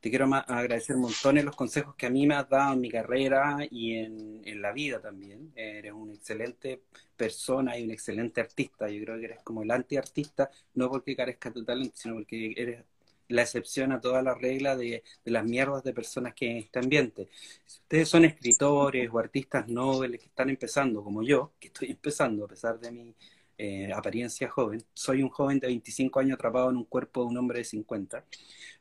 te 0.00 0.08
quiero 0.08 0.24
agradecer 0.34 0.96
montones 0.96 1.44
los 1.44 1.54
consejos 1.54 1.94
que 1.96 2.06
a 2.06 2.10
mí 2.10 2.26
me 2.26 2.34
has 2.34 2.48
dado 2.48 2.72
en 2.72 2.80
mi 2.80 2.90
carrera 2.90 3.58
y 3.70 3.96
en, 3.96 4.62
la 4.62 4.72
vida 4.72 5.02
también. 5.02 5.52
Eres 5.54 5.92
una 5.92 6.14
excelente 6.14 6.82
persona 7.14 7.78
y 7.78 7.84
un 7.84 7.90
excelente 7.90 8.40
artista. 8.40 8.88
Yo 8.88 9.04
creo 9.04 9.18
que 9.18 9.26
eres 9.26 9.42
como 9.42 9.62
el 9.62 9.70
anti-artista, 9.70 10.50
no 10.74 10.88
porque 10.88 11.14
carezcas 11.14 11.52
de 11.54 11.64
talento, 11.64 11.96
sino 11.96 12.14
porque 12.14 12.54
eres 12.56 12.84
la 13.30 13.42
excepción 13.42 13.92
a 13.92 14.00
toda 14.00 14.22
la 14.22 14.34
regla 14.34 14.76
de, 14.76 15.02
las 15.24 15.44
mierdas 15.44 15.82
de 15.84 15.92
personas 15.94 16.34
que 16.34 16.50
en 16.50 16.56
este 16.58 16.78
ambiente. 16.78 17.28
Si 17.64 17.78
ustedes 17.80 18.08
son 18.08 18.24
escritores 18.24 19.08
o 19.12 19.18
artistas 19.18 19.68
nobles 19.68 20.20
que 20.20 20.26
están 20.26 20.50
empezando, 20.50 21.02
como 21.02 21.22
yo, 21.22 21.52
que 21.58 21.68
estoy 21.68 21.90
empezando 21.90 22.44
a 22.44 22.48
pesar 22.48 22.78
de 22.78 22.90
mi 22.90 23.14
eh, 23.58 23.92
apariencia 23.92 24.48
joven, 24.48 24.84
soy 24.94 25.22
un 25.22 25.28
joven 25.30 25.58
de 25.60 25.68
25 25.68 26.20
años 26.20 26.34
atrapado 26.34 26.70
en 26.70 26.76
un 26.76 26.84
cuerpo 26.84 27.22
de 27.22 27.28
un 27.28 27.38
hombre 27.38 27.58
de 27.58 27.64
50. 27.64 28.24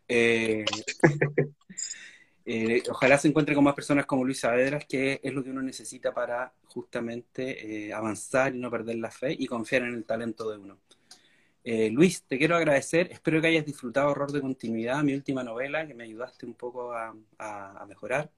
Eh, 0.07 0.65
eh, 2.45 2.83
ojalá 2.89 3.17
se 3.17 3.27
encuentre 3.27 3.55
con 3.55 3.63
más 3.63 3.75
personas 3.75 4.05
como 4.05 4.25
Luis 4.25 4.39
Saavedras, 4.39 4.85
que 4.85 5.19
es 5.23 5.33
lo 5.33 5.43
que 5.43 5.51
uno 5.51 5.61
necesita 5.61 6.13
para 6.13 6.53
justamente 6.65 7.93
avanzar 7.93 8.55
y 8.55 8.59
no 8.59 8.71
perder 8.71 8.97
la 8.97 9.11
fe 9.11 9.35
y 9.37 9.47
confiar 9.47 9.83
en 9.83 9.93
el 9.95 10.05
talento 10.05 10.49
de 10.49 10.57
uno. 10.57 10.79
Eh, 11.71 11.91
Luis, 11.91 12.23
te 12.23 12.39
quiero 12.39 12.55
agradecer. 12.55 13.11
Espero 13.11 13.39
que 13.39 13.45
hayas 13.45 13.63
disfrutado 13.63 14.09
Horror 14.09 14.31
de 14.31 14.41
Continuidad, 14.41 15.03
mi 15.03 15.13
última 15.13 15.43
novela, 15.43 15.85
que 15.85 15.93
me 15.93 16.03
ayudaste 16.03 16.47
un 16.47 16.55
poco 16.55 16.93
a, 16.93 17.13
mejorar. 17.87 18.31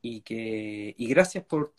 Y, 0.00 0.20
que, 0.20 0.94
y 0.96 1.08
gracias 1.08 1.42
por, 1.44 1.72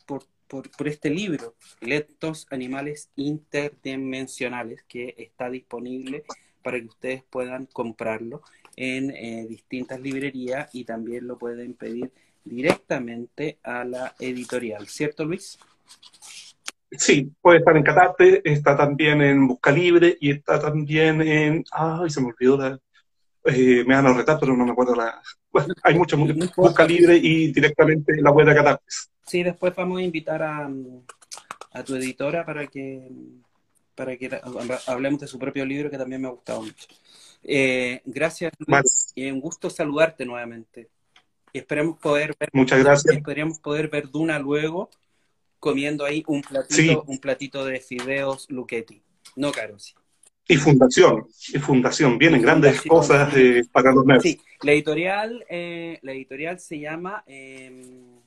este 0.84 1.10
libro, 1.10 1.56
Lectos 1.80 2.47
Animales 2.50 3.12
Interdimensionales, 3.16 4.84
que 4.89 5.16
está 5.18 5.50
disponible 5.50 6.26
para 6.62 6.82
que 6.82 6.88
ustedes 6.88 7.24
puedan 7.24 7.66
comprarlo 7.68 8.41
en 8.76 9.12
eh, 9.12 9.45
distintas 9.47 10.02
librerías 10.02 10.70
y 10.76 10.84
también 10.84 11.28
lo 11.28 11.38
pueden 11.38 11.76
pedir 11.76 12.12
directamente 12.43 13.58
a 13.64 13.86
la 13.86 14.16
editorial. 14.20 14.86
¿Cierto, 14.89 15.24
Luis? 15.24 15.60
Sí, 16.92 17.32
puede 17.42 17.60
estar 17.60 17.78
en 17.78 17.84
Catarte, 17.84 18.42
está 18.44 18.76
también 18.76 19.22
en 19.22 19.48
Busca 19.48 19.72
Libre 19.72 20.18
y 20.20 20.32
está 20.32 20.60
también 20.60 21.22
en. 21.22 21.64
Ay, 21.72 22.10
se 22.10 22.20
me 22.20 22.28
olvidó 22.28 22.58
la. 22.58 22.80
Eh, 23.46 23.84
me 23.86 23.96
van 23.96 24.08
a 24.08 24.14
retar, 24.14 24.40
pero 24.40 24.56
no 24.56 24.66
me 24.66 24.72
acuerdo 24.72 24.96
la. 24.96 25.22
Bueno, 25.52 25.74
hay 25.84 25.96
muchas, 25.96 26.20
Busca 26.56 26.86
Libre 26.86 27.16
y 27.16 27.52
directamente 27.52 28.14
en 28.14 28.24
la 28.24 28.32
web 28.32 28.48
de 28.48 28.56
Catarte. 28.56 28.84
Sí, 29.26 29.44
después 29.44 29.76
vamos 29.76 30.00
a 30.00 30.04
invitar 30.04 30.42
a, 30.42 30.70
a 31.74 31.84
tu 31.84 31.96
editora 31.96 32.44
para 32.46 32.66
que 32.66 33.08
para 33.94 34.16
que 34.16 34.30
hablemos 34.88 35.20
de 35.20 35.28
su 35.28 35.38
propio 35.38 35.66
libro 35.66 35.90
que 35.92 35.98
también 35.98 36.22
me 36.22 36.30
ha 36.30 36.32
gustado 36.32 36.62
mucho. 36.62 36.88
Eh, 37.44 38.02
gracias, 38.06 38.54
Luis, 38.60 39.12
y 39.14 39.30
un 39.30 39.42
gusto 39.42 39.70
saludarte 39.70 40.26
nuevamente. 40.26 40.90
Y 41.52 41.60
esperemos 41.60 42.00
poder 42.00 42.34
ver, 42.40 42.50
Muchas 42.54 42.80
gracias. 42.82 43.14
Esperemos 43.14 43.60
poder 43.60 43.90
ver 43.90 44.10
Duna 44.10 44.40
luego 44.40 44.90
comiendo 45.60 46.05
ahí 46.05 46.24
un 46.28 46.41
platito, 46.41 47.03
un 47.07 47.20
platito 47.20 47.66
de 47.66 47.80
fideos 47.80 48.49
Luchetti, 48.49 49.01
no 49.36 49.51
Carosi. 49.51 49.93
Y 50.47 50.57
fundación, 50.57 51.28
y 51.53 51.60
fundación, 51.60 52.18
vienen 52.18 52.41
grandes 52.41 52.82
cosas 52.82 53.32
eh, 53.36 53.62
para 53.72 53.91
los 53.91 54.03
nerds. 54.03 54.24
Sí, 54.24 54.41
la 54.64 54.72
editorial, 54.72 55.45
eh, 55.47 55.99
la 56.01 56.12
editorial 56.12 56.60
se 56.60 56.80
llama, 56.80 57.24
em, 57.28 58.20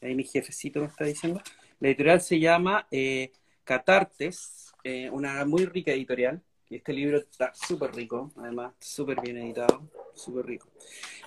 ahí 0.00 0.14
mi 0.16 0.24
jefecito 0.24 0.80
me 0.80 0.86
está 0.86 1.04
diciendo, 1.04 1.40
la 1.78 1.88
editorial 1.88 2.20
se 2.20 2.40
llama 2.40 2.88
eh, 2.90 3.30
Catartes, 3.62 4.72
una 5.12 5.44
muy 5.44 5.64
rica 5.66 5.92
editorial, 5.92 6.42
y 6.68 6.74
este 6.74 6.92
libro 6.92 7.18
está 7.18 7.52
súper 7.54 7.94
rico, 7.94 8.32
además, 8.38 8.72
súper 8.80 9.20
bien 9.20 9.36
editado, 9.36 9.88
súper 10.14 10.44
rico. 10.46 10.66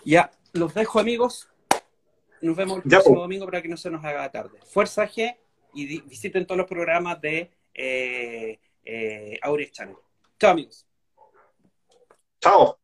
Ya, 0.04 0.32
los 0.52 0.74
dejo 0.74 1.00
amigos, 1.00 1.48
nos 2.46 2.56
vemos 2.56 2.78
el 2.78 2.84
próximo 2.84 3.22
domingo 3.22 3.46
para 3.46 3.62
que 3.62 3.68
no 3.68 3.78
se 3.78 3.90
nos 3.90 4.04
haga 4.04 4.32
tarde. 4.32 4.60
Fuerza 4.66 5.08
G 5.08 5.36
y 5.74 6.02
visiten 6.02 6.46
todos 6.46 6.58
los 6.58 6.68
programas 6.68 7.20
de 7.20 7.52
eh, 7.74 8.60
eh, 8.84 9.40
Channel. 9.72 9.98
Chao, 10.40 10.52
amigos. 10.52 10.86
Chao. 12.40 12.80